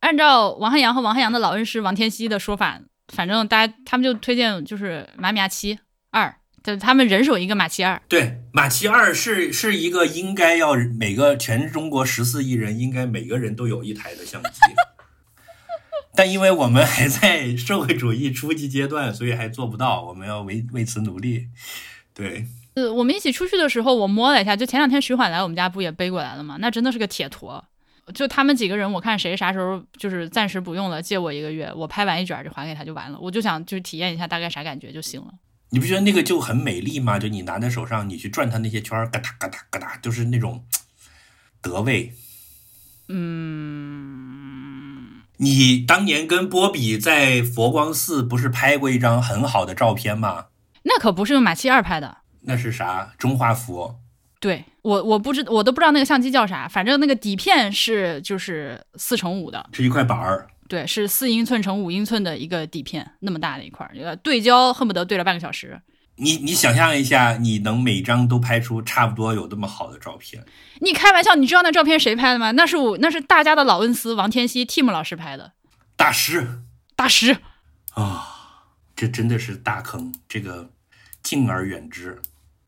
[0.00, 5.78] 按照王汉阳和王汉阳的老恩师王天熙的说法，反正大家他们就推荐就是马米亚七
[6.10, 8.00] 二，就他们人手一个马七二。
[8.08, 14.60] 对，马七二是是一个应该要每个全中国十四亿人应该每个人都有一台的相机，
[16.14, 21.48] 但因为我们还在社会主义初级阶段，所以还做不到，我们要为为此努力。
[22.12, 26.56] 对，呃，我们一起出去的时候，我摸了一下，就前两天徐缓来我们家不也背过来了吗？
[26.60, 27.64] 那真的是个铁坨。
[28.12, 33.18] 就他们几个人，我看谁啥时候就是暂时不用了，借我一个月，我拍完一卷就还给他就完了。
[33.20, 35.28] 我就想就是体验一下大概啥感觉就行了。
[35.70, 37.20] 你不觉得那个就很美丽吗？
[37.20, 40.64] 就你拿在手上，你去转它那些圈，嘎哒嘎哒嘎哒，就是那种
[41.60, 42.12] 德味。
[43.08, 44.39] 嗯，
[45.42, 50.46] 你当年跟波比在佛光寺不是拍过一张很好的照片吗？
[50.82, 52.18] 那可不是用马七二拍的。
[52.42, 53.14] 那是啥？
[53.16, 53.94] 中画幅。
[54.38, 60.46] 对我，我不知我都不知道那个相机叫啥，反正那个底片是就是四乘五的，是一块板儿。
[60.68, 65.80] 对，是四英寸乘五英寸的一个底片，那么大的一块儿，这个对焦恨不得对了半个小时。
[66.20, 70.44] 你你想象一下，你能每张都拍出差不多有那么好的照片？
[70.80, 71.34] 你开玩笑？
[71.34, 72.50] 你知道那照片谁拍的吗？
[72.52, 75.52] 那是我，那是大家的老恩师王天熙 Tim 老师拍的，
[75.96, 76.60] 大师
[76.94, 77.38] 大师。
[77.94, 80.70] 啊，这真的是大坑，这个
[81.22, 82.20] 敬而远之。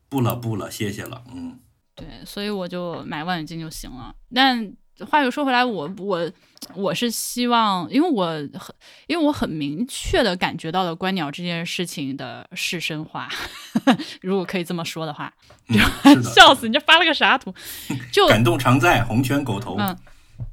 [0.09, 1.59] 不了不了，谢谢了，嗯。
[1.95, 4.15] 对，所以我就买望远镜就行了。
[4.33, 4.73] 但
[5.09, 6.31] 话又说回来，我我
[6.75, 8.25] 我是希望，因为我
[8.57, 8.75] 很
[9.07, 13.27] 因为我很明确的感觉到了观鸟这件事情的是深化，
[14.21, 15.33] 如果可以这么说的话，
[16.35, 16.67] 笑死！
[16.67, 17.53] 你这发了个啥图？
[18.11, 19.75] 就感动常在，红圈狗头。
[19.77, 19.87] 嗯，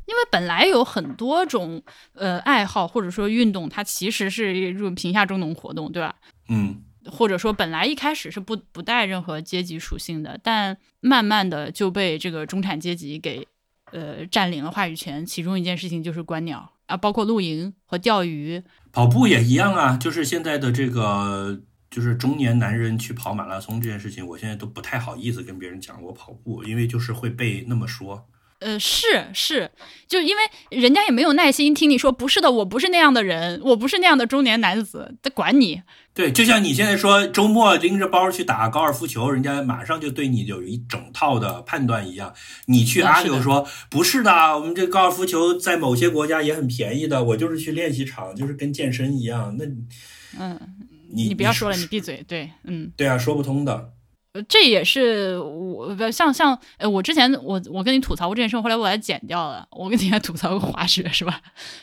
[0.07, 1.83] 因为本来有很多种
[2.15, 6.15] 呃爱好或者说运动，它其实是一种贫下中农活动，对吧？
[6.49, 6.83] 嗯。
[7.11, 13.49] 或者说，本来一开始是不不带任何阶级属性的，但慢慢的就被这个中产阶级给
[13.93, 15.25] 呃占领了话语权。
[15.25, 18.63] 其中一件事情就是观鸟啊，包括露营和钓鱼，
[18.93, 19.97] 跑步也一样啊。
[19.97, 21.61] 就是现在的这个，
[21.91, 28.27] 就是中年男人去跑马拉松这件事情，我现在都不太好意思跟别人讲我跑步，因为就是会被那么说。
[28.61, 29.71] 呃，是是，
[30.07, 30.43] 就因为
[30.79, 35.83] 人家也没有耐心听你说，不是的，我不是那样的人，我不是那样的中年男子，他管你。
[36.13, 42.35] 对，就像你现在说周末拎着包去打高尔夫球，人家马上就对你有一整套的判断一样。
[42.67, 49.57] 你去阿柳说、嗯、不是的，我们这高尔夫球在某些国家也很便宜的，我就是去练习场，就是跟健身一样。
[49.57, 49.65] 那，
[50.39, 50.59] 嗯，
[51.13, 52.25] 你你不要说了，你闭嘴。
[52.27, 53.93] 对，嗯，对啊，说不通的。
[54.33, 59.67] 呃这也是我不像像呃，我之前我我跟你吐槽过这件事，后来我把它剪掉了。
[59.73, 61.41] 我跟你还吐槽过滑雪是吧？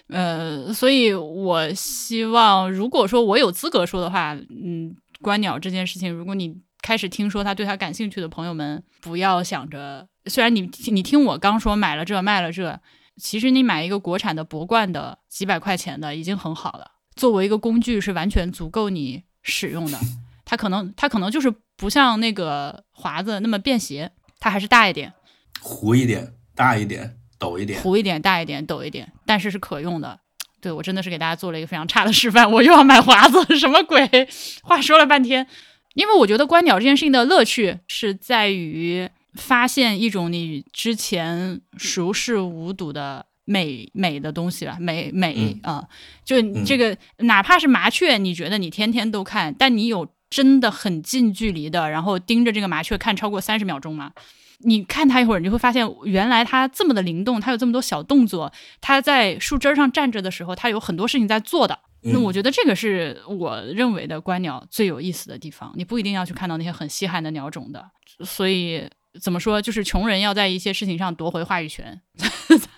[0.07, 12.79] 呃，所以我希望，如果说我有资格说的话，嗯，观鸟这件事情，如果你开始听说他对他感兴趣的朋友们，不要想着，虽然你你听我刚说买了这卖了这，
[13.17, 19.99] 其实你买一个国产的博冠的几百块钱的已经很好了，作为一个工具是完全足够你使用的。
[20.45, 25.13] 它可能它可能就是不像那个华子那么便携，它还是大一点，
[25.61, 30.19] 糊一点，大一点，抖一点，糊一点，大一点，抖一点，但是是可用的。
[30.59, 34.09] 对我真的是给大家做了一个非常差的示范， 我又要买华子，什么鬼？
[34.63, 35.47] 话说了半天，
[35.93, 45.87] 因为我觉得观鸟这件事情的乐趣是在于发现一种你之前熟视无睹的美美的东西了，美美啊、
[46.25, 54.11] 就这个、哪怕是麻雀，你觉得你天天都看，但你有真的很近距离的，然后盯着这个麻雀看超过三十秒钟吗？
[54.59, 58.51] 你看它一会儿，你就会发现原来它这么的灵动，它有这么多小动作。
[58.81, 61.77] 它在树枝上站着的时候，它有很多事情在做的。
[62.01, 65.71] 那我觉得这个是我认为的观鸟最有意思的地方。
[65.75, 67.85] 你不一定要去看到那些很稀罕的鸟种的，
[68.23, 68.87] 所以
[69.21, 72.01] 怎么说，就是穷人要在一些事情上夺回话语权。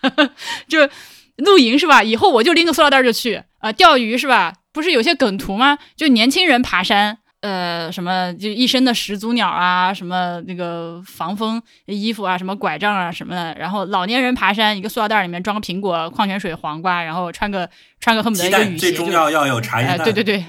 [0.68, 0.80] 就
[1.38, 2.04] 露营是吧？
[2.04, 4.54] 以后我就拎个塑料袋就去啊、钓鱼是吧？
[4.74, 5.78] 不是有些梗图吗？
[5.96, 17.70] 就年轻人爬山，呃，什么就一身的始祖鸟啊，什么那个防风衣服啊，什么拐杖啊什么的，然后老年人爬山，一个塑料袋里面装个苹果、矿泉水、黄瓜，然后穿个
[18.02, 20.04] 穿个恨不得一个雨鞋，蛋最重要要有茶叶哎，蛋。
[20.04, 20.46] 对对对，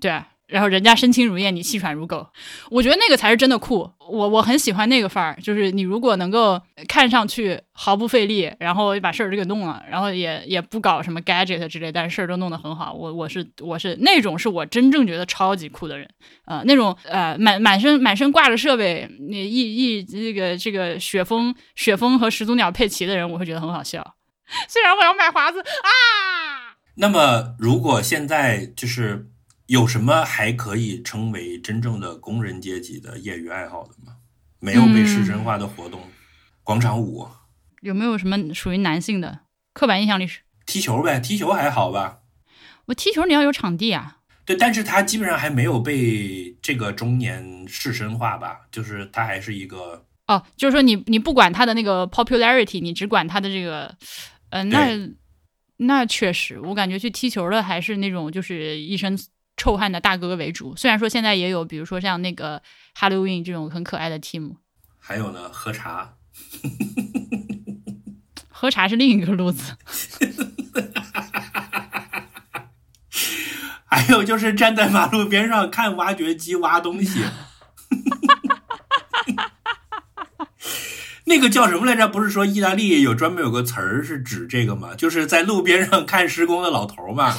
[0.00, 0.26] 对啊。
[0.46, 2.26] 然后人家身轻如燕，你气喘如狗，
[2.70, 3.90] 我觉得那个才是真的酷。
[4.10, 12.92] 我我很喜欢那个范儿，就是你如果能够看上去毫不费力，然后把事儿就给弄了，然后也也不搞什么 gadget 之类，但是事儿都弄得很好。
[12.92, 16.06] 我我是我是那种是我真正觉得超级酷的人，
[16.44, 24.16] 呃，那种呃满满身满身挂着设备，你一一这个这个雪峰雪峰和始祖鸟配齐的人，我会觉得很好笑。
[24.68, 26.76] 虽然我要买华子啊。
[26.96, 29.26] 那么，如果现在就是
[29.66, 34.16] 有什么还可以称为真正的工人阶级的业余爱好的吗？
[34.60, 36.00] 没有被市真化的活动，
[36.62, 37.28] 广场舞、
[37.82, 39.40] 有没有什么属于男性的
[39.72, 40.40] 刻板印象里是？
[40.66, 42.20] 踢球呗，踢球还好吧？
[42.86, 44.18] 我踢球你要有场地啊。
[44.46, 53.94] 对，但是它基本上还没有被这个中年市身化吧，就是它还是一个哦，就是说你你不管他的那个 popularity，你只管他的这个，
[54.50, 54.98] 呃，那
[55.76, 59.18] 那确实，我感觉去踢球的还是那种就是一身
[59.56, 60.76] 臭汗的大哥哥为主。
[60.76, 62.62] 虽然说现在也有，比如说像那个
[62.98, 64.56] Halloween 这种很可爱的 team，
[64.98, 66.14] 还有呢，喝茶。
[68.48, 69.76] 喝茶是另一个路子。
[73.86, 77.20] 还有就是站在马路边上看挖掘机挖东西，
[81.26, 82.08] 那个叫什么来着？
[82.08, 84.96] 不是说意大利有专门有个词儿是指这个吗？
[84.96, 87.36] 就是在路边上看施工的老头儿嘛。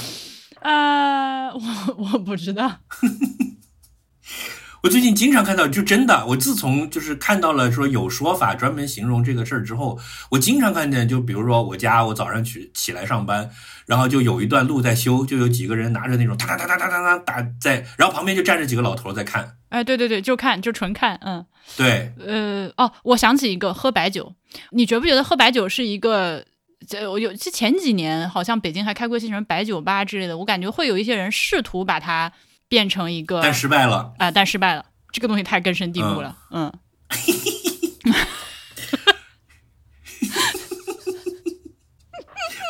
[0.65, 2.79] 呃，我我不知道。
[4.81, 9.99] 我最近经常看到，就真的，我自从就是看到了说有说法专门形容这个事儿之后，
[10.31, 13.49] 我经常看见，就比如说我家，我早上去起来上班，
[13.85, 21.45] 然后就有一段路在修，就有几个人拿着那种哒哒哒哒哒哒哒打在，然后旁边就站着几个老头在看，哎，对对对，就看就纯看，嗯。
[21.77, 24.33] 对，呃，哦，我想起一个喝白酒，
[24.71, 26.45] 你觉不觉得喝白酒是一个？
[26.87, 32.31] 这我有，这前几年好像北京还开过一些什么白酒吧之类的，我感觉会有一些人试图把它
[32.67, 34.13] 变成一个，但失败了。
[34.17, 34.85] 啊、但失败了。
[35.11, 36.71] 这个东西太根深蒂固了，嗯。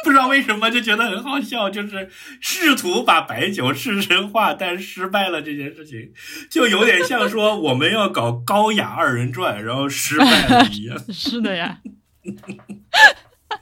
[0.03, 6.13] 不知道为什么就觉得很好笑，就是试图把白酒市神化，但失败了这件事情，
[6.51, 10.95] 就有点像说我们要搞高雅二人转，然后失败了一样。
[11.11, 11.79] 是的呀，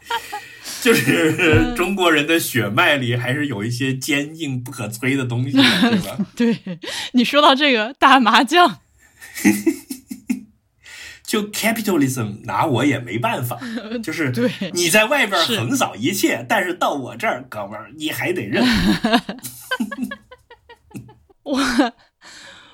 [0.81, 6.17] 就是中国人的血脉里还是有一些坚硬不可摧的东西的，对吧？
[6.35, 6.79] 对
[7.13, 8.79] 你说到这个打麻将，
[11.25, 13.59] 就 capitalism 拿我也没办法，
[14.03, 18.63] 就是对你在外边横扫一切，但是到我这儿，哥们儿你还得认。
[21.43, 21.59] 我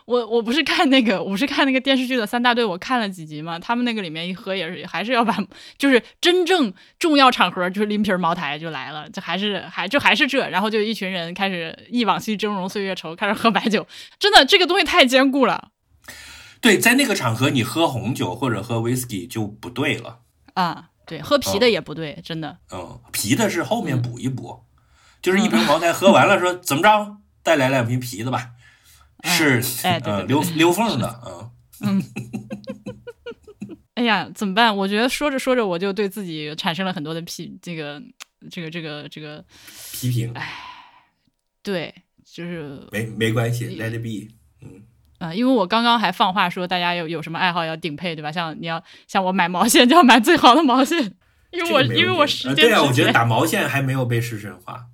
[0.10, 5.38] 我我不是看那个，我是看那个电视剧的三大队，我看了几集嘛，他们那个里面一喝也是还是要把，
[5.78, 13.86] 就是真正重要场合就是拎瓶茅台就来了，就还是还就还是这，然后就一群人开始忆往昔峥嵘岁月稠，开始喝白酒，
[14.18, 15.70] 真的这个东西太坚固了。
[16.60, 20.22] 对，在那个场合你喝红酒或者喝 whisky 就不对了。
[20.56, 24.62] 啊，对，喝啤的也不对，真的，嗯，啤的是后面补一补，
[25.22, 28.50] 就是一瓶茅台喝完了说怎么着，再来两瓶啤的吧，
[29.24, 31.52] 是哎对对呃对溜溜缝的，嗯，
[32.00, 32.04] 嗯，
[33.96, 34.76] 哎呀，怎么办？
[34.76, 38.02] 我觉得说着说着，我就对自己产生了很多的批，这个，
[38.50, 39.44] 这个，这个，这个
[39.94, 40.32] 批评。
[40.34, 40.50] 哎，
[41.62, 41.94] 对，
[42.24, 44.34] 就是没没关系，Let it be。
[44.62, 44.84] 嗯，
[45.20, 48.32] 啊，因为我刚刚还放话说，大家有有什么爱好要顶配，对吧？
[48.32, 51.14] 像你要像我买毛线， 就要买最好的毛线，
[51.52, 54.86] 因为我因为我时间对啊，我觉得打毛线还没有被市神化。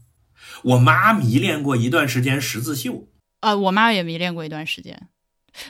[0.63, 3.07] 我妈迷恋过一段时间十字绣，
[3.45, 5.07] 呃，我妈也迷恋过一段时间，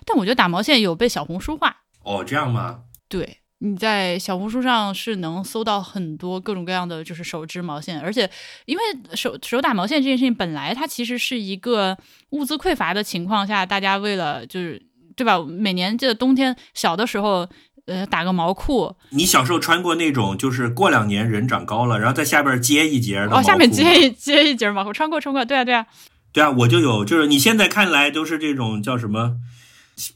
[0.05, 1.83] 但我觉得打毛线有被小红书化。
[2.03, 2.83] 哦，这样吗？
[3.09, 8.29] 对，你在小红书上是能搜到很多各种各样的就是手织毛线，而且
[8.65, 8.83] 因为
[9.13, 11.97] 手手打毛线这件事情本来它其实是一个
[12.29, 14.81] 物资匮乏的情况下，大家为了就是
[15.17, 15.37] 对吧？
[15.39, 17.45] 每年这冬天小的时候，
[17.87, 18.95] 呃，打个毛裤。
[19.09, 25.85] 你小时候穿过那种就是过两年人长高了，然后在下边接一节的哦，下面接一接一节毛裤，穿过穿过，对啊对啊，
[26.35, 29.37] 对啊，我就有，就是你现在看来都是这种叫什么？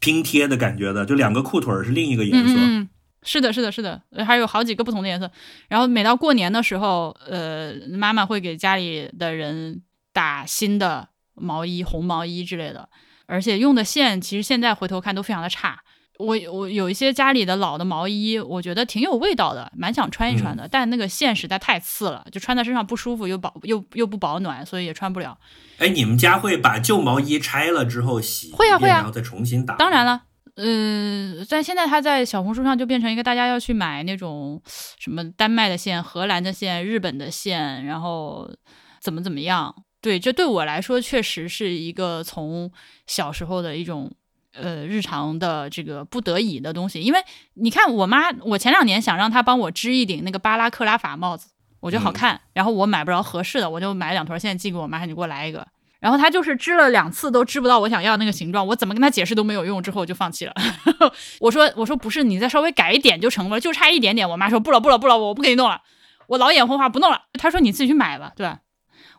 [0.01, 2.55] 拼贴的感觉的，就两个裤腿是另一个颜色。
[2.57, 2.89] 嗯，
[3.23, 5.31] 是的，是的，是的，还有好几个不同的颜色。
[5.69, 9.81] 然后每到过年的时候，呃，妈妈会给家里的人
[10.11, 12.89] 打新的毛衣、红毛衣之类的，
[13.25, 15.81] 而且用的线其实现在回头看都非常的差。
[16.19, 25.37] 我我有一些家里的老的毛衣，我觉得挺有味道的，蛮想穿一穿的，但那个线实在太刺了，就穿在身上不舒服，又保又又不保暖，所以也穿不了。
[25.77, 28.51] 哎，你们家会把旧毛衣拆了之后洗？
[28.51, 29.77] 会啊会啊，然后再重新打。
[29.77, 30.23] 当然了，
[30.57, 34.61] 嗯，但现在它在小红书上就变成一个大家要去买那种
[34.99, 38.51] 什么丹麦的线、荷兰的线、日本的线，然后
[38.99, 39.73] 怎么怎么样？
[40.01, 42.69] 对，这对我来说确实是一个从
[43.07, 44.11] 小时候的一种。
[44.53, 47.19] 呃，日常的这个不得已的东西，因为
[47.53, 51.49] 你看，我妈，我前两年想让她帮我织一顶那个巴拉克拉法帽子，
[51.79, 55.67] 我觉得好看，然后我买不着合适的，我就买两团线寄给我妈，你给我来一个。
[55.99, 60.53] 然后她就是织了两次都织不到我想要那个形状，我怎么跟她解释都没有用，之后我就放弃了。
[61.41, 64.27] 我说我说不是，你再稍微改一点就成了，就差一点点。
[64.27, 65.81] 我妈说不了不了不了，我不给你弄了，
[66.27, 67.23] 我老眼昏花不弄了。
[67.33, 68.59] 她说你自己去买吧，对吧？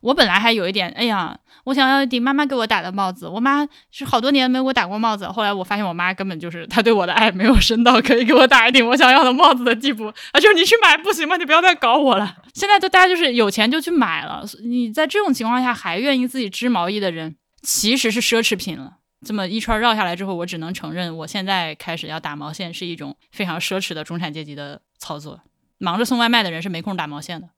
[0.01, 1.39] 我本来还有一点，哎呀。
[1.65, 5.29] 我想要一顶妈妈给我打的帽子，我妈是好多年没给我打过帽子。
[5.29, 10.11] 后来我发现我妈根本就是她对我的爱没有深到可以给我打一顶我想要的帽子的地步。
[10.33, 11.37] 她说：“你去买不行吗？
[11.37, 14.43] 你不要再搞我了。”现在就大家就是有钱就去买了。
[14.65, 18.97] 你在这种情况下还愿意自己织毛衣的人，其实是奢侈品了。
[19.25, 25.39] 这么一圈绕下来之后，我只能承认，我现在开始要打毛线是一种非常奢侈的中产阶级的操作。
[25.77, 27.51] 忙着送外卖的人是没空打毛线的。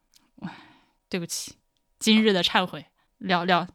[1.09, 1.53] 对不起，
[2.03, 2.85] 今日的忏悔，
[3.19, 3.69] 聊聊。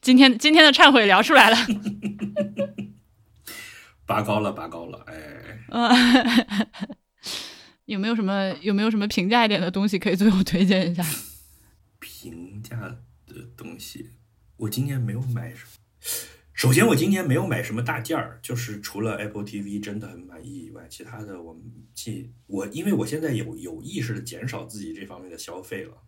[0.00, 1.56] 今天今天的忏悔聊出来了，
[4.06, 5.66] 拔高了，拔高了，哎，
[7.86, 11.04] 有没有什么有没有什么平价一点的东西可以最后推荐一下？
[11.98, 12.76] 平价
[13.26, 14.10] 的东西，
[14.58, 15.70] 我今年没有买什么。
[16.52, 21.60] 首先，我今年没有买什么大件儿，就是除了 Apple TV 真的很满意以外，其他的我
[21.92, 26.04] 既我因为我现在有有意识的减少自己这方面的消费了。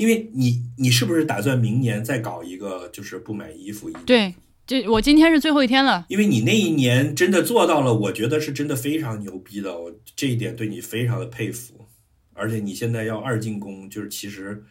[0.00, 3.90] 因为你，你是不是打算明年再搞一个，就是不买衣服？
[4.06, 4.34] 对，
[4.66, 6.06] 这我今天是最后一天了。
[6.08, 11.86] 因为你那一年真的做到了，我觉得是真的非常牛逼的，我这一点对你非常的佩服。
[12.32, 14.64] 而且你现在要二进宫，就是其实，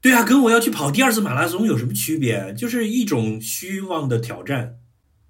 [0.00, 2.54] 对啊，跟我要去跑第二次马拉松有什么区别？
[2.54, 4.76] 就是一种虚妄的挑战，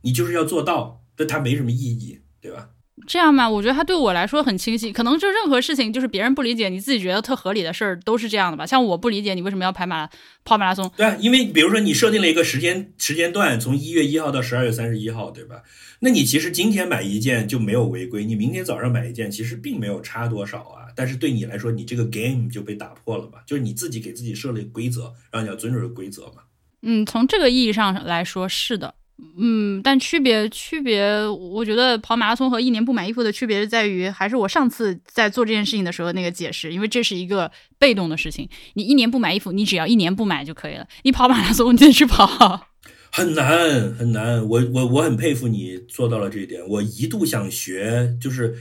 [0.03, 2.69] 你就是要做到，但它没什么意义，对吧？
[3.07, 3.49] 这样吗？
[3.49, 4.93] 我觉得他对我来说很清晰。
[4.93, 8.65] 可能就任何事情，就是别人不理解，你自己觉得特合理的事儿，都是这样的吧？
[8.65, 10.09] 像我不理解你为什么要跑马
[10.45, 10.91] 跑马拉松。
[10.97, 15.63] 对，啊因为比如说你设定了一个时间时间段，从一月一号到十二月三十一号，对吧？
[16.01, 20.91] 那你其实今天买一件就没有违规，你明天早上买一件其实并没有差多少啊。
[20.97, 23.39] 但是对你来说，你这个 game 就被打破了嘛？
[23.47, 26.43] 就是你自己给自己设了规则，让你要遵守规则嘛？
[26.83, 28.95] 嗯，从这个意义上来说是的。
[29.39, 38.49] 嗯，但区别区别，我觉得跑马拉松和一年不买衣服的区别在于，还是我上次在做这件事情的时候那个解释，因为这是一个被动的事情。
[38.75, 40.87] 你一年不买衣服，你只要一年不买就可以了。
[41.05, 42.67] 你跑马拉松，你得去跑，
[43.13, 44.47] 很难很难。
[44.47, 46.67] 我我我很佩服你做到了这一点。
[46.67, 48.57] 我一度想学，就是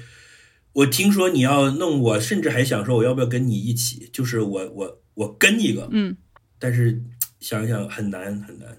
[0.74, 6.16] 我听说你要弄，我甚至还想说我要不要跟你一起，就是我我我跟一个，嗯，
[6.60, 7.02] 但是
[7.40, 8.78] 想想很难很难。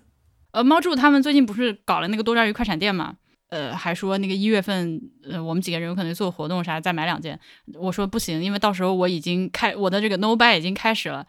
[0.52, 3.14] 呃，猫柱他们最近不是搞了那个多抓鱼快闪店嘛？
[3.48, 7.38] 呃，还说那个一月份，呃，我们几个人有可能做活动啥，再买两件。
[7.74, 11.26] 我说不行，因为到时候我已经开我的这个 no buy 已经开始了。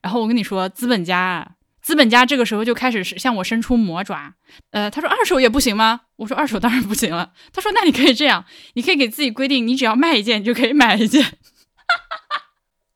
[0.00, 4.34] 然后我跟你说，资本家，资本家这个时候就开始向我伸出魔爪。
[4.70, 6.02] 呃，他说二手也不行吗？
[6.16, 7.32] 我说二手当然不行了。
[7.52, 8.44] 他说那你可以这样，
[8.74, 11.24] 你可以给自己规定，你只要卖一件，你就可以买一件。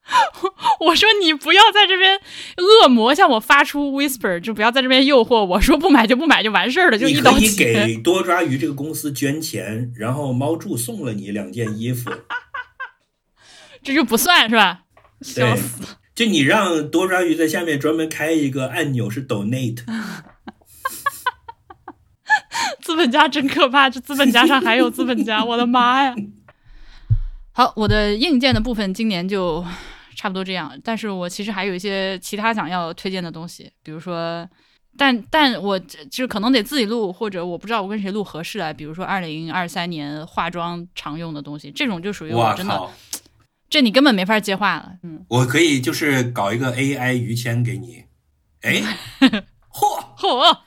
[0.80, 2.18] 我说你不要在这边
[2.56, 7.86] 恶魔向我发出 whisper，就不要在这边诱惑我说不买就不买就完事儿了，就一刀切。
[7.86, 12.10] 给多抓鱼这个公司捐钱，然后猫柱送了你两件衣服。
[13.82, 14.84] 这就不算是吧？
[15.20, 19.84] 笑对死！，就你让多抓鱼在下面专门开一个按钮是 donate，
[22.82, 26.14] 资本家真可怕，这资本家上还有资本家，我的妈呀！
[27.52, 29.64] 好，我的硬件的部分今年就
[30.18, 34.44] 差不多这样，但是我其实还有一些其他想要推荐的东西，比如说，
[34.96, 42.90] 但但我就是可能得自己录，或者我不知道我跟谁录合适啊，比如说二零二三年化妆常用的东西，这种就属于我哇真的，
[43.70, 48.02] 这你根本没法接话了，嗯，我可以就是搞一个 AI 于谦给你，
[48.62, 48.82] 哎，
[49.70, 50.58] 嚯，嚯，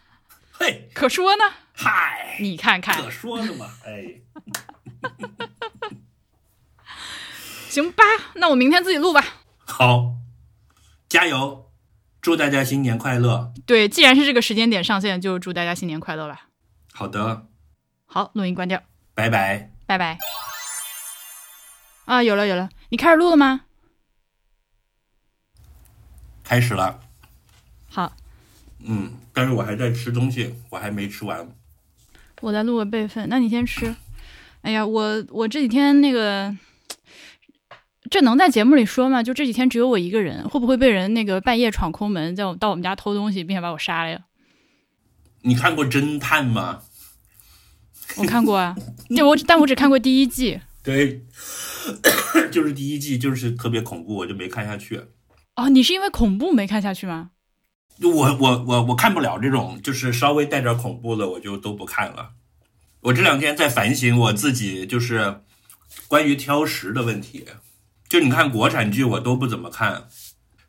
[0.54, 2.96] 嘿，可说呢，嗨，你看看。
[3.04, 4.22] 可，说呢嘛，哎，
[7.68, 8.04] 行吧，
[8.36, 9.41] 那我明天自己录吧。
[9.72, 10.18] 好，
[11.08, 11.72] 加油，
[12.22, 13.52] 祝大家新年快乐。
[13.66, 16.50] 对，既然是这个时间点上线，就祝大家新年快乐吧。
[16.94, 17.48] 好的，
[18.06, 18.84] 好，录音关掉，
[19.16, 19.72] 拜拜。
[19.88, 20.18] 拜拜。
[22.06, 23.62] 啊，有了有了，你开始录了吗？
[26.44, 27.00] 开始了，
[27.90, 28.14] 好，
[28.80, 31.50] 嗯，但是我还在吃东西，我还没吃完。
[32.42, 33.96] 我在录个备份，那你先吃。
[34.64, 36.56] 哎呀，我我这几天那个，
[38.12, 39.24] 这能在节目里说吗？
[39.24, 44.20] 就这几天只有我一个人，会不会被人那个半夜闯空门，在我到我们家偷东西，并且把我杀了呀？
[45.44, 46.82] 你看过侦探吗？
[48.18, 48.76] 我看过啊，
[49.16, 50.60] 就我但我只看过第一季。
[50.84, 51.24] 对，
[52.52, 55.06] 就是第一季就是特别恐怖，我就没看下去。
[55.56, 57.30] 哦，你是因为恐怖没看下去吗？
[58.04, 62.32] 我我我我看不了这种，就是稍微带点恐怖的，我就都不看了。
[63.04, 65.42] 我这两天在反省我自己，就是
[66.10, 67.46] 关于挑食的问题。
[68.12, 70.10] 就你看国产剧我都不怎么看，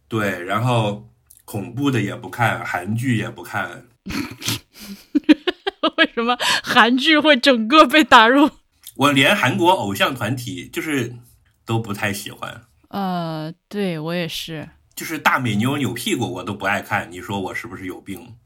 [0.06, 1.10] 对，然后
[1.44, 3.89] 恐怖的也不看，韩剧也不看，
[5.98, 8.48] 为什么韩剧会整个被打入？
[8.94, 11.16] 我连韩国偶像团体就是
[11.64, 14.69] 都不太喜欢，呃，对我也是。
[14.94, 18.36] 就是大美妞扭屁股我都不爱看，你说我是不是有病？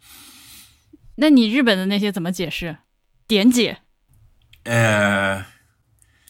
[1.16, 2.78] 那你日本的那些怎么解释？
[3.28, 3.80] 点解？
[4.64, 5.44] 呃，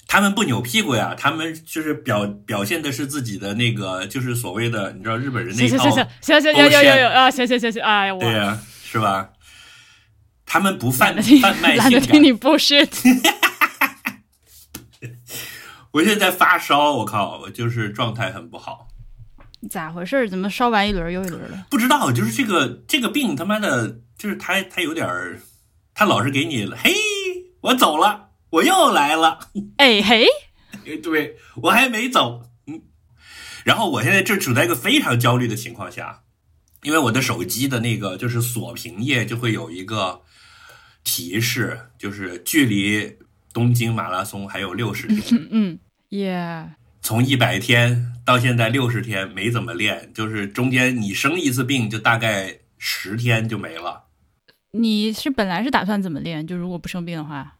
[0.06, 9.30] 他们不扭屁股呀，他们就是表表现的是自己的那个，就是所谓的，你知道日本人那套，行行行行行行，有有有有啊，行行行行，哎呀，我对呀、是吧？
[10.46, 12.52] 他们不贩贩卖性懒得听你感。
[12.52, 12.88] bullshit。
[15.90, 18.86] 我现在发烧，我靠，我就是状态很不好。
[19.70, 20.28] 咋回事？
[20.28, 21.66] 怎么烧完一轮又一轮了？
[21.68, 25.40] 不知道，就是这个这个病，他妈的，就是他他有点儿，
[25.94, 26.94] 他老是给你，嘿，
[27.62, 28.25] 我走了，
[28.56, 29.50] 我又来了。
[29.76, 30.26] 哎嘿，
[31.02, 32.82] 对我还没走，嗯，
[33.64, 36.22] 然后我现在就处在一个非常焦虑的情况下，
[36.82, 40.22] 因为我的手机的那个就是锁屏页就会有一个
[41.04, 43.18] 提示，就是距离
[43.52, 45.78] 东京马拉松还有六十天，嗯
[46.10, 46.70] 耶，
[47.02, 54.04] 从一百天到现在六十天没怎么练，就是中间你生一次病就大概十天就没了。
[54.72, 56.46] 你是本来是打算怎么练？
[56.46, 57.55] 就如果不生病的话，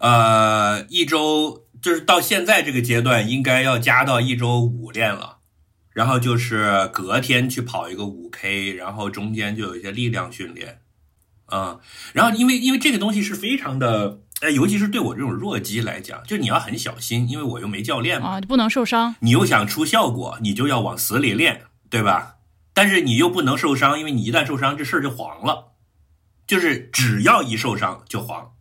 [0.00, 5.38] 呃，一周就是到现在这个阶段，应该要加到一周五练了，
[5.92, 10.80] 然后就是隔天去跑一个五 K，然后中间就有一些力量训练，
[11.52, 11.80] 嗯，
[12.12, 19.16] 然后因为因为这个东西是非常的，呃，尤其是对我这种弱鸡来讲，就你要很小心，因为我又没教练嘛，不能受伤。
[19.20, 22.36] 你又想出效果，你就要往死里练，对吧？
[22.72, 25.72] 但是你又不能受伤，因为你一旦受伤，这事儿就黄了，
[26.46, 28.52] 就是只要一受伤就黄。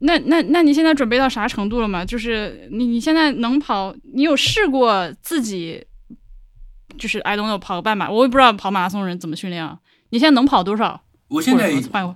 [0.00, 2.04] 那那那你现在准备到啥程度了吗？
[2.04, 3.94] 就是你你现在能跑？
[4.14, 5.84] 你有试过自己，
[6.96, 8.08] 就是 I don't know 跑个半马？
[8.10, 9.78] 我也不知道跑马拉松人怎么训练啊。
[10.10, 11.02] 你现在能跑多少？
[11.28, 11.70] 我现在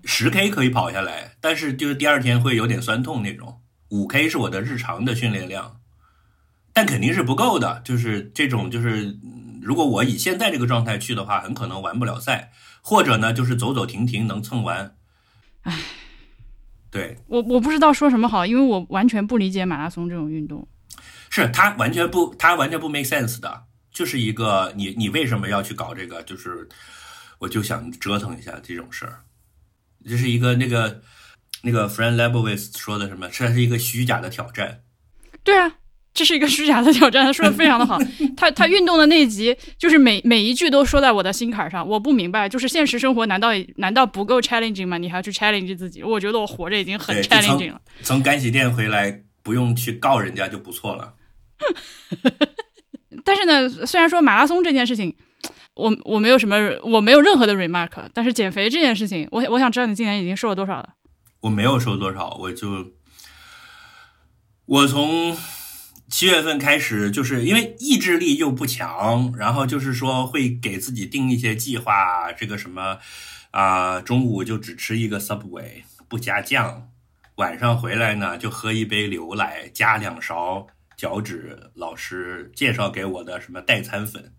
[0.05, 3.61] 十 K 可以跑下来，但是就是第二天会有点酸痛那种。
[3.91, 5.77] 五 K 是我的日常的训练量，
[6.73, 7.83] 但肯定是不够的。
[7.85, 14.97] 就是这种，就是嗯如果我以现在这个状态去的话，很可能完不了赛，或者呢，就是走走停停能蹭完。
[15.65, 15.79] 唉，
[16.93, 20.69] 对，我我不知道说什么好，因为我完全不理解马拉松这种运动。
[21.31, 26.23] 是他完全不，他完全不 make sense 的，就是一个你你为什么要去搞这个？
[26.25, 26.69] 就是
[27.39, 29.21] 我就想折腾一下这种事儿，
[30.05, 31.01] 这是一个那个
[31.63, 33.27] 那个 Fran Lebowitz 说的什么？
[33.31, 34.83] 这是一个虚假的挑战。
[35.43, 35.75] 对啊，
[36.15, 37.99] 这是一个虚假的挑战，他说的非常的好。
[38.37, 41.87] 他他运动的那一集，就是每每一句都说在我的心坎上。
[41.87, 44.99] 我不明白，就是现实生活难道难道不够 challenging 吗？
[44.99, 46.03] 你还要去 challenge 自己？
[46.03, 47.81] 我觉得我活着已经很 challenging 了。
[48.03, 51.15] 从干洗店回来，不用去告人家就不错了。
[53.25, 55.15] 但是呢，虽然说马拉松这件事情，
[55.75, 60.91] 我我没有什么，我没有任何的 remark，但是减肥这件事情，我我想知道你今年已经瘦了多少了？
[61.41, 62.93] 我没有瘦多少，我就
[64.67, 65.37] 我从
[66.13, 72.99] 七月份开始，就是因为意志力又不强，然后就是说会给自己定一些计划，这个什么
[73.51, 76.91] 啊、中午就只吃一个 Subway，不加酱，
[77.37, 80.67] 晚上回来呢就喝一杯牛奶，加两勺
[80.99, 84.35] 脚趾老师介绍给我的什么代餐粉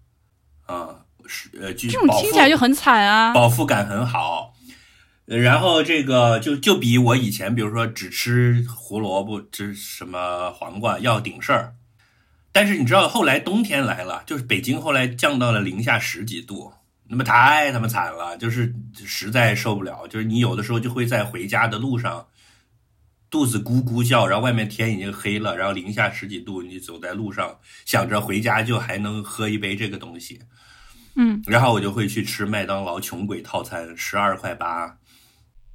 [0.67, 3.33] 啊，是呃，这这种听起来就很惨啊！
[3.33, 4.52] 饱腹感很好。
[5.25, 11.75] 呃然后这个就就比我以前，比如说只吃胡萝卜、吃什么黄瓜要顶事儿。
[12.51, 16.73] 但是你知道，后来冬天来了，就是北京后来降到了零下十几度，
[17.07, 18.75] 那么太他妈惨了，就是
[19.05, 20.05] 实在受不了。
[20.07, 22.27] 就是你有的时候就会在回家的路上，
[23.31, 30.39] 肚子咕咕叫，然后外面天已经黑了，然后零下十几度，你走在路上，想着回家就还能喝一杯这个东西，
[31.15, 34.97] 嗯，然后我就会去吃麦当劳穷鬼套餐，十二块八。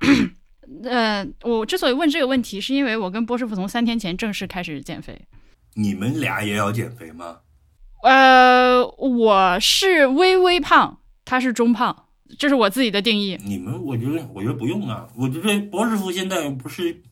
[0.85, 5.21] 呃，我之所以问这个问题，是因为我跟波师傅从三天前正式开始减肥。
[5.75, 7.39] 你们俩也要减肥吗？
[8.03, 12.07] 呃，我是微微胖，他是中胖，
[12.39, 13.39] 这是我自己的定义。
[13.45, 15.09] 你们，我觉得，我觉得不用啊。
[15.17, 17.03] 我觉得波师傅现在不是，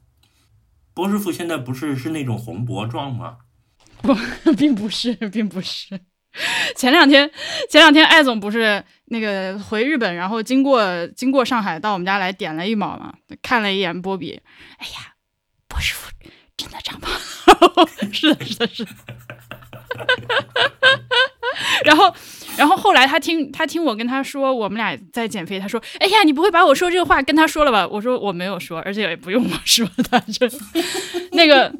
[0.94, 3.38] 波师傅现在不是是那种红脖状吗？
[4.02, 4.14] 不
[4.54, 5.98] 并不是，并不是。
[6.76, 7.30] 前两天，
[7.70, 14.40] 前两天艾总不是那个回日本，然后经过经过上海到我们家来点了一毛嘛，看了一眼波比，
[14.78, 15.14] 哎呀，
[15.68, 16.10] 波师傅
[16.56, 17.12] 真的长胖，
[18.12, 18.90] 是的，是的，是的。
[21.84, 22.12] 然后，
[22.56, 30.50] 然后后来他听他听我跟他说我们俩在减肥，他说：“哎呀，你不会把我说这个话跟他说了吧？”我说：“我没有说，而且也不用我说。”他这
[31.32, 31.72] 那个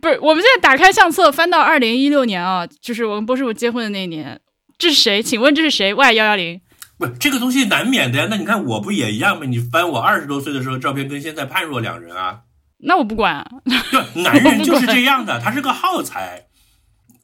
[0.00, 4.38] 不是，我们现在打开相册翻到二零一六年啊，就是我跟波师傅结婚的那一年，
[4.78, 5.22] 这是谁？
[5.22, 6.60] 请问这是谁？Y 幺幺零。
[6.96, 8.28] 不是这个东西难免的呀。
[8.30, 9.46] 那你看我不也一样吗？
[9.46, 12.42] 你翻我二十多岁的时候照片，跟现在判若两人啊。
[12.78, 16.46] 那我不管、啊，对， 男人就是这样的，他是个耗材，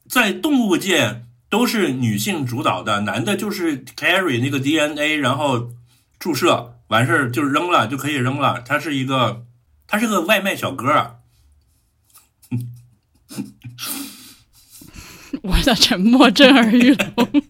[0.09, 5.69] 在动物界都是女性主导的，男的就是 carry 那个 DNA，然后
[6.17, 8.61] 注射完事儿就扔了，就可以扔了。
[8.61, 9.45] 他是一个，
[9.87, 11.19] 他是个外卖小哥。
[15.41, 17.43] 我的沉默震耳欲聋。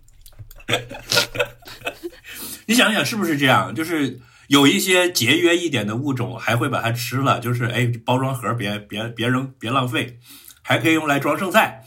[2.67, 3.75] 你想想是不是这样？
[3.75, 10.19] 就是有一些节约一点的物种还会把它吃了，就是哎，包装盒别别别扔，别浪费，
[10.61, 11.83] 还可以用来装剩菜，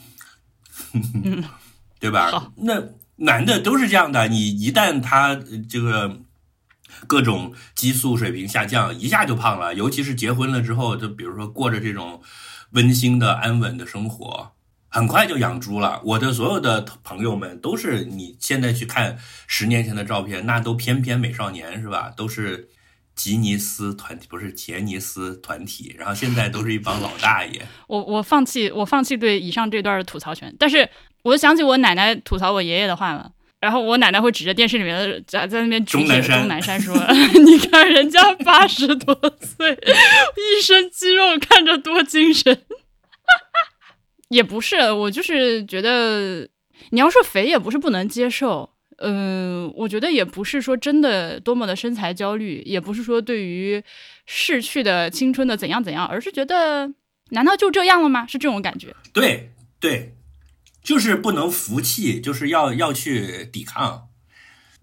[1.99, 2.53] 对吧？
[2.57, 2.83] 那
[3.17, 6.21] 男的都是这样的，你一旦他呃这个
[7.07, 9.75] 各种激素水平下降，一下就胖了。
[9.75, 12.21] 尤其是结婚了之后，就比如说过着这种
[12.73, 14.53] 温馨的、安稳的生活，
[14.95, 16.01] 很快就养猪了。
[16.05, 19.19] 我的所有的朋友们都是，你现在去看
[19.49, 22.13] 十年前的照片，那都翩翩美少年是吧？
[22.17, 22.69] 都是
[23.17, 27.61] 吉尼斯团体，不是杰尼斯团体，然后现在都是一帮老大爷。
[27.89, 30.55] 我我放弃，我放弃对以上这段的吐槽权。
[30.61, 30.89] 但是
[31.25, 33.33] 我想起我奶奶吐槽我爷爷的话了。
[33.61, 36.95] 然后我奶奶会指着电视里面的在在那边钟南山钟南山说
[37.45, 39.73] ：“你看人家八十多岁，
[40.37, 42.63] 一身肌肉，看着多精神。”
[44.35, 46.49] 也不是，我就是觉得
[46.91, 53.81] 你要说肥也不是不能接受，嗯、我觉得也不是说真的多么的身材焦虑，也不是说对于
[54.27, 56.93] 逝去的青春的怎样怎样，而是觉得
[57.31, 58.27] 难道就这样了吗？
[58.27, 58.97] 是这种感觉。
[59.13, 60.15] 对对，
[60.83, 64.09] 就是不能服气，就是要要去抵抗，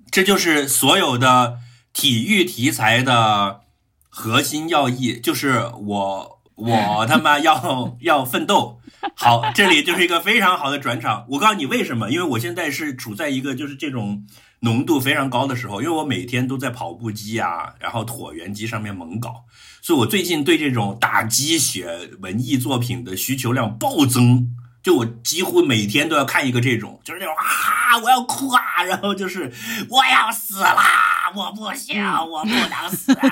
[0.10, 1.58] 这就是所有的
[1.92, 3.62] 体育题材的
[4.08, 8.80] 核心要义，就是我我他妈要要奋斗。
[9.16, 11.26] 好，这里就是一个非常好的转场。
[11.30, 12.12] 我告诉你为什么？
[12.12, 14.26] 因为我现在是处在一个就是这种
[14.60, 19.46] 浓度非常高的时候，因为我每天都在跑步机啊，然后椭圆机上面猛搞，
[19.82, 24.56] 所以我最近对这种打鸡血文艺作品的需求量暴增。
[24.84, 29.52] 就我几乎每天都要看一个这种，就是那种啊，我要哭啊，然后就是
[29.90, 33.30] 我要死啦，我不行，我不能死啊。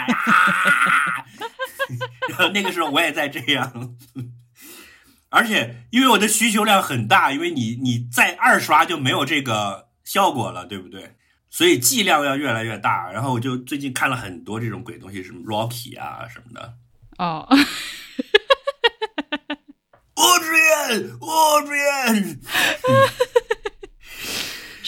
[2.30, 3.96] 然 后那个时候我也在这样，
[5.30, 11.16] 而且因为我的需求量很大，因为你你再二刷就没有这个效果了，对不对？
[11.50, 13.12] 所以剂量要越来越大。
[13.12, 16.74] 然后我就最近看了很多这种鬼东西，什么 Rocky 啊什么的。
[17.18, 17.48] 哦，
[20.16, 22.38] Adrian Adrian，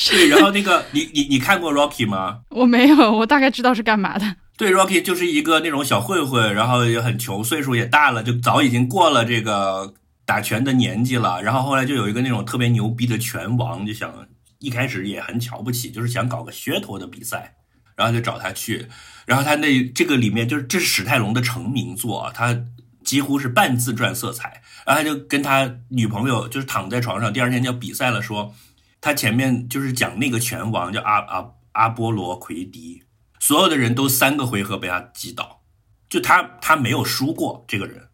[0.10, 2.42] 对，然后那个你你你看过 Rocky 吗？
[2.50, 4.36] 我没有，我大概知道是干嘛的。
[4.58, 9.96] 对，Rocky 就是一个那种小混混，然后也很穷，岁数也大了，就早已经过了这个
[10.26, 14.28] 打拳的年纪了，然后后来就有一个那种特别牛逼的拳王，就想
[14.60, 17.56] 一开始也很瞧不起，就是想搞个噱头的比赛，
[17.96, 18.88] 然后就找他去，
[19.26, 22.66] 然后他那这个里面就是这是史泰龙的成名作，他
[23.04, 28.54] 几乎是半自传色彩，然后他就跟他女朋友就是躺在床上，第二天就要比赛了，说
[29.02, 33.02] 他前面就是讲那个拳王叫阿阿阿波罗奎迪，
[33.42, 35.64] 所有的人都三个回合被他击倒，
[36.08, 38.10] 就他他没有输过这个人，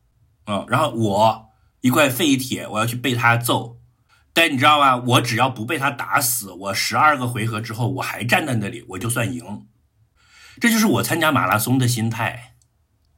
[0.45, 1.49] 嗯，然后我
[1.81, 3.77] 一块废铁，我要去被他揍，
[4.31, 4.95] 但你知道吗？
[4.95, 9.67] 我只要不被他打死，我十二个回合之后我还站在那里，我就算赢。
[10.61, 12.55] 这就是我参加马拉松的心态，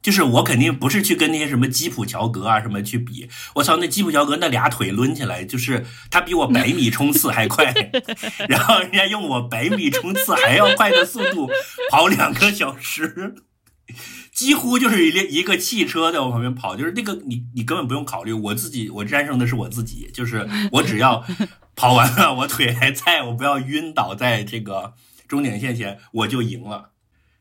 [0.02, 3.28] 就是我肯定不是去跟那些什么基普乔格啊什么去比。
[3.54, 7.74] 我操，那基普乔格那俩腿抡起来，就是他比我百米冲刺还快，
[8.48, 11.50] 然后人家用我百米冲刺还要快的速度
[11.90, 13.34] 跑两个小时。
[14.32, 21.24] 几乎就是一列一个汽车在我旁边跑，就是那个你你根本不用考虑，我自己我战胜的是我自己，就是我只要
[21.74, 24.94] 跑完了，我腿还在，我不要晕倒在这个
[25.26, 26.89] 终点线前，我就赢了。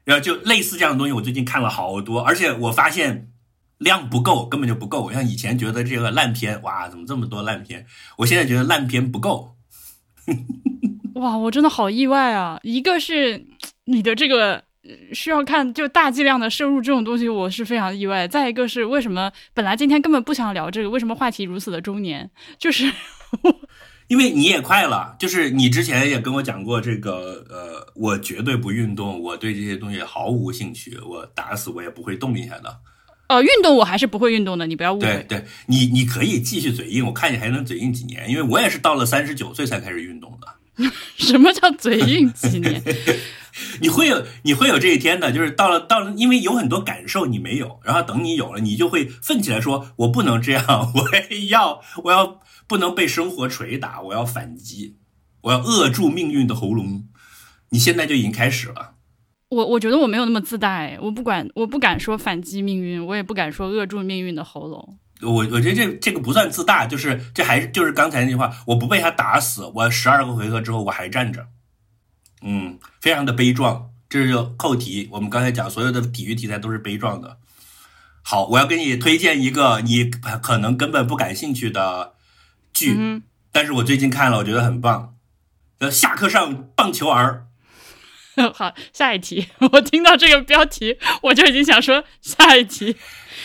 [0.10, 3.30] 然后就类似这样的东西，我最近看了好多，而且我发现
[3.78, 5.12] 量不够，根本就不够。
[5.12, 7.86] 像以前觉得这个烂片，哇，怎么这么多烂片？
[8.18, 9.56] 我现在觉得烂片不够。
[11.14, 12.60] 哇，我真的好意外啊！
[12.64, 13.46] 一个是
[13.86, 14.64] 你的这个
[15.14, 18.28] 需要看就大剂量的摄入这种东西，我是非常意外。
[18.28, 22.32] 再一个是为什么本来今天根本不想聊这个，为什么话题如此的中年？
[22.58, 22.92] 就是
[24.10, 32.80] 因为你也快了，就是你之前也跟我讲过这个，呃，我绝对不运动，我对这些东西毫无兴趣，我打死我也不会动一下的。
[33.28, 35.24] 呃，运动我还是不会运动的，你不要误对会。
[35.30, 40.92] 对，你你可以继续嘴硬，我看你还能嘴硬几年，因为我也是到了三十九岁才开始运动的。
[41.16, 42.82] 什么叫嘴硬几年？
[43.82, 50.64] 你会有你会有这一天的，就是到了到了，因为有很多感受你没有，然后等你有了，你就会奋起来说：“我不能这样，
[50.96, 51.10] 我
[51.50, 52.40] 要我要
[52.70, 54.96] 不能被生活捶打，我要反击，
[55.42, 57.10] 我要扼住命运的喉咙。”
[57.72, 58.96] 你现在就已经开始了，
[59.50, 64.98] 我我觉得我没有那么自大，哎，我不管，我不敢说反击命运，我也不敢说扼住命运的喉咙。
[65.22, 71.48] 我我觉得这这个不算自大，就是这还是就是刚才那句话，我不被他打死，我十二个回合之后我还站着，
[72.42, 73.92] 嗯，非常的悲壮。
[74.10, 77.38] 这是扣题，我们刚才讲所有的体育题材都是悲壮的。
[78.24, 80.06] 好，我要给你推荐一个你
[80.42, 82.14] 可能根本不感兴趣的
[82.74, 85.16] 剧，嗯但是我最近看了，我觉得很棒。
[85.80, 87.48] 呃，下课上棒球儿，
[88.54, 89.48] 好，下一题。
[89.72, 92.96] 我听到这个标题，我就已经想说下一题。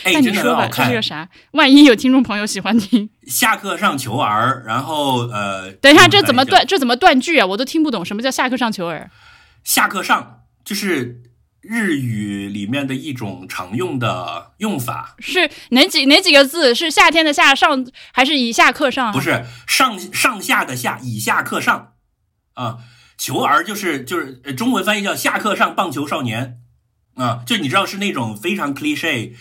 [0.02, 1.28] 哎，那你说吧，这个啥？
[1.52, 6.66] 万一有听众朋友喜欢听，下课上球儿，然后呃，等一下，这怎么断？
[6.66, 7.46] 这怎么断句啊？
[7.46, 9.10] 我都听不懂，什么叫下课上球儿？
[9.62, 11.22] 下课上就是
[11.64, 16.74] 日语里面的一种常用的用法，是哪几哪几个字？
[16.74, 19.12] 是夏天的夏上，还是以下课上？
[19.12, 21.94] 不是上上下的下，以下课上
[22.54, 22.78] 啊。
[23.16, 26.60] 球儿就是就是呃中文翻译叫下课上棒球少年
[27.14, 29.34] 啊，就你知道是那种非常 cliche。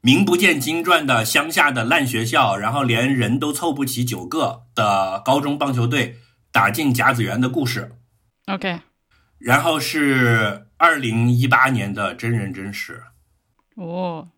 [0.00, 6.18] 名不见经传的乡下的烂学校，然后连人都凑不齐九个的高中棒球队
[6.52, 7.96] 打进甲子园的故事。
[8.46, 8.78] OK，
[9.38, 13.02] 然后是二零一八年的真人真事，
[13.74, 14.28] 哦，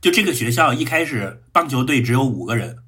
[0.00, 2.78] 就这个学校一开始棒球队只有五个人，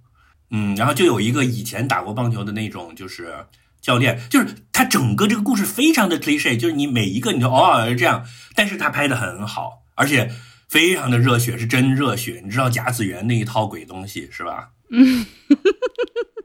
[0.50, 3.46] 嗯，然后就有一个以前打过棒球的那种就是
[3.80, 10.30] 教练，就是他整个这个故事非常的 cliche，就是你每一个你就偶尔这样，但是他拍的很好，而且
[10.68, 12.40] 非常的热血，是真热血。
[12.44, 14.70] 你知道甲子园那一套鬼东西是吧？
[14.90, 15.24] 嗯，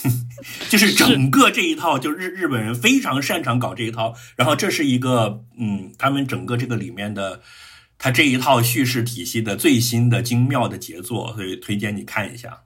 [0.68, 7.42] 就是整个这一套，就日日本人非常擅长搞这一套，然后这是一个嗯，他们整个这个里面的。
[8.04, 12.64] 他这一套叙事体系的最新的精妙的杰作，所以推荐你看一下。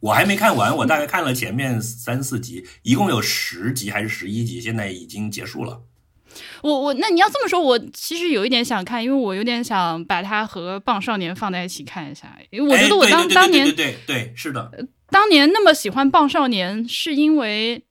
[0.00, 5.80] 我还没看完，我大概看了前面三四集，一共有十集还是十一集，现在已经结束了。
[6.62, 14.70] 我我那你要这么说，我其实有一点想看，因为我有点想把它和《棒少年》放在一起看一下，因为我觉得我当当年对对对对是的，
[15.10, 17.84] 当年那么喜欢《棒少年》，是因为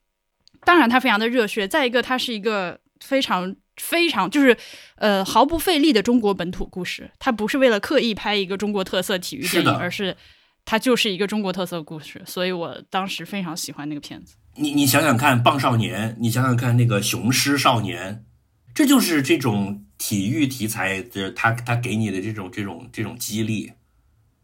[0.64, 4.56] 当然它非常的热血，再一个它是一个非常非常就是
[4.98, 10.18] 呃毫不费力的中国本土故事，它不是为了刻意拍一个中国特色体育电影，是而是
[10.64, 14.36] 它就是一个中国特色故事，所以我当时非常喜欢那个片子。
[14.58, 18.16] 你你想想看，《棒少年》，你想想看那个《雄狮少年》，
[18.76, 23.72] 这就是这种体育题材的，他他给你的这种这种这种激励。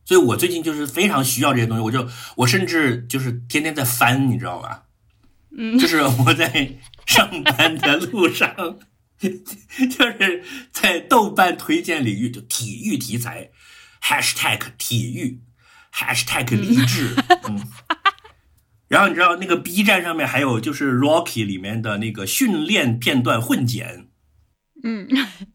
[0.05, 4.85] 所以我最近就是非常需要这些东西，我就我甚至就是天天在翻，你知道吧？
[5.55, 8.79] 嗯，就是我在上班的路上，
[9.19, 13.51] 就是在豆瓣推荐领域，就体育题材
[14.01, 15.41] ，#hashtag 体育
[15.93, 17.15] ，#hashtag 励志，
[17.49, 17.67] 嗯。
[18.87, 24.07] 然后你知道那个 B 站上面还有就是 Rocky 里面的那个训练片段混剪，
[24.83, 25.07] 嗯，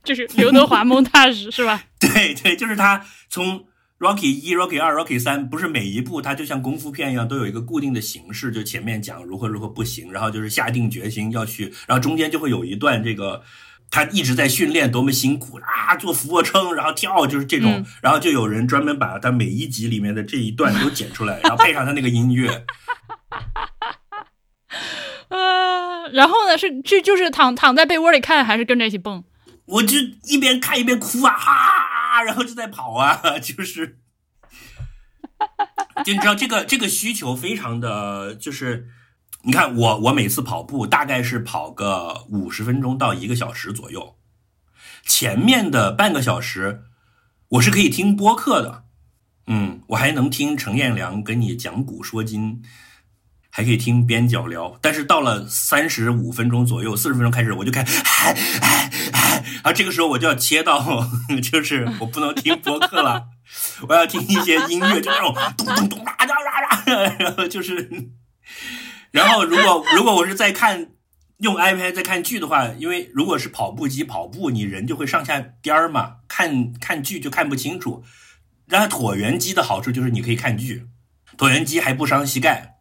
[0.05, 1.85] 就是刘德华蒙大师是吧？
[2.01, 3.67] 对对，就是他从
[3.99, 13.43] Rocky 一、Rocky 二、Rocky 三，不是每一部他就像功夫片一样都有一个固定的形式，就前面讲如何如何不行，然后就是下定决心要去，然后中间就会有一段这个
[13.91, 22.67] 他一直在训练多么辛苦啊，做俯卧撑，然后跳，就是这种，然后就有人专门把他每一集里面的这一段都剪出来，然后配上他那个音乐。
[25.29, 26.57] 啊， 然后呢？
[26.57, 29.25] 是就就是躺躺在被窝里看，还是跟着一起蹦？
[29.67, 33.99] 我就一边看一边哭啊，哈，然后就在跑啊， 就是，
[36.05, 38.87] 就你知道这个这个需求非常的就是，
[39.43, 44.17] 你看我我每次跑步大概是跑个五十分钟到一个小时左右，
[45.05, 46.85] 前面的半个小时
[47.49, 48.85] 我是可以听播客的，
[49.49, 52.63] 嗯，我还能听陈彦良跟你讲古说今。
[53.57, 61.09] 还可以听边角聊，但是到了三十五分钟左右，四十分钟开始，我就开，然后这个时候我就要切到，
[61.43, 63.29] 就是我不能听播客了，
[63.89, 67.89] 我要听一些音乐，就那种咚咚咚啦啦啦啦， 然后就是，
[69.11, 70.89] 然后如果如果我是在看
[71.39, 78.05] 用 iPad 在看剧的话，因为如果是跑步机跑步，你人就会上下颠儿嘛，看看剧就看不清楚。
[78.67, 80.89] 然后椭圆机的好处就是你可以看剧，
[81.39, 82.76] 椭圆机还不伤膝盖。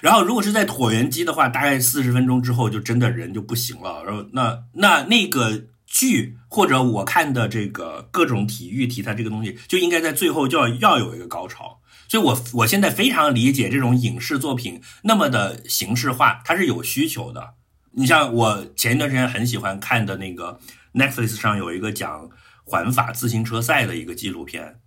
[0.00, 4.02] 然后，如果是在椭圆机的话，大概四十分钟之后就真的人就不行了。
[4.04, 11.80] 然后，那那那个剧或者我看的这个各种体育题材这个东西，就应该在最后就要要有一个高潮。
[12.08, 17.54] 所以，我我现在非常理解这种影视作品那么的形式化，它是有需求的。
[17.92, 20.58] 你像我前一段时间很喜欢看的那个
[20.92, 22.28] Netflix 上有一个讲
[22.64, 24.80] 环法自行车赛的一个纪录片，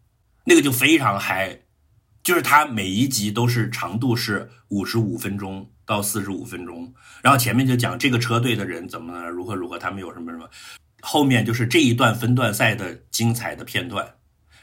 [0.45, 1.61] 那个就非常嗨。
[2.27, 10.45] 就是它每一集都是长度是五十五分钟到四十五分钟，然后前面就讲这个车队的人怎么如何如何，他们有什么什么，
[10.99, 14.05] 后面就是这一段分段赛的精彩的片段，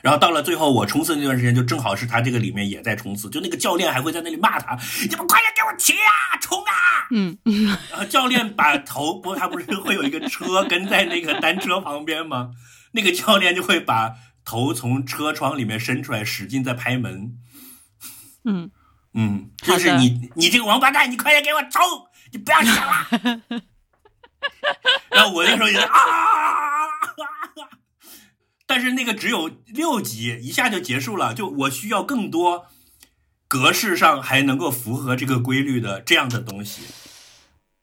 [0.02, 4.78] 然后到了最后我冲刺那段时间就正好是他这个里面也在冲刺，就那个教练还会在那里骂他，
[5.08, 7.38] 你们快点给我骑啊，冲啊，嗯，
[7.90, 12.50] 然后教练把头不，他不是会有一个车跟在那个单车旁边吗？
[12.92, 17.38] 那个教练就会把头从车窗里面伸出来，使劲在拍门。
[18.44, 18.70] 嗯
[19.14, 21.82] 嗯，就是你你这个王八蛋，你快点给我冲！
[22.32, 23.42] 你不要想了。
[25.10, 25.90] 然后我那时候也啊，
[28.66, 31.32] 但是那个只有六集，一下就结束了。
[31.32, 32.66] 就我需要更多
[33.46, 36.82] 格式上还能够符合这个规律的这样的东西。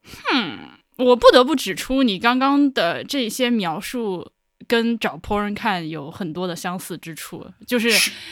[0.04, 4.32] 哼，我不得不指出，你刚刚的这些描述。
[4.72, 7.90] 跟找 porn 看有很多的相似之处，就是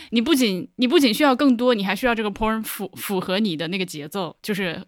[0.09, 4.87] 你不仅你不仅需要更多，你还需要这个 porn 符符合你的那个节奏，就是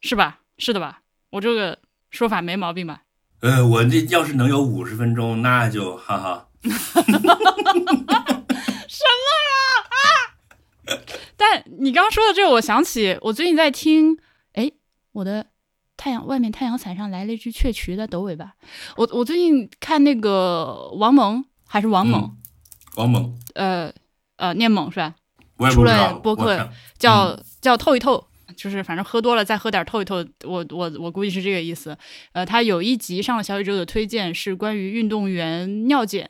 [0.00, 0.40] 是吧？
[0.58, 1.02] 是的吧？
[1.30, 1.78] 我这个
[2.10, 3.02] 说法没毛病吧？
[3.42, 6.48] 呃，我这要是能有五十分钟，那就哈哈。
[6.64, 6.70] 什
[7.14, 7.32] 么
[9.46, 9.54] 呀
[9.94, 10.98] 啊！
[11.36, 14.18] 但你刚刚说的这个，我想起我最近在听，
[14.54, 14.72] 哎，
[15.12, 15.46] 我的。
[16.02, 18.54] 太阳外面，太阳伞上来了一只雀渠的抖尾巴。
[18.96, 22.36] 我我最近看那个王蒙还是王猛，
[22.96, 23.88] 王猛，呃
[24.34, 25.14] 呃，念猛是吧？
[25.70, 26.68] 出了播客
[26.98, 28.26] 叫叫透一透，
[28.56, 30.16] 就是反正喝多了再喝点透一透。
[30.44, 31.96] 我我我估计是这个意思。
[32.32, 36.28] 呃，他有一集上了小宇宙的推荐，是关于运动员尿检。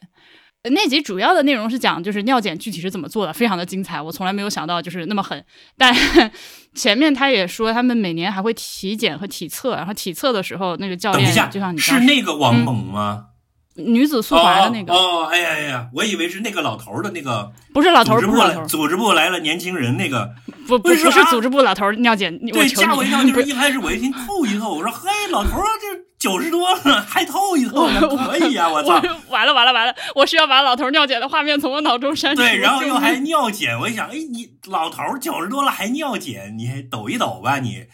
[0.70, 4.00] 那集主要的内容是讲，就是尿检具体是怎么做的，非常的精彩。
[4.00, 5.44] 我从来没有想到就是那么狠。
[5.76, 5.92] 但
[6.74, 13.26] 前面他也说，他们每年还会体检和体测，然后体测的时候，那个教练就像你是那个王猛吗？
[13.74, 20.30] 女子速滑的那个哦，哎呀哎呀，我以为是那个老头的那个，不是老头，不是老头，组织部来了年轻人那个，
[20.68, 27.84] 不不是组织部老头尿检，对，吓我一跳，就是一开始我一听吐一透，我说嘿，老头这九十多了还透一透，
[28.16, 32.40] 可以呀，我操，完了完了完了，我是要把老头尿检的画面从我脑中删除。
[32.40, 37.86] 对，然后又还尿检，我一想，哎，你老头九十多了还尿检，你还抖一抖吧你，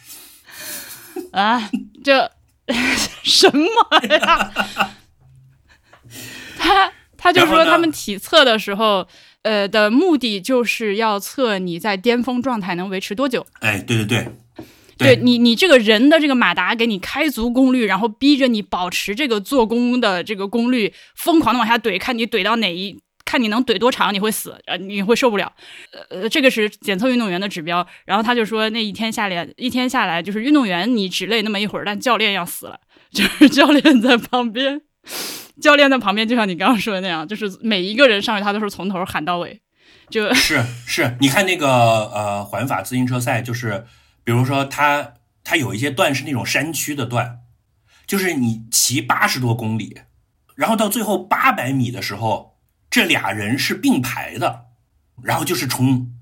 [1.33, 1.71] 啊，
[2.05, 2.31] 这
[3.25, 3.67] 什么
[4.11, 4.53] 呀？
[6.59, 9.09] 他他就说，他们体测的时候，
[9.41, 13.47] 呃，的目的就是要测你在巅峰状态能维持多久。
[13.61, 14.37] 哎，对对对，
[14.99, 25.53] 对你你这个人的这个马达给你开足功率，然后逼着你保持这个做功的这个功率，疯狂的往下怼，看你怼到哪一，看你能怼多长，你会死，呃，你会受不了。
[26.11, 27.87] 呃，这个是检测运动员的指标。
[28.05, 32.81] 然后他就说，那一天下来，一天下来，就是运动员你只累那么一会儿，但教练要死了，
[33.13, 34.81] 就是教练在旁边。
[35.61, 39.61] 教练在旁边，就像你刚刚说的那样，就是每一个人上去，他都是从头喊到尾，
[40.09, 43.85] 就是是，你看那个呃环法自行车赛，就是
[44.29, 47.39] 比如说它它有一些段是那种山区的段，
[48.07, 50.03] 就是你骑八十多公里，
[50.55, 52.59] 然后到最后八百米的时候，
[52.91, 54.67] 这俩人是并排的，
[55.23, 56.13] 然后就是冲，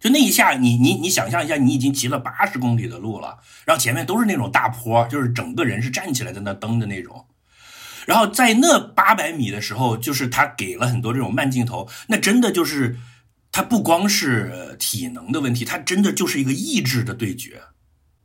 [0.00, 7.26] 就那一下，你你你想象一下，你已经骑了八十公里的路了，然后前面都是那种大坡，就是整个人是站起来在那蹬的那种。
[8.06, 12.96] 然后在那八百米的时候，就是他给了很多这种慢镜头，那真的就是
[13.56, 17.62] 他不光是体能的问题，它真的就是一个意志的对决。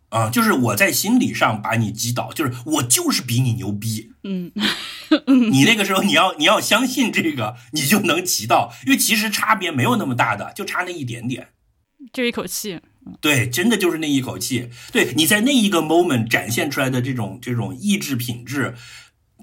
[0.09, 0.29] 啊！
[0.29, 4.51] 就是我在心理上把你击倒，就是我就是比你牛逼，嗯，
[5.49, 11.47] 你那个时候你要你要相信这个，你就能骑到，因为其实差别没有那么大的，就差那一点点，
[12.11, 12.81] 就一口气，
[13.21, 18.75] 对，真的就是那一口气，对你在那一个 moment 展现出来的这种这种意志品质。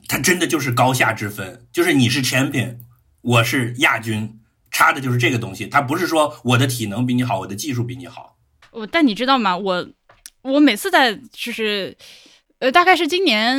[0.06, 2.76] 它真的就是高下之分，就是你是 champion，
[3.22, 4.38] 我是亚军，
[4.70, 5.66] 差的就是这个东西。
[5.66, 8.36] 他不是说我的体能比你好，我的技术比你好。
[8.70, 9.56] 我但你知道吗？
[9.56, 9.88] 我
[10.42, 11.96] 我每次在就是
[12.58, 13.56] 呃，大概是今年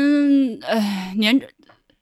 [0.62, 1.40] 呃年，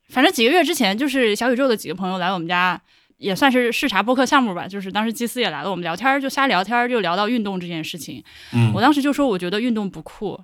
[0.08, 2.80] 反正几个月之前，就是小宇宙的几个朋友来我们家，
[3.16, 4.66] 也算是视察播客项目吧。
[4.66, 8.22] 就是当时基斯也来了，我们聊天就瞎聊天，就聊到运动这件事情。
[8.52, 10.40] 嗯，我当时就说我觉得运动不酷，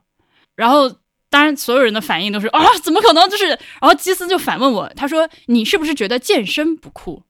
[0.57, 0.97] 然后。
[1.31, 3.28] 当然，所有人的反应都是啊，怎么可能？
[3.28, 7.24] 就是，然后基斯就反问我，他说：“你是不是觉得健身不酷？”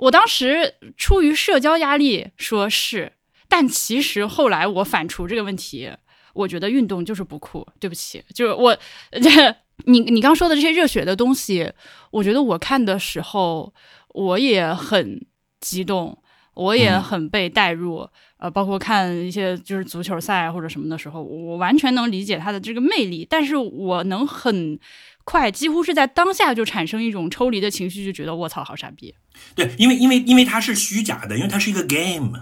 [0.00, 3.12] 我当时出于社交压力说是，
[3.48, 5.90] 但其实后来我反刍这个问题，
[6.34, 7.66] 我觉得运动就是不酷。
[7.78, 8.76] 对不起，就是我，
[9.84, 11.70] 你你刚说的这些热血的东西，
[12.10, 13.72] 我觉得我看的时候
[14.14, 15.26] 我也很
[15.60, 16.16] 激动，
[16.54, 18.08] 我也很被带入。
[18.38, 24.78] 呃，包括看一些就是足球赛或者什么的时候，我完全能理解他的这个魅力，但是我能很
[25.24, 29.14] 快，几乎是在当下就产生一种抽离的情绪，就觉得卧槽，好傻逼。
[29.54, 32.32] 对，因为因为因为它是虚假的，因为它是一个 game。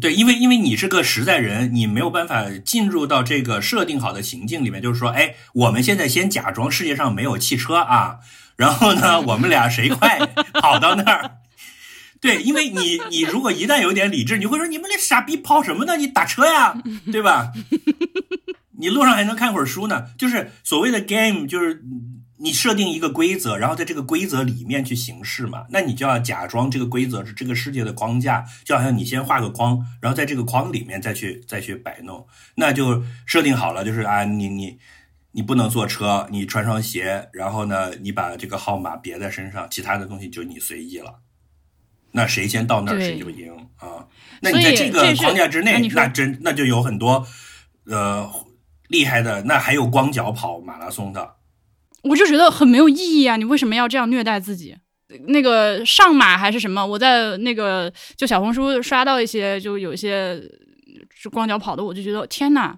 [0.00, 8.18] 对，因为因为你是个实在人，你没有办法进入到这个设定好的情境里面，就是说，哎，我们现在先假装世界上没有汽车啊，
[8.56, 10.18] 然后呢，我们俩谁快
[10.60, 11.38] 跑到那儿。
[12.20, 15.96] 对，因为你你如果一旦有点理智，你会说你们那傻逼跑什么呢？
[15.96, 16.74] 你打车呀，
[17.10, 17.52] 对吧？
[18.78, 20.06] 你路上还能看会儿书呢。
[20.16, 21.84] 就是所谓的 game，就是
[22.38, 25.66] 你设定一个规则，然后在这个规则里面去行事嘛。
[25.70, 32.26] 那你就要假装这个规则是这个世界的框架，就好像你先画个框，然后在这个框里面再去再去摆弄。
[32.54, 34.78] 那就设定好了，就是啊，你你
[35.32, 41.20] 你不能坐车，你穿双鞋，然后呢，你把这个号码别在身上，其他的东西就你随意了。
[42.10, 44.08] 那谁先到那儿谁就赢啊！
[44.40, 47.24] 那你在这个框架之内，那真那就有很多
[47.84, 48.28] 呃
[48.88, 51.36] 厉害的，那还有光脚跑马拉松的，
[52.02, 53.36] 我就觉得很没有意义啊！
[53.36, 54.76] 你为什么要这样虐待自己？
[55.28, 56.84] 那个上马还是什么？
[56.84, 60.38] 我在那个就小红书刷到一些，就有一些
[61.14, 62.76] 是光脚跑的，我就觉得天呐，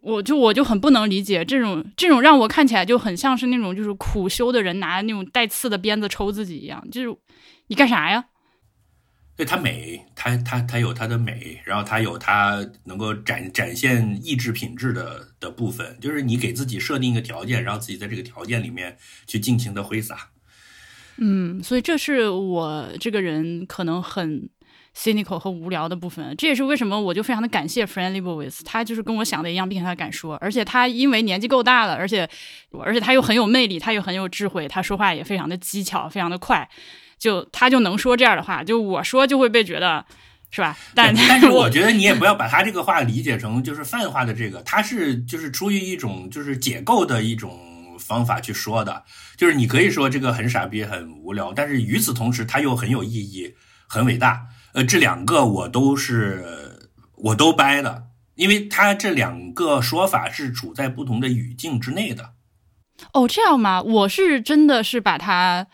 [0.00, 7.16] 我就我就很不能理解这种这种让我看起来就很像是那种就是苦修的人拿那种带刺的鞭子抽自己一样，就是
[7.66, 8.24] 你干啥呀？
[9.40, 20.28] 对它美，它它它有它的美，然后它有它能够展展现意志品质的的部分，就是你给自己设定一个条件，然后自己在这个条件里面去尽情的挥洒。
[21.16, 24.46] 嗯，所以这是我这个人可能很
[24.94, 32.28] cynical 和无聊的部分，这也是为什么我就非常的感谢 Friendly Boys，他就是跟我想的一样，并且他敢说，而且他因为年纪够大了，而且
[32.78, 36.68] 而且他又很有魅力，他又很有智慧，他说话也非常的技巧，非常的快。
[37.20, 40.06] 就他就能说这样的话，就我说就会被觉得，
[40.50, 40.74] 是吧？
[40.94, 47.60] 但但是我觉得你也不要把他这个话理解成就是泛化的这个，他是就是出于一种就是解构的一种
[47.98, 49.04] 方法去说的，
[49.36, 53.54] 就是你可以说这个很傻逼很无聊，但是与此同时他又很有意义
[53.86, 54.46] 很伟大。
[54.72, 62.32] 呃，这两个我都是我都掰的，因为他这两个说法是处在不同的语境之内的。
[63.12, 63.82] 哦，这样吗？
[63.82, 65.66] 我是真的是把它。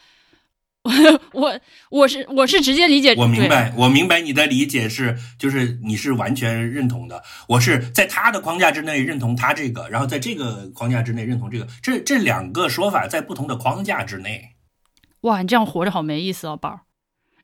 [1.32, 1.60] 我
[1.90, 7.22] 我是我是直接理解，我明白，我明白你的理解是，就是你是完全认同的。
[7.48, 14.50] 我是在他的框架之内认同他这个，然后在这个框架之内认同这个，这这两个说法在不同的框架之内。
[15.22, 16.80] 哇，你这样活着好没意思哦，宝儿。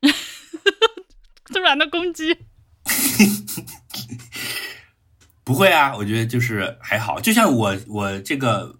[1.52, 2.34] 突然的攻击。
[5.44, 8.76] 不会啊，我觉得就是还好，就像我我这个。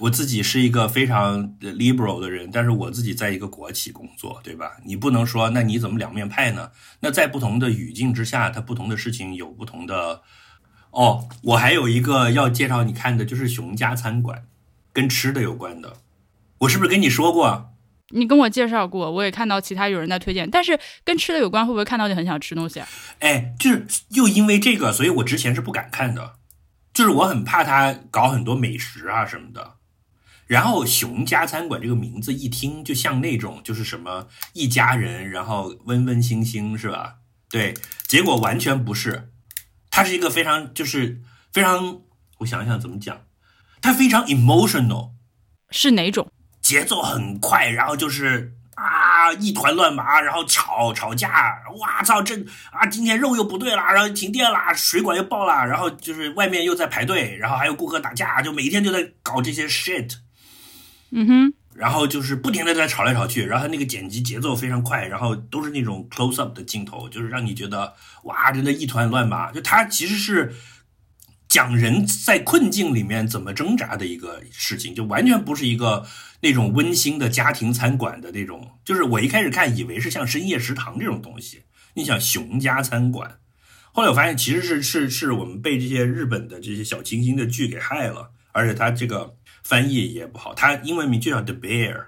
[0.00, 4.76] 我自己是一个非常 liberal 的人，但是我自己在一个国企工作，对吧？
[4.84, 6.70] 你不能说那你怎么两面派呢？
[7.00, 10.22] 那在不同的语境之下，它不同的事情有不同的。
[10.90, 14.44] 哦，我还有一个要介绍你看的，就是熊家餐馆，
[14.92, 15.96] 跟吃的有关的。
[16.58, 17.74] 我是不是跟你说过？
[18.10, 22.88] 你跟我介绍过，我也看到其他有人在推荐，但是跟吃的有关，会不会看到就很想吃东西啊？
[23.18, 26.36] 哎，就是又因为这个，所以我之前是不敢看的，
[26.94, 29.77] 就是我很怕他搞很多美食啊什么的。
[30.48, 37.16] 然后熊家餐馆这个名字一听就像那种就是什么一家人，然后温温馨馨是吧？
[37.50, 37.74] 对，
[38.06, 39.30] 结果完全不是，
[39.90, 41.20] 它是一个非常就是
[41.52, 42.00] 非常，
[42.38, 43.26] 我想想怎么讲，
[43.82, 45.10] 它非常 emotional，
[45.70, 46.32] 是哪种？
[46.62, 52.34] 节奏很快，然后就是啊一团乱麻，然后吵吵架，哇操这
[52.72, 60.14] 啊今天肉又不对了，然后停电了，水管又爆了，然后就是外面又在排队，然后还有顾客打架，就每天就在搞这些 shit。
[61.10, 67.94] 嗯哼，然后就是不停的在吵来吵去，然后那个剪辑节奏非常快，然后都是那种 close up 的镜头，就是让你觉得
[68.24, 69.50] 哇，真的一团乱麻。
[69.50, 70.54] 就它其实是
[71.48, 76.06] 讲人在困境里面怎么挣扎的一个事情，就完全不是一个
[76.42, 78.72] 那种温馨的家庭餐馆的那种。
[78.84, 81.62] 就是我一开始看以为是像深夜食堂这种东西，
[81.94, 83.38] 你想熊家餐馆，
[83.92, 89.37] 后来我发现其实是是是我们被这些日本的这些小清新的剧给害了，而且它这个。
[89.62, 92.06] 翻译也不好，它英文名就叫 The Bear。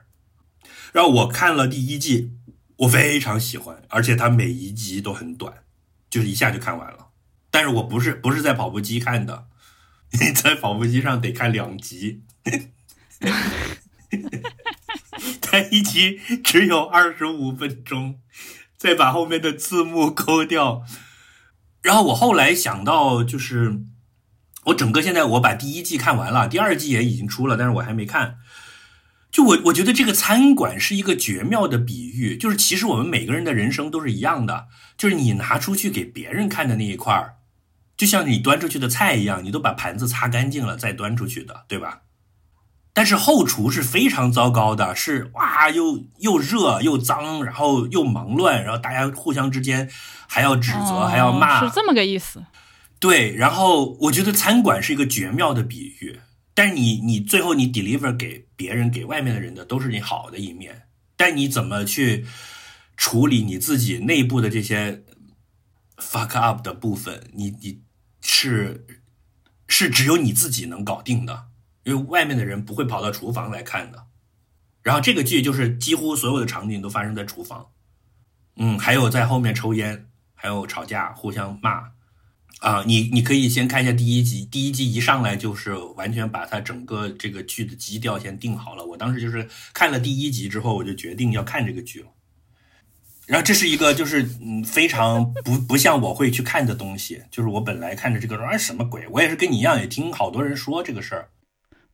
[0.93, 2.33] 然后我看了第一季，
[2.77, 5.63] 我非常喜欢，而且它每一集都很短，
[6.09, 7.09] 就是一下就看完了。
[7.51, 9.47] 但是我不是不是在跑步机看的，
[10.13, 12.23] 你 在跑步机上得看两集，
[15.41, 18.21] 它一集只有二十五分钟，
[18.77, 20.83] 再把后面的字幕抠掉。
[21.83, 23.83] 然后我后来想到就是。
[24.65, 28.37] 我整个现在我把第一季看完了，第二季也已经出了，但是我还没看。
[29.31, 34.67] 就我我觉得这个餐馆是一个绝妙的比喻，就是其实我们每个人的人生都是一样的，
[34.99, 37.37] 就是你拿出去给别人看的那一块儿，
[37.97, 42.01] 就像你端出去的菜一样，你都把盘子擦干净了再端出去的，对吧？
[42.93, 49.89] 但是后厨是非常糟糕的，是哇又又热又脏，然后又忙乱，然后大家互相之间
[50.27, 52.45] 还要指责，还要骂，是这么个意思。
[53.01, 56.21] 对，然后我觉得餐馆是一个绝妙的比喻，
[56.53, 60.83] 但是你你最后你 deliver 给别人给外面的人的都是你好的一面，
[61.17, 62.27] 但你怎么去
[62.99, 65.03] 处理你自己内部的这些
[65.97, 67.81] fuck up 的部分，你你
[68.21, 68.87] 是
[69.67, 71.47] 是只有你自己能搞定的，
[71.85, 74.09] 因为外面的人不会跑到厨房来看的。
[74.83, 77.69] 然后这个剧就是几乎所有的场景都发生在厨房，
[78.57, 81.93] 嗯，还有在后面抽烟，还有吵架，互相骂。
[82.61, 88.85] 啊，你你可以先看一下第一集，第一集一上来就是完全把它整个这个剧的基调先定好了。
[88.85, 92.09] 我当时就是看了第一集之后，我就决定要看这个剧了。
[93.27, 101.31] 然后这是一个就是嗯非常不不像我会去看的东西，就是我本来看着这个说什么鬼，我也是跟你一样，也听好多人说这个事儿。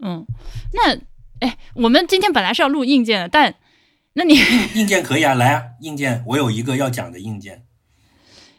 [0.01, 0.26] 嗯，
[0.72, 0.97] 那
[1.40, 3.55] 哎，我们今天本来是要录硬件的，但
[4.14, 4.34] 那你
[4.74, 7.65] 硬件可以啊，来啊，硬件，我有一个要讲的硬件。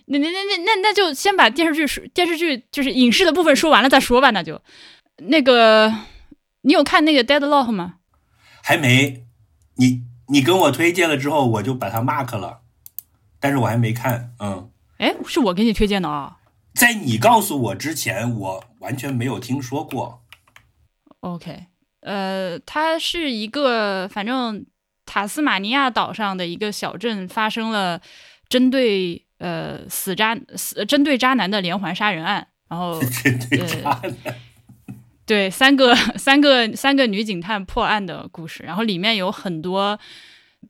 [0.09, 4.31] 那那那那那那就先把电视剧说电视剧就是影视的部分说完了再说吧。
[4.31, 4.61] 那就
[5.17, 5.93] 那个，
[6.61, 7.95] 你有看那个《Deadlock》吗？
[8.63, 9.25] 还没。
[9.75, 12.61] 你你跟我推荐了之后，我就把它 mark 了，
[13.39, 14.33] 但是我还没看。
[14.39, 14.71] 嗯。
[14.97, 16.37] 哎，是我给你推荐的啊。
[16.73, 20.23] 在你告诉我之前，我完全没有听说过。
[21.19, 21.65] OK，
[21.99, 24.65] 呃，它是一个反正
[25.05, 28.01] 塔斯马尼亚岛上的一个小镇发生了
[28.47, 29.26] 针对。
[29.39, 32.99] 呃，死渣死针对渣男的连环杀人案，然后
[33.83, 34.01] 呃，
[35.25, 39.99] 对三个三个三个女警探破案的故事，然后里面有很多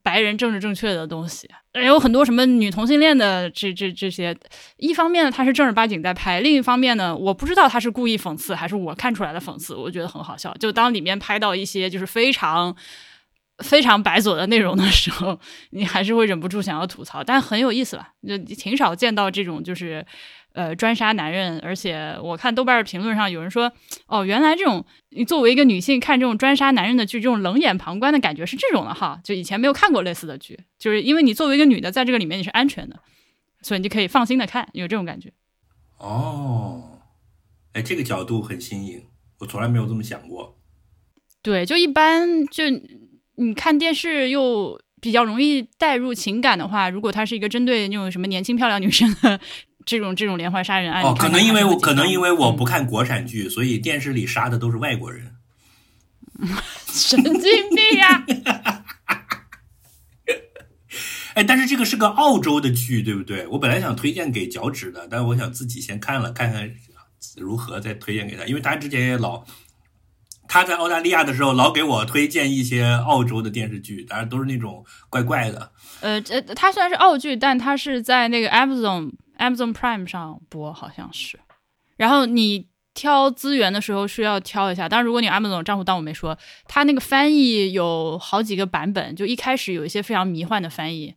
[0.03, 4.35] 白人政治正确的东西，也有很多什么女同性恋的这这这些。
[4.77, 10.53] 一方面呢，他是正儿八经在拍；另一方面呢，我不知道他是故意讽刺还是我看出来的讽刺，我觉得很好笑。
[10.59, 12.75] 就当里面拍到一些就是非常。
[13.63, 15.39] 非常白左的内容的时候，
[15.71, 18.13] 你还是会忍不住想要吐槽，但很有意思吧？
[18.27, 20.05] 就挺少见到这种，就是
[20.53, 21.59] 呃专杀男人。
[21.59, 23.71] 而且我看豆瓣评论上有人说，
[24.05, 29.19] 哦，原来这种你作为一个女性看这种专杀男人的剧，这种冷眼旁观的感觉是这种的哈。
[29.23, 32.99] 就以前没有看过类似的剧，就是因为你作为一个女的，在这个里面你是安全的，
[33.63, 35.33] 所以你就可以放心的看，有这种感觉。
[35.97, 37.01] 哦，
[37.73, 39.03] 哎，这个角度很新颖，
[39.39, 40.59] 我从来没有这么想过。
[41.41, 42.63] 对，就一般就。
[43.39, 49.39] 你看电视又比较容易带入情感的话，如果它是一个针对那种什么年轻漂亮女生的
[49.85, 55.35] 这种这种连环杀人案，哦，可能因为我可能因为我不看国产剧，所以电视里杀的都是外国人，
[56.89, 57.41] 神经
[57.75, 58.25] 病呀！
[61.35, 63.45] 哎，但是这个是个澳洲的剧，对不对？
[63.49, 66.73] 我本来想推荐给脚趾的，但是我想自己先看了看看
[67.37, 69.45] 如何再推荐给他，因为他之前也老。
[70.47, 75.71] 他在澳大利亚的时候，老给我推荐一些澳洲的电视剧，当然都是那种怪怪的。
[76.01, 81.39] 呃，这它虽然是澳剧，但它是在那个 Amazon Amazon Prime 上播，好像是。
[81.97, 86.37] 然后你挑资源的时候需要挑一下，当然如果你 Amazon 账户当我没说，
[86.67, 91.15] 它那个翻译有好几个版本，就一开始有一些非常迷幻的翻译。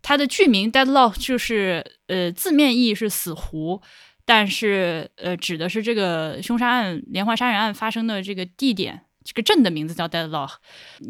[0.00, 3.82] 它的剧名 Deadlock 就是呃字面意义是死湖，
[4.28, 9.00] 但是呃指的是这个凶杀案连环杀人案发生的这个地点。
[9.24, 10.52] 这个镇的名字叫 Deadlock，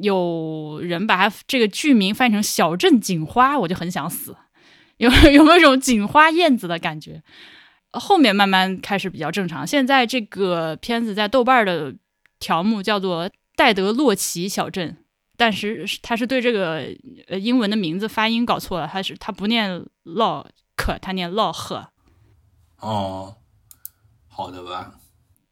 [0.03, 4.37] 有人把它这个剧名翻译成小镇警花，我就很想死。
[4.99, 7.23] 有 有没有一种警花燕子的感觉？
[7.93, 9.67] 后面慢慢开始比较正常。
[9.67, 11.93] 现在这个片子在豆瓣的
[12.39, 14.97] 条目叫做戴德洛奇小镇，
[15.37, 16.89] 但是他是对这个
[17.27, 20.45] 呃英文的名字发音搞错了，他是他不念 lock，
[21.01, 21.87] 他念 lock。
[22.81, 23.37] 哦，
[24.29, 24.95] 好的吧。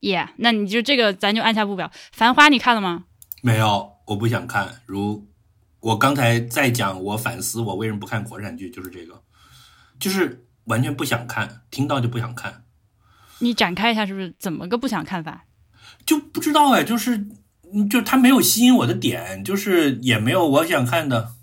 [0.00, 1.90] 耶，那你就这个，咱就按下不表。
[2.12, 3.04] 繁花你看了吗？
[3.42, 4.82] 没有，我不想看。
[4.86, 5.26] 如
[5.80, 9.22] 我刚才在讲，我反思我为什么不看国产剧，就是这个，
[9.98, 12.64] 就是完全不想看，听到就不想看。
[13.40, 15.46] 你展开一下，是不是怎么个不想看法？
[16.04, 17.26] 就不知道哎，就是
[17.90, 21.34] 就他没有吸引我的点，就是也没有我想看的。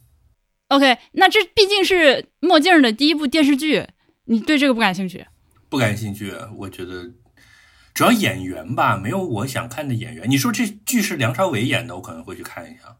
[0.69, 3.87] OK，那这毕竟是墨镜的第一部电视剧，
[4.25, 5.27] 你对这个不感兴趣？
[5.73, 7.09] 不感兴趣，我觉得。
[7.95, 10.29] 主要演员吧，没有我想看的演员。
[10.29, 12.97] 你说这剧是梁朝伟演的，我可能会去看一下，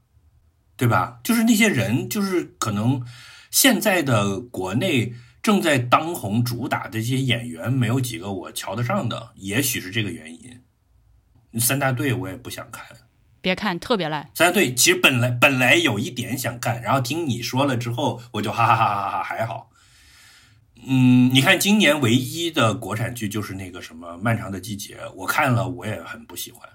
[0.76, 1.20] 对吧？
[1.24, 3.04] 就是那些人，就是可能
[3.52, 5.14] 现在的国内
[5.44, 11.60] 正在当红主打的这些演员，没有几个我瞧得上的，也许是这个原因。
[11.60, 12.86] 三大队我也不想看，
[13.40, 14.32] 别看，特别烂。
[14.34, 19.70] 三大队其实本来本来有一点想看，然后听你说了之后，我就哈哈哈哈哈还好。
[20.86, 26.70] 嗯，你看今年唯一的国产剧就是那个什么《漫长的季节》，我看了我也很不喜欢。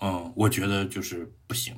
[0.00, 1.74] 嗯，我觉得就是不行，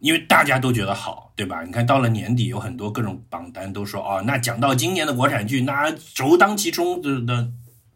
[0.00, 1.62] 因为大家都觉得好，对吧？
[1.62, 7.52] 你看到了年底，有很多各种榜单都说哦，那讲到今年的国产剧，那首当其冲的的，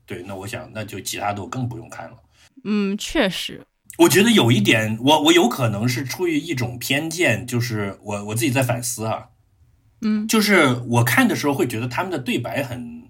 [0.06, 2.16] 对，那我想那就其他的我更不用看了。
[2.64, 3.66] 嗯，确实，
[3.98, 9.28] 我觉得有一点，我我有可能是出于一种偏见，就是我我自己在反思啊。
[10.00, 13.04] 嗯，就是我看的时候会觉得他们的对白很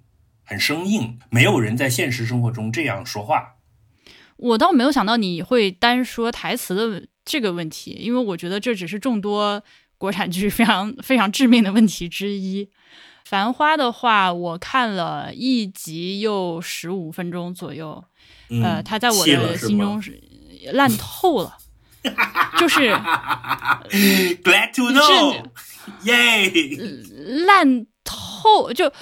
[0.45, 3.57] 很生硬，没有人在现实生活中这样说话。
[4.37, 9.63] 我倒没有想到你会单说台词的这个问题，因为我觉得这只是众多
[9.99, 12.69] 国产剧非常非常致命的问题之一。
[13.25, 18.05] 繁花的话，我看了一集又十五分钟左右，
[18.63, 20.23] 呃，它在我的心中是
[20.73, 21.57] 烂透了，
[22.59, 22.91] 就是
[24.45, 25.45] glad to know。
[26.05, 26.51] 耶，
[27.47, 28.73] 烂透！
[28.73, 28.87] 就《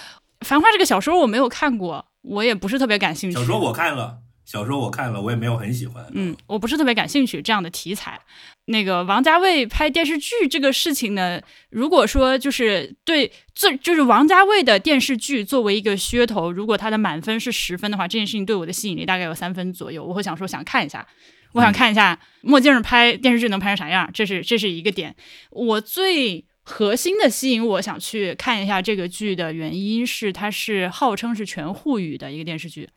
[0.40, 3.36] 繁花》这个小说我没有看过，我也不是特别感兴趣。
[3.36, 6.06] 小说我看了，小说我看了，我也没有很喜欢。
[6.12, 8.20] 嗯，我不是特别感兴趣这样的题材。
[8.66, 11.40] 那个王家卫拍电视剧这个事情呢，
[11.70, 21.06] 如果说就是对，最就是王家卫的电视剧作为一个噱头，如果他的满分是十分的话，这件事情对我的吸引力大概有三分左右，我会想说想看一下。
[21.52, 25.14] 我想看一下墨镜拍电视剧能拍成啥样，这是这是一个点。
[25.50, 26.44] 我最。
[26.64, 32.88] 核心的吸引我想去看一下这个剧的原因是，它是号称是全沪语的一个电视剧。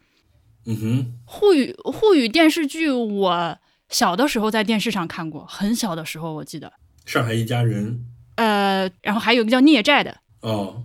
[0.65, 3.57] 嗯哼，沪语沪语电视剧，我
[3.89, 6.71] 小的时候在电视上看过，很小的时候我记得。
[7.05, 8.05] 上海一家人。
[8.35, 10.17] 呃，然后还有一个叫孽债的。
[10.41, 10.83] 哦。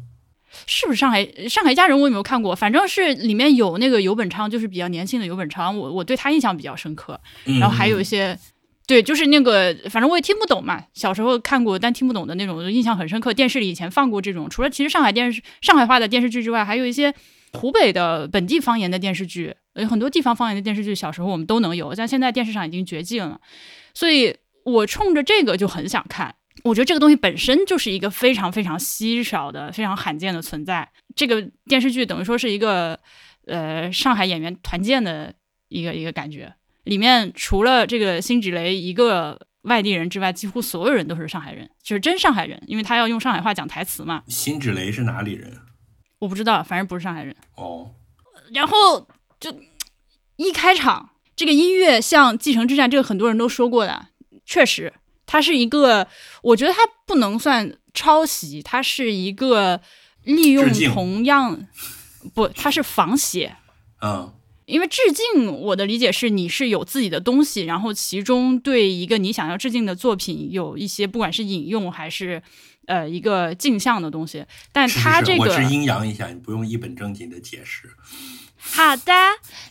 [0.67, 1.97] 是不是上海上海一家人？
[1.99, 7.19] 我有没有看过，反正是里面有那个游本昌，就是比较年轻的游本昌，我我对他印象比较深刻。
[7.45, 8.37] 然后还有一些。
[8.87, 10.85] 对，就是那个，反正我也听不懂嘛。
[10.93, 13.33] 小时候看过，但听不懂的那种，印象很深刻。
[13.33, 17.15] 电视里以前放过这种，除了其实上海电视上海话的电视剧之外，还有一些
[17.53, 23.41] 湖北的本地方言的电视剧，有很多地方方言的电视剧，小时候我们都能有，但现在电视上已经绝迹了。
[23.95, 26.35] 所以我冲着这个就很想看。
[26.65, 30.89] 我觉得这个东西本身就是一个非常非常稀少的、非常罕见的存在。
[31.15, 32.99] 这个电视剧等于说是一个
[33.47, 35.33] 呃上海演员团建的
[35.69, 36.53] 一个一个感觉。
[36.85, 44.23] 里面除了这个辛芷蕾一个外地人之外，几乎所有人都是上海人，就是真上海人，因为他要用上海话讲台词嘛。
[44.27, 45.59] 辛芷蕾是哪里人？
[46.19, 47.37] 我不知道，反正不是上海人。
[47.57, 47.93] 哦。
[48.53, 49.07] 然后
[49.39, 49.55] 就
[50.37, 54.09] 一开场，这个音乐像《继承之战》，这个很多人都说过的，
[54.45, 54.93] 确实，
[55.25, 56.09] 它是一个，
[56.43, 59.81] 我觉得它不能算抄袭，它是一个
[60.25, 61.67] 利用同样，
[62.35, 63.57] 不，它是仿写。
[64.01, 64.35] 嗯。
[64.73, 72.43] 因为致敬，我的理解是你是有自己的东西，然后其中对一个你想要致敬的作品有一些，不管是引用还是
[72.87, 74.47] 呃一个镜像的东西。
[74.73, 77.91] 但他这个我是阴阳一下，你不用一本正经的解释。
[78.57, 79.13] 好的，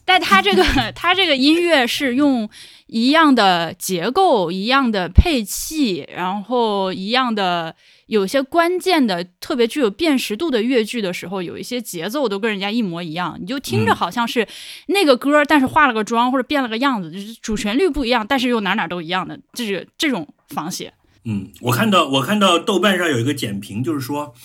[0.05, 0.63] 但他这个
[0.93, 2.47] 他这个音乐是用
[2.91, 7.73] 一样的结构、一样的配器，然后一样的
[8.07, 14.45] 有些关键的、特别具有辨识度的乐句的时候，有一些节奏都跟人家一模一样，你就听着好像是
[14.87, 20.93] 那个歌，但是化了个妆或者变了个样子，就是主旋律不一样，但是又哪哪都一样的，就是这种仿写。
[21.23, 24.35] 嗯，我看到我看到豆瓣上有一个简评，就是说。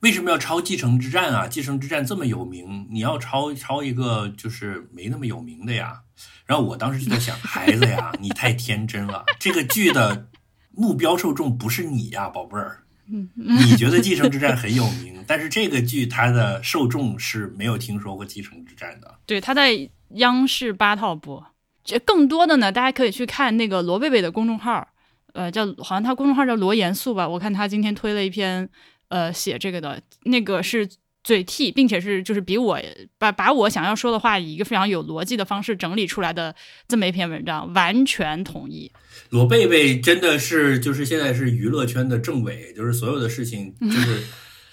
[0.00, 1.44] 为什么要抄《继承之战》啊？
[1.48, 6.00] 《继承之战》这么有名，你要抄抄一个就是没那么有名的呀？
[6.46, 9.24] 然后我当时就在想， 孩子呀，你太天真了。
[9.38, 10.28] 这个剧的
[10.70, 12.84] 目标受众不是你呀，宝贝儿。
[13.06, 19.18] 你觉得《继承之战》很有名， 但是这个剧它的受众是没有听说过《继承之战》的。
[19.26, 21.44] 对，它在央视八套播。
[21.84, 24.88] 这更多的呢，大家可以去看那个罗贝贝的公众号，
[25.34, 27.28] 呃，叫好像他公众号叫罗严肃吧。
[27.28, 28.68] 我看他今天推了一篇。
[29.08, 30.88] 呃，写这个的那个是
[31.24, 32.80] 嘴替，并且是就是比我
[33.18, 36.54] 把把我想要说的话以一个非常有逻辑的方式整理出来的
[36.88, 38.90] 这么一篇文章，完全同意。
[39.30, 44.24] 罗贝贝真的是就是现在是娱乐圈的政委，就是所有的事情就是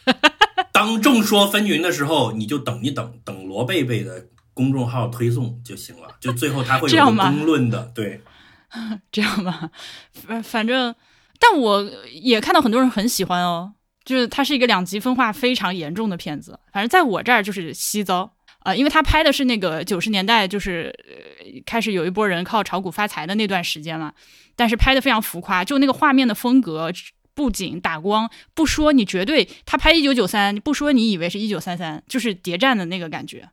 [0.74, 8.22] 当众说纷纭的时候，你就等一等，等罗贝贝的公众号推送就行了，就最后他会有公论的，对，
[9.12, 9.70] 这样吧，
[10.14, 10.96] 反反正，
[11.40, 13.74] 但我也看到很多人很喜欢哦。
[14.10, 24.12] 就是它是一个两极分化非常严重的片子，反正在我这儿就是稀糟啊，因为他拍的是那个九十年代，就是呃开始有一波人靠炒股发财的那段时间嘛，
[24.56, 26.92] 但是拍的非常浮夸，就那个画面的风格、
[27.36, 33.48] 布景、打光，不说你绝对他拍一九九三，不说你以为是一九三三，就是谍战的那个感觉。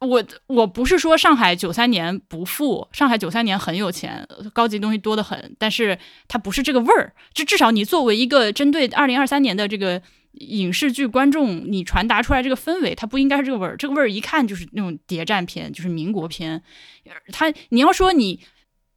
[0.00, 5.98] 我我不是说上海九三年不富，上海九三年很有钱，高级东西多得很，但是
[6.28, 7.14] 它不是这个味儿。
[7.32, 10.00] 就至少你作为一个针对二零二三年的这个
[10.32, 13.76] 影视剧观众，你传达出来这个氛围，它不应该是这个味儿。
[13.76, 16.62] 这个味儿一看就是那种谍战片，就是民国片。
[17.32, 18.40] 它你要说你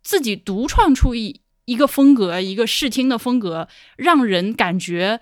[0.04, 5.20] 自己独创出一一个风格，一个视听的风格，让人感觉。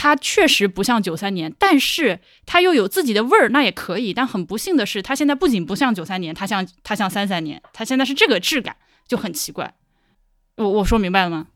[0.00, 4.14] 它确实不像九三年，但是它又有自己的味儿，那也可以。
[4.14, 8.76] 但很不幸的是，它现在不仅不像九三年，它像它像三三年，它现在是这个质感，
[9.08, 9.74] 就很奇怪。
[10.54, 11.48] 我我说明白了吗？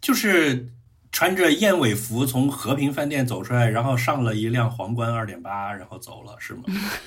[0.00, 0.70] 就是
[1.12, 6.62] 穿着燕尾服从和平饭店走出来，然后上了一辆皇冠二点八，然后走了，是吗？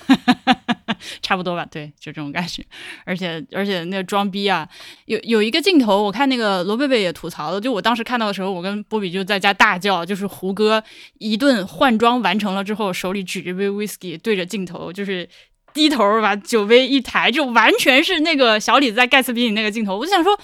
[1.22, 2.64] 差不多吧，对，就这种感觉。
[3.06, 4.68] 而且而且那个装逼啊，
[5.06, 7.60] 有有一个镜头，我看那个罗贝贝也吐槽了。
[7.60, 10.84] 就我当时看到的时候，我跟波比就在家大叫，就是胡歌
[11.20, 15.28] 一顿换装完成了之后，手里举着杯 whisky 对着镜头，就是
[15.74, 19.98] 低头把酒杯一抬，就完全是那个小李子在盖茨比里那个镜头。
[19.98, 20.40] 我就想说，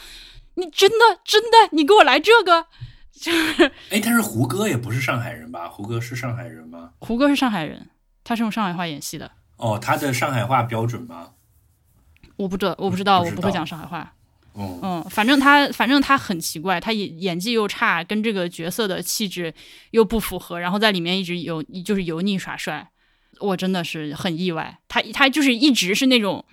[0.55, 2.65] 你真的真的，你给我来这个？
[3.19, 5.67] 就是哎，但是胡歌也不是上海人吧？
[5.67, 6.91] 胡歌是上海人吗？
[6.99, 7.89] 胡歌是上海人，
[8.23, 9.31] 他是用上海话演戏的。
[9.57, 11.31] 哦，他的上海话标准吗？
[12.35, 14.13] 我不知道，我不知道，我不会讲上海话。
[14.59, 19.53] 嗯，反正他，反正他很奇怪，他演演技又差，跟这个角色的气质
[19.91, 22.89] 又不符合，然后在里面一直有就是油腻耍帅，
[23.39, 24.79] 我真的是很意外。
[24.87, 26.43] 他他就是一直是那种，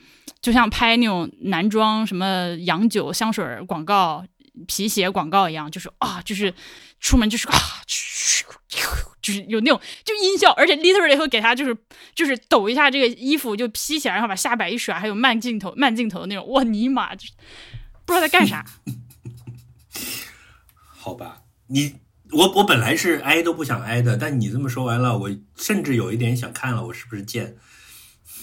[0.43, 4.22] 就像拍那种男装什么洋酒、香水广告、
[4.66, 6.52] 皮鞋广告一样，就是啊，就是
[7.01, 7.55] 出门就是啊。
[9.22, 11.76] 就是有那种就音效，而且 literally 会给他就是
[12.14, 17.32] 就是抖一下这个衣服就披起来，然后把下摆一甩，还有慢镜头慢镜头的那种，我尼玛，就是
[18.05, 18.64] 不知道在干啥。
[20.76, 21.94] 好吧，你
[22.32, 27.56] 我我本来是挨都不想挨的，但你这么说完了，我甚至有一点想看了，我是不是贱？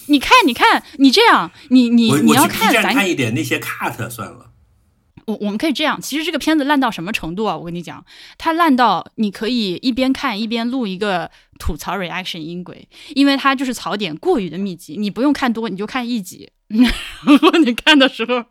[0.06, 4.51] 你看，你看，你这样，你你你要看咱看一点那些 cut 算了。
[5.26, 7.56] 我我们可以这样，其实这个片子烂到什么程度啊？
[7.56, 8.04] 我跟你讲，
[8.38, 11.30] 它烂到你可以一边看一边录一个
[11.60, 18.44] 吐槽 reaction 音轨，因为它就是槽点过于的密集，你不用看多，你就看一集， 然后你看的时候，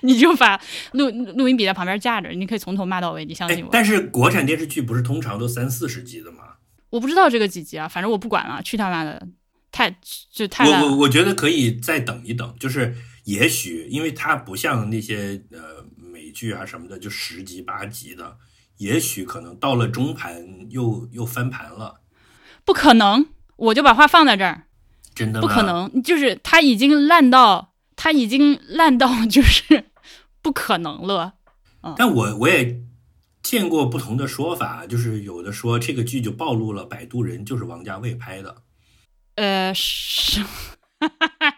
[0.00, 0.58] 你就把
[0.92, 3.68] 录录音笔在旁边架着，你可以从头骂到尾，你相信我。
[3.70, 6.38] 但是国产电视剧不是通常都三四十集的吗？
[6.88, 9.28] 我不知道这个几集啊，反正我不管了，去他妈的，
[9.70, 9.94] 太
[10.32, 12.94] 就太我我我觉得可以再等一等，就是
[13.24, 15.77] 也许因为它不像那些呃。
[16.38, 18.36] 剧啊什么的就十集八集的，
[18.76, 22.00] 也许可能到了中盘又又翻盘了，
[22.64, 24.68] 不可能，我就把话放在这儿，
[25.16, 29.86] 真的不可能，就是它已经烂到，它已经烂到就是
[30.40, 31.34] 不可能了。
[31.96, 32.82] 但我我也
[33.42, 38.62] 见过不同的说法，就是有的说这个剧就暴露了摆渡人就是王家卫拍的，
[39.34, 40.44] 呃是。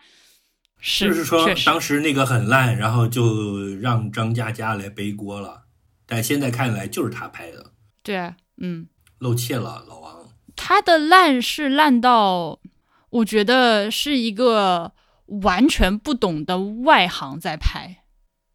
[0.82, 5.64] 就是说，当时那个很烂，然后就让张嘉佳来背锅了。
[6.06, 7.72] 但现在看来，就是他拍的。
[8.02, 8.88] 对，嗯，
[9.18, 10.28] 露怯了，老王。
[10.56, 12.60] 他的烂是烂到，
[13.10, 14.92] 我觉得是一个
[15.42, 18.04] 完全不懂的外行在拍，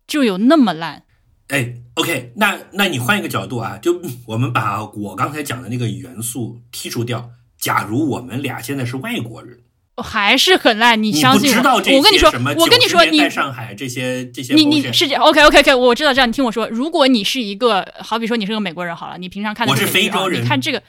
[0.06, 1.04] 就有那么烂。
[1.48, 7.30] 哎，OK，那那你换一个角度啊，就 我们把我刚才讲的那个元素剔除掉。
[7.58, 9.64] 假如我们俩现在是外国人，
[10.02, 11.02] 还是很烂。
[11.02, 11.74] 你相信我？
[11.76, 16.28] 我跟你说，我跟你说，你在上海这些这些，你你是 OK OK OK，我知道这样。
[16.28, 20.82] 你听我说，如果你是一个，好比说你是个美国人好了，你平常看的我是非洲人，你看这个，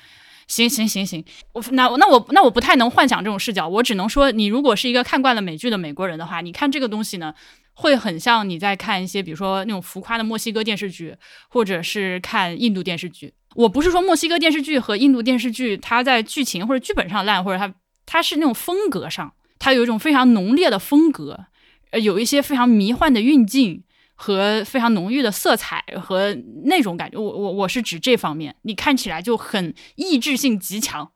[0.49, 7.35] 行行行行，我那那我那我不太能幻想这种视角，我只能说，你如果是一个看惯了美剧的美国人的话，你看这个东西呢。
[7.79, 11.15] 会很像你在看一些，比如说那种浮夸的墨西哥电视剧，
[11.51, 13.35] 或者是看印度电视剧。
[13.55, 17.71] 我不是说墨西哥电视剧和印度电视剧它在剧情或者剧本上烂，或者它
[18.07, 21.47] 它是那种风格上，它有一种非常浓烈的风格，
[21.91, 23.83] 呃，有一些非常迷幻的运镜
[24.15, 26.35] 和非常浓郁的色彩和
[26.65, 27.19] 那种感觉。
[27.19, 31.13] 我我我是指这方面，你看起来就很意志性极强。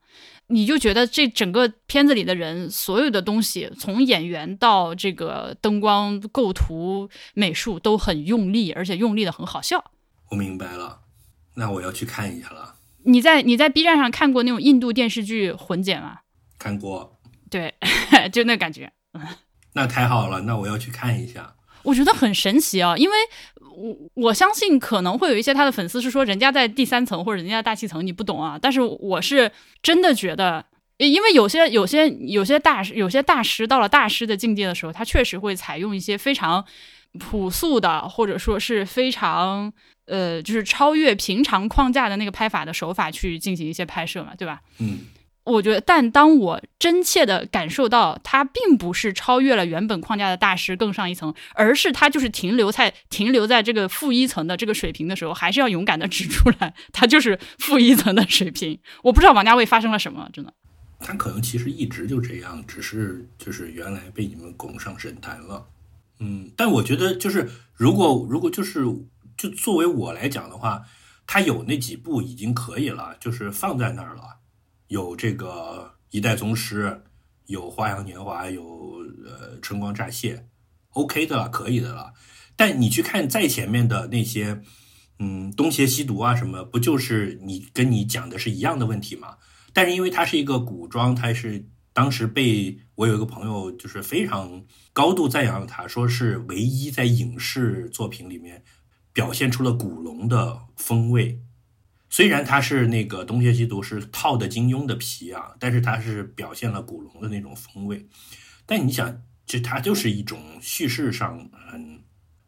[0.53, 9.93] 你就觉得这整个片子里的人，所有的东西，从演员到这个灯光构图、美术都很用力，而且用力的很好笑。
[10.33, 11.03] 我明白了，
[11.55, 12.75] 那我要去看一下了。
[13.05, 16.19] 你在你在 B 站上看过那种印度电视剧混剪吗？
[16.61, 17.19] 看过。
[17.51, 17.74] 对，
[18.31, 18.93] 就那感觉。
[19.74, 21.57] 那太好了，那我要去看一下。
[21.82, 23.16] 我觉得很神奇啊，因为。
[23.73, 29.51] 我我相信可能会有一些他的粉丝是说人家在第三层或者人家大气层你不懂啊，但是我是
[29.81, 30.62] 真的觉得，
[30.99, 36.62] 因为有些有些有些大师有些大师到了大师的境界的时候，他确实会采用一些非常
[37.19, 39.73] 朴素的或者说是非常
[40.07, 44.61] 呃就是超越平常框架的那个拍法的手法去进行一些拍摄嘛，对吧？
[44.78, 45.07] 嗯。
[45.45, 58.79] 我觉得，但当我真切的感受到他并不是超越了原本框架的大师更上一层，而是他就是停留在停留在这个负一层的这个水平的时候，还是要勇敢的指出来，他就是负一层的水平。
[59.03, 60.53] 我不知道王家卫发生了什么，真的。
[61.01, 65.67] 他可能其实一直就这样，只是就是原来被你们拱上神坛了。
[66.19, 68.85] 嗯，但我觉得就是如果如果就是
[69.39, 70.83] 就作为我来讲的话，
[71.27, 74.40] 他有那几部已经可以了，就是放在那儿了。
[74.91, 77.05] 有这个一代宗师，
[77.47, 80.49] 有花样年华，有呃春光乍泄
[80.95, 82.12] ，OK 的了，可以的了。
[82.57, 84.61] 但你去看再前面的那些，
[85.21, 89.37] 嗯，东邪西毒啊什么，不就是你跟你讲的是一样的问题吗？
[89.73, 98.65] 但是因为它是一个古装，它是当时被我有一个朋友就是非常高度赞扬他，说是唯一在影视作品里面
[99.12, 101.41] 表现出了古龙的风味。
[102.11, 108.09] 虽然他是那个东邪西毒是套的金庸的皮啊，但是他是表现了古龙的那种风味。
[108.66, 112.03] 但你想，这它就是一种叙事上很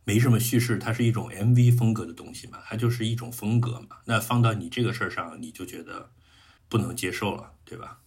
[0.04, 3.98] 没什么叙事，它是一种 MV 风格的东西嘛，它就是一种风格嘛。
[4.04, 6.10] 那放到你这个事儿上，你就觉得
[6.68, 8.00] 不能接受了，对吧？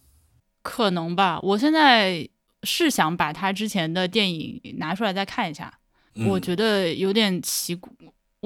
[0.62, 1.40] 可能吧。
[1.40, 2.28] 我现在
[2.64, 5.78] 是想把他之前的电影拿出来再看一下，
[6.26, 7.90] 我觉得有点奇怪。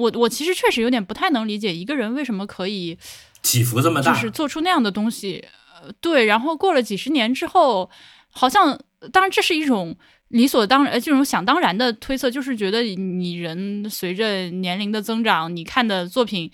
[0.01, 2.97] 我我其实确实有点不太能理解一个人为什么可以
[3.43, 5.45] 起伏这么大，就是做出那样的东西。
[5.81, 7.89] 呃，对，然后过了几十年之后，
[8.31, 8.79] 好像
[9.11, 9.95] 当然这是一种
[10.29, 16.51] 理所当然、这种想当然的推测，就是觉得你人随着年龄的增长，你看的作品，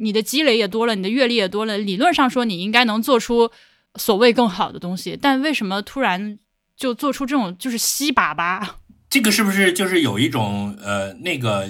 [0.00, 3.50] 你的积累也多了，你的阅历也多了，理论上说你应该能做出
[3.96, 6.38] 所谓更好的东西，但为什么突然
[6.76, 8.66] 就做出这种就是稀粑粑？
[9.10, 11.68] 这个是不是就是有一种呃那个？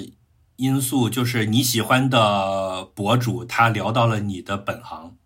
[0.57, 5.17] 因素就是你喜欢的博主，他聊到了你的本行，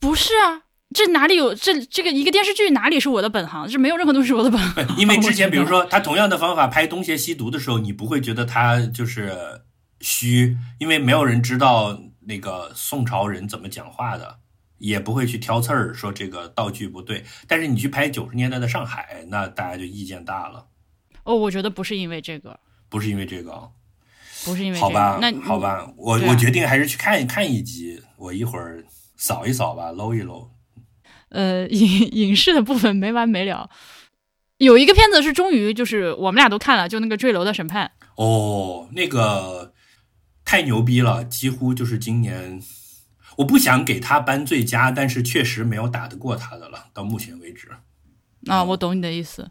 [0.00, 0.62] 不是啊？
[0.94, 3.66] 这哪里有这这个一个电视剧哪里是我的本行？
[3.68, 4.86] 这没有任何东西是我的本行。
[4.96, 9.62] 因为之前 比如说他同样的方法拍东邪西毒的时候，你不会觉得他就是
[10.00, 14.38] 虚，因为没有人知道那个宋朝人怎么讲话的，
[14.78, 17.24] 也不会去挑刺儿说这个道具不对。
[17.48, 20.66] 但是你去拍九十年代的上海，那大家就意见大了。
[21.24, 23.70] 哦，我觉得不是因为这个，不是因为这个。
[24.44, 28.84] 不是因为好吧，那好吧，我我决定还是去看一看一集，我一会儿
[29.16, 30.50] 扫一扫吧，搂一搂。
[31.30, 33.68] 呃， 影影视的部分没完没了，
[34.58, 37.90] 有一个片子是终于就是我们俩都看了，就那个坠楼的审判。
[38.16, 39.72] 哦，那个
[40.44, 42.62] 太牛逼了，几乎就是今年，
[43.38, 47.68] 我不想给他颁最佳，但是确实没有打得过他的了，到目前为止。
[48.46, 49.50] 啊，我懂你的意思，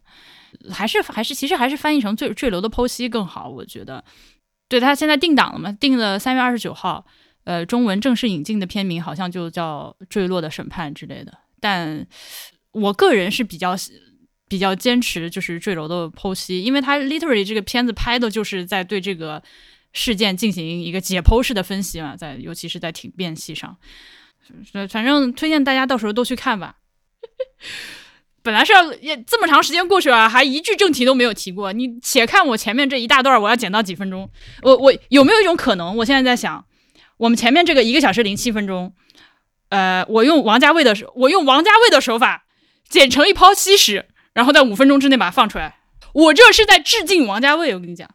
[0.72, 4.06] 还是还是其实还是翻译成坠坠楼的剖析更好，我觉得。
[4.74, 5.72] 对他现在定档了嘛？
[5.74, 7.06] 定了三月二十九号，
[7.44, 11.32] 呃，中文正式引进的片名好像就叫《坠落的审判》之类的。
[11.60, 12.04] 但
[12.72, 13.76] 我个人是比较
[14.48, 19.44] 比较坚持，就是坠楼的剖析，因为他 literally 这个片子拍的就是在对这个
[19.91, 23.78] 事件进行一个解剖式的分析嘛，在尤其是在挺变戏上，
[24.90, 26.78] 反正推荐大家到时候都去看吧。
[28.44, 31.72] 本来是要也这么长时间过去了，还一句正题都没有提过。
[31.72, 34.30] 你且看我前面这一大段，我要剪到几分钟？
[34.61, 35.95] 我我有没有一种可能？
[35.95, 36.64] 我现在在想，
[37.18, 38.94] 我们前面这个一个小时零七分钟，
[39.70, 42.44] 呃，我用王家卫的我用王家卫的手法
[42.90, 45.78] 剪成一泡稀屎，然后在五分钟之内把它放出来。
[46.14, 48.14] 我这是在致敬王家卫，我跟你讲。